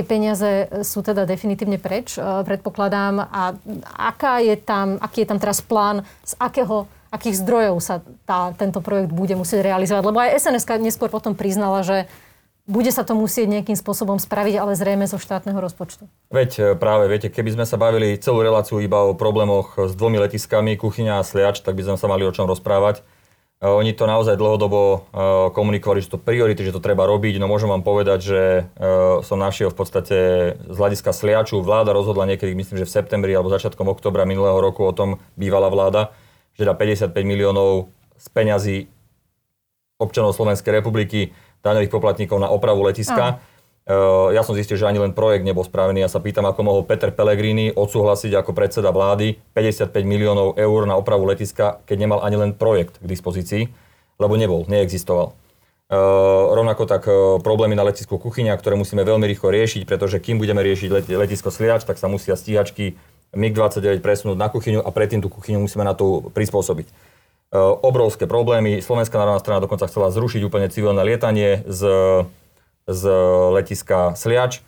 Tie 0.00 0.08
peniaze 0.08 0.64
sú 0.80 1.04
teda 1.04 1.28
definitívne 1.28 1.76
preč, 1.76 2.16
e, 2.16 2.24
predpokladám. 2.24 3.20
A 3.20 3.52
aká 4.00 4.40
je 4.40 4.56
tam, 4.56 4.96
aký 4.96 5.28
je 5.28 5.28
tam 5.28 5.36
teraz 5.36 5.60
plán, 5.60 6.08
z 6.24 6.40
akého 6.40 6.88
akých 7.12 7.44
zdrojov 7.44 7.76
sa 7.84 8.00
tá, 8.24 8.56
tento 8.56 8.80
projekt 8.80 9.12
bude 9.12 9.36
musieť 9.36 9.60
realizovať. 9.60 10.02
Lebo 10.08 10.24
aj 10.24 10.40
SNS 10.40 10.64
neskôr 10.80 11.12
potom 11.12 11.36
priznala, 11.36 11.84
že 11.84 12.08
bude 12.64 12.88
sa 12.88 13.04
to 13.04 13.12
musieť 13.12 13.44
nejakým 13.44 13.76
spôsobom 13.76 14.16
spraviť, 14.16 14.56
ale 14.56 14.72
zrejme 14.72 15.04
zo 15.04 15.20
štátneho 15.20 15.60
rozpočtu. 15.60 16.08
Veď 16.32 16.50
e, 16.56 16.62
práve, 16.80 17.04
viete, 17.12 17.28
keby 17.28 17.60
sme 17.60 17.68
sa 17.68 17.76
bavili 17.76 18.16
celú 18.16 18.40
reláciu 18.40 18.80
iba 18.80 19.04
o 19.04 19.12
problémoch 19.12 19.76
s 19.76 19.92
dvomi 19.92 20.16
letiskami, 20.16 20.80
kuchyňa 20.80 21.20
a 21.20 21.26
sliač, 21.28 21.60
tak 21.60 21.76
by 21.76 21.92
sme 21.92 21.96
sa 22.00 22.08
mali 22.08 22.24
o 22.24 22.32
čom 22.32 22.48
rozprávať. 22.48 23.04
E, 23.60 23.68
oni 23.68 23.92
to 23.92 24.08
naozaj 24.08 24.40
dlhodobo 24.40 24.80
e, 24.80 24.98
komunikovali, 25.52 26.00
že 26.00 26.16
to 26.16 26.18
priority, 26.18 26.64
že 26.64 26.72
to 26.72 26.80
treba 26.80 27.04
robiť. 27.04 27.36
No 27.36 27.46
môžem 27.46 27.68
vám 27.68 27.84
povedať, 27.84 28.18
že 28.24 28.40
som 29.22 29.36
našiel 29.36 29.68
v 29.70 29.78
podstate 29.78 30.16
z 30.56 30.76
hľadiska 30.76 31.12
sliaču. 31.12 31.60
Vláda 31.60 31.92
rozhodla 31.92 32.24
niekedy, 32.24 32.56
myslím, 32.56 32.80
že 32.80 32.88
v 32.88 32.94
septembri 32.96 33.36
alebo 33.36 33.52
začiatkom 33.52 33.86
oktobra 33.92 34.24
minulého 34.24 34.56
roku 34.56 34.88
o 34.88 34.96
tom 34.96 35.20
bývala 35.36 35.68
vláda, 35.68 36.16
že 36.56 36.64
dá 36.64 36.72
55 36.72 37.12
miliónov 37.22 37.92
z 38.16 38.26
peňazí 38.32 38.76
občanov 40.00 40.32
Slovenskej 40.32 40.80
republiky, 40.80 41.36
daňových 41.60 41.92
poplatníkov 41.92 42.40
na 42.40 42.48
opravu 42.48 42.80
letiska. 42.88 43.36
Uh, 43.36 43.49
ja 44.30 44.42
som 44.46 44.54
zistil, 44.54 44.78
že 44.78 44.86
ani 44.86 45.02
len 45.02 45.16
projekt 45.16 45.42
nebol 45.42 45.66
spravený. 45.66 46.04
Ja 46.04 46.10
sa 46.12 46.22
pýtam, 46.22 46.46
ako 46.46 46.60
mohol 46.62 46.82
Peter 46.86 47.10
Pellegrini 47.10 47.74
odsúhlasiť 47.74 48.38
ako 48.38 48.54
predseda 48.54 48.94
vlády 48.94 49.40
55 49.56 49.90
miliónov 50.06 50.54
eur 50.54 50.80
na 50.86 50.94
opravu 50.94 51.26
letiska, 51.26 51.82
keď 51.88 51.96
nemal 51.98 52.20
ani 52.22 52.36
len 52.38 52.50
projekt 52.54 53.02
k 53.02 53.06
dispozícii, 53.10 53.66
lebo 54.22 54.38
nebol, 54.38 54.68
neexistoval. 54.70 55.34
Uh, 55.90 56.54
rovnako 56.54 56.86
tak 56.86 57.02
uh, 57.10 57.42
problémy 57.42 57.74
na 57.74 57.82
letisku 57.82 58.14
Kuchyňa, 58.14 58.54
ktoré 58.54 58.78
musíme 58.78 59.02
veľmi 59.02 59.26
rýchlo 59.26 59.50
riešiť, 59.50 59.82
pretože 59.90 60.22
kým 60.22 60.38
budeme 60.38 60.62
riešiť 60.62 60.86
let, 60.86 61.06
letisko 61.10 61.50
Sliač, 61.50 61.82
tak 61.82 61.98
sa 61.98 62.06
musia 62.06 62.38
stíhačky 62.38 62.94
MiG-29 63.34 63.98
presunúť 63.98 64.38
na 64.38 64.50
kuchyňu 64.50 64.82
a 64.82 64.90
predtým 64.90 65.22
tú 65.22 65.30
kuchyňu 65.30 65.62
musíme 65.62 65.82
na 65.82 65.94
to 65.94 66.30
prispôsobiť. 66.34 66.90
Obrovské 67.82 68.30
problémy. 68.30 68.78
Slovenská 68.78 69.18
národná 69.18 69.42
strana 69.42 69.58
dokonca 69.58 69.90
chcela 69.90 70.14
zrušiť 70.14 70.42
úplne 70.46 70.70
civilné 70.70 71.02
lietanie 71.02 71.66
z, 71.66 71.82
z 72.90 73.02
letiska 73.54 74.18
Sliač. 74.18 74.66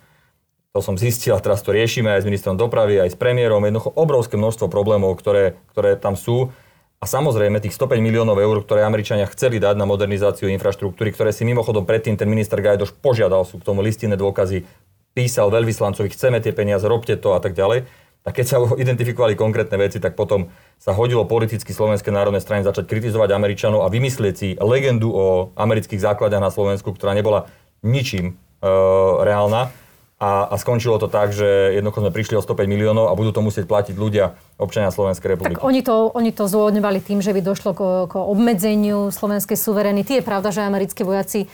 To 0.73 0.81
som 0.81 0.97
zistil 0.97 1.37
a 1.37 1.43
teraz 1.43 1.61
to 1.61 1.69
riešime 1.69 2.09
aj 2.09 2.25
s 2.25 2.29
ministrom 2.29 2.57
dopravy, 2.57 2.97
aj 2.97 3.13
s 3.13 3.17
premiérom. 3.19 3.61
Jednoducho 3.61 3.93
obrovské 3.93 4.39
množstvo 4.39 4.71
problémov, 4.73 5.13
ktoré, 5.21 5.59
ktoré 5.75 5.93
tam 5.99 6.17
sú. 6.17 6.49
A 6.97 7.05
samozrejme 7.05 7.59
tých 7.59 7.75
105 7.75 7.99
miliónov 7.99 8.39
eur, 8.39 8.63
ktoré 8.63 8.87
Američania 8.87 9.27
chceli 9.27 9.59
dať 9.59 9.75
na 9.75 9.85
modernizáciu 9.85 10.47
infraštruktúry, 10.49 11.11
ktoré 11.11 11.35
si 11.35 11.43
mimochodom 11.43 11.83
predtým 11.83 12.15
ten 12.15 12.31
minister 12.31 12.57
Gajdoš 12.63 12.95
požiadal, 13.03 13.43
sú 13.43 13.59
k 13.59 13.67
tomu 13.67 13.83
listinné 13.83 14.15
dôkazy, 14.15 14.63
písal 15.11 15.51
veľvyslancovi, 15.51 16.09
chceme 16.09 16.39
tie 16.39 16.55
peniaze, 16.55 16.87
robte 16.87 17.13
to 17.19 17.35
a 17.35 17.43
tak 17.43 17.53
ďalej 17.53 17.85
tak 18.23 18.39
keď 18.39 18.45
sa 18.47 18.57
identifikovali 18.83 19.35
konkrétne 19.35 19.75
veci, 19.77 19.99
tak 19.99 20.15
potom 20.15 20.49
sa 20.79 20.95
hodilo 20.95 21.27
politicky 21.27 21.75
Slovenskej 21.75 22.15
národnej 22.15 22.41
strane 22.41 22.63
začať 22.63 22.87
kritizovať 22.87 23.35
Američanov 23.35 23.83
a 23.83 23.91
vymyslieť 23.91 24.35
si 24.35 24.55
legendu 24.57 25.11
o 25.11 25.51
amerických 25.59 26.01
základách 26.01 26.41
na 26.41 26.51
Slovensku, 26.51 26.95
ktorá 26.95 27.13
nebola 27.13 27.51
ničím 27.83 28.33
e, 28.33 28.69
reálna. 29.21 29.69
A, 30.23 30.47
a 30.47 30.55
skončilo 30.55 30.95
to 31.03 31.11
tak, 31.11 31.35
že 31.35 31.75
jednoducho 31.75 31.99
sme 31.99 32.15
prišli 32.15 32.39
o 32.39 32.45
105 32.45 32.63
miliónov 32.63 33.11
a 33.11 33.17
budú 33.19 33.35
to 33.35 33.43
musieť 33.43 33.67
platiť 33.67 33.91
ľudia, 33.99 34.39
občania 34.55 34.87
Slovenskej 34.87 35.35
republiky. 35.35 35.59
Tak 35.59 35.67
oni 35.67 35.83
to, 35.83 36.15
oni 36.15 36.31
to 36.31 36.47
zôvodňovali 36.47 37.03
tým, 37.03 37.19
že 37.19 37.35
by 37.35 37.43
došlo 37.43 37.75
k, 37.75 37.81
k 38.07 38.13
obmedzeniu 38.15 39.11
slovenskej 39.11 39.59
suverenity. 39.59 40.23
Je 40.23 40.23
pravda, 40.23 40.55
že 40.55 40.63
americkí 40.63 41.03
vojaci 41.03 41.43
e, 41.43 41.47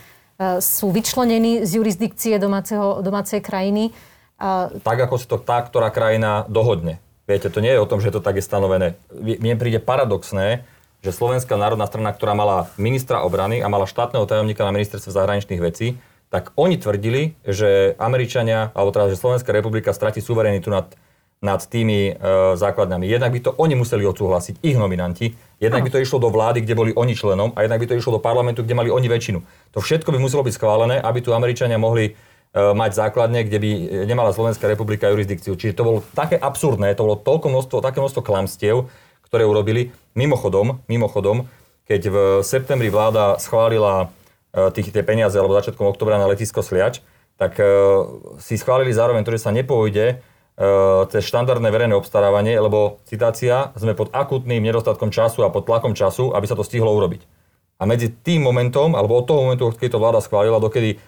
sú 0.62 0.94
vyčlenení 0.94 1.66
z 1.66 1.82
jurisdikcie 1.82 2.38
domáceho, 2.38 3.02
domácej 3.02 3.42
krajiny. 3.42 3.90
A... 4.38 4.70
Tak, 4.86 5.10
ako 5.10 5.18
si 5.18 5.26
to 5.26 5.42
tá, 5.42 5.66
ktorá 5.66 5.90
krajina 5.90 6.46
dohodne. 6.46 7.02
Viete, 7.26 7.50
to 7.50 7.66
nie 7.66 7.74
je 7.74 7.82
o 7.82 7.90
tom, 7.90 8.02
že 8.02 8.14
to 8.14 8.22
tak 8.22 8.38
je 8.38 8.46
stanovené. 8.46 8.98
Mne 9.18 9.58
príde 9.58 9.82
paradoxné, 9.82 10.66
že 11.02 11.16
Slovenská 11.16 11.56
národná 11.56 11.88
strana, 11.88 12.12
ktorá 12.12 12.34
mala 12.34 12.70
ministra 12.76 13.22
obrany 13.24 13.62
a 13.62 13.72
mala 13.72 13.88
štátneho 13.88 14.26
tajomníka 14.26 14.68
na 14.68 14.74
ministerstve 14.76 15.14
zahraničných 15.14 15.62
vecí, 15.62 15.98
tak 16.30 16.54
oni 16.56 16.78
tvrdili, 16.78 17.34
že 17.42 17.98
Američania, 17.98 18.70
alebo 18.78 18.94
teda, 18.94 19.14
že 19.14 19.22
Slovenská 19.22 19.50
republika 19.50 19.94
stratí 19.94 20.22
suverenitu 20.22 20.70
nad, 20.70 20.94
nad 21.42 21.62
tými 21.66 22.14
e, 22.14 22.24
základnami. 22.54 23.10
Jednak 23.10 23.34
by 23.34 23.40
to 23.50 23.52
oni 23.58 23.74
museli 23.74 24.06
odsúhlasiť, 24.06 24.62
ich 24.62 24.78
nominanti, 24.78 25.34
jednak 25.58 25.86
by 25.86 25.90
to 25.90 26.02
išlo 26.02 26.22
do 26.22 26.30
vlády, 26.30 26.62
kde 26.62 26.78
boli 26.78 26.92
oni 26.94 27.18
členom, 27.18 27.54
a 27.58 27.66
jednak 27.66 27.82
by 27.82 27.88
to 27.90 27.98
išlo 27.98 28.18
do 28.18 28.22
parlamentu, 28.22 28.62
kde 28.62 28.78
mali 28.78 28.94
oni 28.94 29.10
väčšinu. 29.10 29.40
To 29.74 29.82
všetko 29.82 30.14
by 30.14 30.22
muselo 30.22 30.46
byť 30.46 30.54
schválené, 30.54 31.02
aby 31.02 31.20
tu 31.26 31.34
Američania 31.34 31.82
mohli 31.82 32.14
E, 32.50 32.74
mať 32.74 32.98
základne, 32.98 33.46
kde 33.46 33.62
by 33.62 33.72
nemala 34.10 34.34
Slovenská 34.34 34.66
republika 34.66 35.06
jurisdikciu. 35.06 35.54
Čiže 35.54 35.78
to 35.78 35.86
bolo 35.86 36.00
také 36.18 36.34
absurdné, 36.34 36.98
to 36.98 37.06
bolo 37.06 37.22
toľko 37.22 37.46
množstvo, 37.54 37.78
také 37.86 38.02
množstvo 38.02 38.26
klamstiev, 38.26 38.90
ktoré 39.30 39.46
urobili. 39.46 39.94
Mimochodom, 40.18 40.82
mimochodom, 40.90 41.46
keď 41.86 42.02
v 42.10 42.18
septembri 42.42 42.90
vláda 42.90 43.38
schválila 43.38 44.10
tých, 44.52 44.90
tie 44.90 45.04
peniaze, 45.06 45.38
alebo 45.38 45.58
začiatkom 45.58 45.86
oktobra 45.86 46.18
na 46.18 46.30
letisko 46.30 46.66
Sliač, 46.66 47.02
tak 47.38 47.56
e, 47.58 47.66
si 48.42 48.60
schválili 48.60 48.92
zároveň 48.92 49.24
to, 49.24 49.34
že 49.36 49.46
sa 49.46 49.56
nepôjde 49.56 50.22
cez 51.08 51.24
štandardné 51.24 51.72
verejné 51.72 51.96
obstarávanie, 51.96 52.60
lebo 52.60 53.00
citácia, 53.08 53.72
sme 53.80 53.96
pod 53.96 54.12
akutným 54.12 54.60
nedostatkom 54.60 55.08
času 55.08 55.48
a 55.48 55.54
pod 55.56 55.64
tlakom 55.64 55.96
času, 55.96 56.36
aby 56.36 56.52
sa 56.52 56.60
to 56.60 56.68
stihlo 56.68 56.92
urobiť. 57.00 57.24
A 57.80 57.88
medzi 57.88 58.12
tým 58.12 58.44
momentom, 58.44 58.92
alebo 58.92 59.16
od 59.16 59.24
toho 59.24 59.48
momentu, 59.48 59.72
keď 59.72 59.96
to 59.96 60.04
vláda 60.04 60.20
schválila, 60.20 60.60
dokedy 60.60 61.00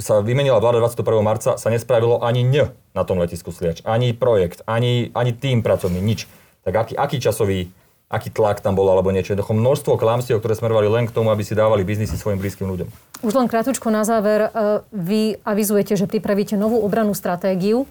sa 0.00 0.24
vymenila 0.24 0.56
vláda 0.56 0.80
21. 0.80 1.20
marca, 1.20 1.60
sa 1.60 1.68
nespravilo 1.68 2.24
ani 2.24 2.48
ň 2.48 2.72
na 2.96 3.04
tom 3.04 3.20
letisku 3.20 3.52
Sliač. 3.52 3.84
Ani 3.84 4.16
projekt, 4.16 4.64
ani, 4.64 5.12
ani 5.12 5.36
tým 5.36 5.60
pracovný, 5.60 6.00
nič. 6.00 6.24
Tak 6.64 6.72
aký, 6.72 6.94
aký 6.96 7.20
časový 7.20 7.68
aký 8.14 8.30
tlak 8.30 8.62
tam 8.62 8.78
bol 8.78 8.86
alebo 8.86 9.10
niečo. 9.10 9.34
Jednoducho 9.34 9.58
množstvo 9.58 9.92
klamstiev, 9.98 10.38
ktoré 10.38 10.54
smerovali 10.54 10.86
len 10.86 11.04
k 11.10 11.12
tomu, 11.12 11.34
aby 11.34 11.42
si 11.42 11.58
dávali 11.58 11.82
biznisy 11.82 12.14
svojim 12.14 12.38
blízkym 12.38 12.70
ľuďom. 12.70 12.88
Už 13.26 13.34
len 13.34 13.50
krátko 13.50 13.90
na 13.90 14.06
záver. 14.06 14.48
E, 14.48 14.50
vy 14.94 15.22
avizujete, 15.42 15.98
že 15.98 16.06
pripravíte 16.06 16.54
novú 16.54 16.78
obranú 16.78 17.12
stratégiu. 17.12 17.84
E, 17.84 17.86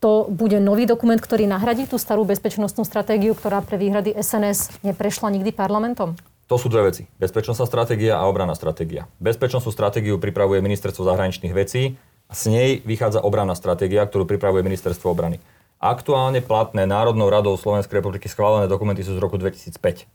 to 0.00 0.26
bude 0.32 0.56
nový 0.58 0.88
dokument, 0.88 1.20
ktorý 1.20 1.44
nahradí 1.44 1.84
tú 1.84 2.00
starú 2.00 2.24
bezpečnostnú 2.24 2.88
stratégiu, 2.88 3.36
ktorá 3.36 3.60
pre 3.60 3.76
výhrady 3.76 4.16
SNS 4.16 4.80
neprešla 4.80 5.28
nikdy 5.36 5.52
parlamentom? 5.52 6.16
To 6.50 6.60
sú 6.60 6.68
dve 6.68 6.92
veci. 6.92 7.08
Bezpečnostná 7.16 7.64
stratégia 7.64 8.20
a 8.20 8.28
obranná 8.28 8.52
stratégia. 8.52 9.08
Bezpečnostnú 9.22 9.72
stratégiu 9.72 10.20
pripravuje 10.20 10.60
Ministerstvo 10.60 11.06
zahraničných 11.06 11.54
vecí 11.56 11.96
a 12.28 12.36
s 12.36 12.44
nej 12.48 12.84
vychádza 12.84 13.24
obranná 13.24 13.56
stratégia, 13.56 14.04
ktorú 14.04 14.28
pripravuje 14.28 14.60
Ministerstvo 14.60 15.08
obrany. 15.08 15.40
Aktuálne 15.82 16.38
platné 16.38 16.86
Národnou 16.86 17.26
radou 17.26 17.58
Slovenskej 17.58 17.98
republiky 17.98 18.30
schválené 18.30 18.70
dokumenty 18.70 19.02
sú 19.02 19.18
z 19.18 19.22
roku 19.22 19.34
2005. 19.34 20.06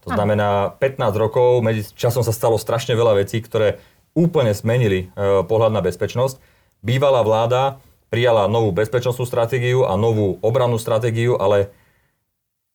To 0.00 0.08
znamená 0.08 0.72
15 0.80 0.96
rokov, 1.20 1.60
medzi 1.60 1.84
časom 1.92 2.24
sa 2.24 2.32
stalo 2.32 2.56
strašne 2.56 2.96
veľa 2.96 3.20
vecí, 3.20 3.44
ktoré 3.44 3.76
úplne 4.16 4.56
zmenili 4.56 5.12
e, 5.12 5.44
pohľad 5.44 5.76
na 5.76 5.84
bezpečnosť. 5.84 6.40
Bývalá 6.80 7.20
vláda 7.20 7.84
prijala 8.08 8.48
novú 8.48 8.72
bezpečnostnú 8.72 9.28
stratégiu 9.28 9.84
a 9.84 9.92
novú 10.00 10.40
obrannú 10.40 10.80
stratégiu, 10.80 11.36
ale 11.36 11.68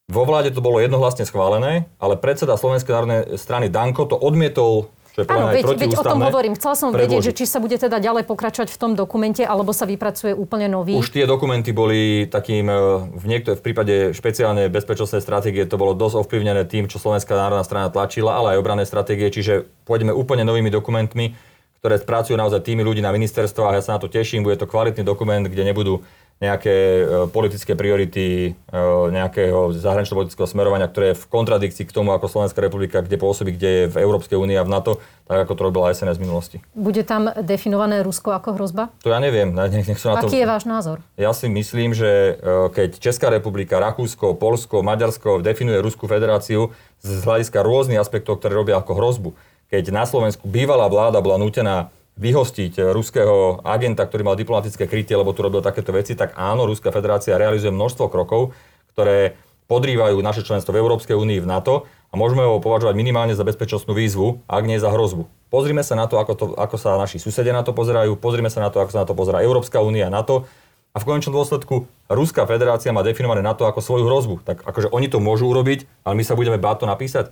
vo 0.05 0.21
vláde 0.21 0.53
to 0.53 0.61
bolo 0.61 0.77
jednohlasne 0.77 1.25
schválené, 1.25 1.89
ale 1.97 2.13
predseda 2.13 2.61
Slovenskej 2.61 2.93
národnej 2.93 3.21
strany 3.41 3.73
Danko 3.73 4.05
to 4.05 4.21
odmietol 4.21 4.93
čo 5.15 5.23
je 5.23 5.31
Áno, 5.31 5.47
veď, 5.47 5.79
veď 5.79 5.91
o 5.95 6.03
tom 6.03 6.19
hovorím. 6.19 6.59
Chcela 6.59 6.75
som 6.75 6.91
predložiť. 6.91 7.07
vedieť, 7.07 7.21
že 7.23 7.33
či 7.39 7.45
sa 7.47 7.63
bude 7.63 7.79
teda 7.79 8.03
ďalej 8.03 8.27
pokračovať 8.27 8.67
v 8.67 8.77
tom 8.83 8.91
dokumente, 8.99 9.47
alebo 9.47 9.71
sa 9.71 9.87
vypracuje 9.87 10.35
úplne 10.35 10.67
nový. 10.67 10.99
Už 10.99 11.07
tie 11.07 11.23
dokumenty 11.23 11.71
boli 11.71 12.27
takým, 12.27 12.67
e, 12.67 12.75
v, 13.15 13.25
niekto, 13.31 13.55
v 13.55 13.61
prípade 13.63 14.11
špeciálnej 14.11 14.67
bezpečnostnej 14.67 15.23
stratégie 15.23 15.63
to 15.63 15.79
bolo 15.79 15.95
dosť 15.95 16.19
ovplyvnené 16.19 16.67
tým, 16.67 16.91
čo 16.91 16.99
Slovenská 16.99 17.31
národná 17.31 17.63
strana 17.63 17.87
tlačila, 17.87 18.35
ale 18.35 18.59
aj 18.59 18.59
obranné 18.59 18.83
stratégie, 18.83 19.31
čiže 19.31 19.71
pôjdeme 19.87 20.11
úplne 20.11 20.43
novými 20.43 20.67
dokumentmi, 20.67 21.31
ktoré 21.79 21.95
spracujú 21.95 22.35
naozaj 22.35 22.67
tými 22.67 22.83
ľudí 22.83 22.99
na 22.99 23.15
ministerstvách. 23.15 23.79
Ja 23.79 23.83
sa 23.87 23.95
na 23.95 24.03
to 24.03 24.11
teším, 24.11 24.43
bude 24.43 24.59
to 24.59 24.67
kvalitný 24.67 25.07
dokument, 25.07 25.47
kde 25.47 25.63
nebudú 25.63 26.03
nejaké 26.43 26.75
e, 26.75 27.03
politické 27.31 27.79
priority 27.79 28.51
e, 28.51 28.79
nejakého 29.07 29.71
zahranično-politického 29.71 30.43
smerovania, 30.43 30.91
ktoré 30.91 31.15
je 31.15 31.21
v 31.23 31.25
kontradikcii 31.31 31.87
k 31.87 31.95
tomu, 31.95 32.11
ako 32.11 32.27
Slovenská 32.27 32.59
republika, 32.59 32.99
kde 32.99 33.15
pôsobí, 33.15 33.55
kde 33.55 33.69
je 33.71 33.83
v 33.87 33.95
Európskej 34.03 34.35
únii 34.35 34.59
a 34.59 34.67
v 34.67 34.73
NATO, 34.75 34.91
tak 35.31 35.47
ako 35.47 35.53
to 35.55 35.61
robila 35.63 35.95
SNS 35.95 36.19
v 36.19 36.23
minulosti. 36.27 36.57
Bude 36.75 37.07
tam 37.07 37.31
definované 37.39 38.03
Rusko 38.03 38.35
ako 38.35 38.59
hrozba? 38.59 38.91
To 39.07 39.15
ja 39.15 39.23
neviem. 39.23 39.55
Nech, 39.55 39.87
nech 39.87 39.87
na 39.87 40.19
Aký 40.19 40.35
to... 40.35 40.41
je 40.43 40.47
váš 40.47 40.67
názor? 40.67 40.99
Ja 41.15 41.31
si 41.31 41.47
myslím, 41.47 41.95
že 41.95 42.35
e, 42.35 42.67
keď 42.67 42.99
Česká 42.99 43.31
republika, 43.31 43.79
Rakúsko, 43.79 44.35
Polsko, 44.35 44.83
Maďarsko 44.83 45.39
definuje 45.39 45.79
Ruskú 45.79 46.11
federáciu 46.11 46.75
z 46.99 47.23
hľadiska 47.23 47.63
rôznych 47.63 47.97
aspektov, 47.97 48.43
ktoré 48.43 48.59
robia 48.59 48.75
ako 48.75 48.91
hrozbu, 48.91 49.29
keď 49.71 49.87
na 49.89 50.03
Slovensku 50.03 50.45
bývalá 50.51 50.91
vláda 50.91 51.23
bola 51.23 51.39
nútená 51.39 51.94
vyhostiť 52.15 52.95
ruského 52.95 53.59
agenta, 53.61 54.07
ktorý 54.07 54.23
mal 54.23 54.39
diplomatické 54.39 54.87
krytie, 54.87 55.19
lebo 55.19 55.35
tu 55.35 55.43
robil 55.43 55.59
takéto 55.59 55.91
veci, 55.91 56.15
tak 56.15 56.35
áno, 56.39 56.63
Ruská 56.63 56.89
federácia 56.91 57.35
realizuje 57.35 57.75
množstvo 57.75 58.07
krokov, 58.07 58.55
ktoré 58.95 59.35
podrývajú 59.67 60.21
naše 60.21 60.45
členstvo 60.45 60.71
v 60.71 60.79
Európskej 60.79 61.17
únii 61.17 61.43
v 61.43 61.49
NATO 61.49 61.89
a 62.09 62.15
môžeme 62.15 62.45
ho 62.45 62.61
považovať 62.63 62.95
minimálne 62.95 63.35
za 63.35 63.43
bezpečnostnú 63.43 63.91
výzvu, 63.91 64.45
ak 64.47 64.63
nie 64.63 64.79
za 64.79 64.93
hrozbu. 64.93 65.27
Pozrime 65.51 65.83
sa 65.83 65.99
na 65.99 66.07
to, 66.07 66.15
ako, 66.21 66.33
to, 66.37 66.45
ako 66.55 66.77
sa 66.79 66.95
naši 66.95 67.19
susedia 67.19 67.51
na 67.51 67.65
to 67.65 67.75
pozerajú, 67.75 68.15
pozrime 68.15 68.47
sa 68.47 68.63
na 68.63 68.69
to, 68.71 68.79
ako 68.79 68.91
sa 68.93 69.03
na 69.03 69.07
to 69.09 69.17
pozerá 69.17 69.43
Európska 69.43 69.81
únia 69.81 70.07
NATO 70.07 70.47
a 70.95 71.03
v 71.03 71.07
konečnom 71.11 71.35
dôsledku 71.35 71.91
Ruská 72.07 72.47
federácia 72.47 72.95
má 72.95 73.03
definované 73.03 73.43
NATO 73.43 73.67
ako 73.67 73.83
svoju 73.83 74.07
hrozbu. 74.07 74.35
Tak 74.47 74.63
akože 74.63 74.93
oni 74.95 75.11
to 75.11 75.19
môžu 75.19 75.51
urobiť, 75.51 75.83
ale 76.07 76.15
my 76.15 76.23
sa 76.23 76.39
budeme 76.39 76.55
báť 76.55 76.85
to 76.85 76.87
napísať. 76.87 77.25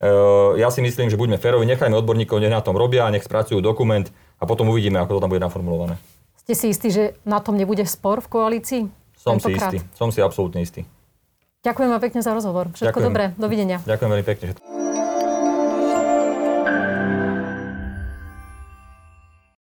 Eh, 0.00 0.56
ja 0.56 0.72
si 0.72 0.80
myslím, 0.80 1.12
že 1.12 1.20
buďme 1.20 1.36
férovi, 1.36 1.68
nechajme 1.68 1.92
odborníkov, 1.92 2.40
nech 2.40 2.48
na 2.48 2.64
tom 2.64 2.72
robia, 2.72 3.12
nech 3.12 3.20
spracujú 3.20 3.60
dokument 3.60 4.08
a 4.40 4.48
potom 4.48 4.72
uvidíme, 4.72 4.96
ako 4.96 5.20
to 5.20 5.20
tam 5.20 5.28
bude 5.28 5.44
naformulované. 5.44 6.00
Ste 6.40 6.56
si 6.56 6.66
istí, 6.72 6.88
že 6.88 7.20
na 7.28 7.44
tom 7.44 7.60
nebude 7.60 7.84
spor 7.84 8.24
v 8.24 8.28
koalícii? 8.32 8.82
Som 9.12 9.36
si 9.36 9.52
istý, 9.52 9.84
som 9.92 10.08
si 10.08 10.24
absolútne 10.24 10.64
istý. 10.64 10.88
Ďakujem 11.60 11.92
vám 11.92 12.00
pekne 12.00 12.24
za 12.24 12.32
rozhovor. 12.32 12.72
Všetko 12.72 12.96
Ďakujem. 12.96 13.08
dobré, 13.12 13.24
dovidenia. 13.36 13.84
Ďakujem 13.84 14.08
veľmi 14.08 14.26
pekne. 14.26 14.99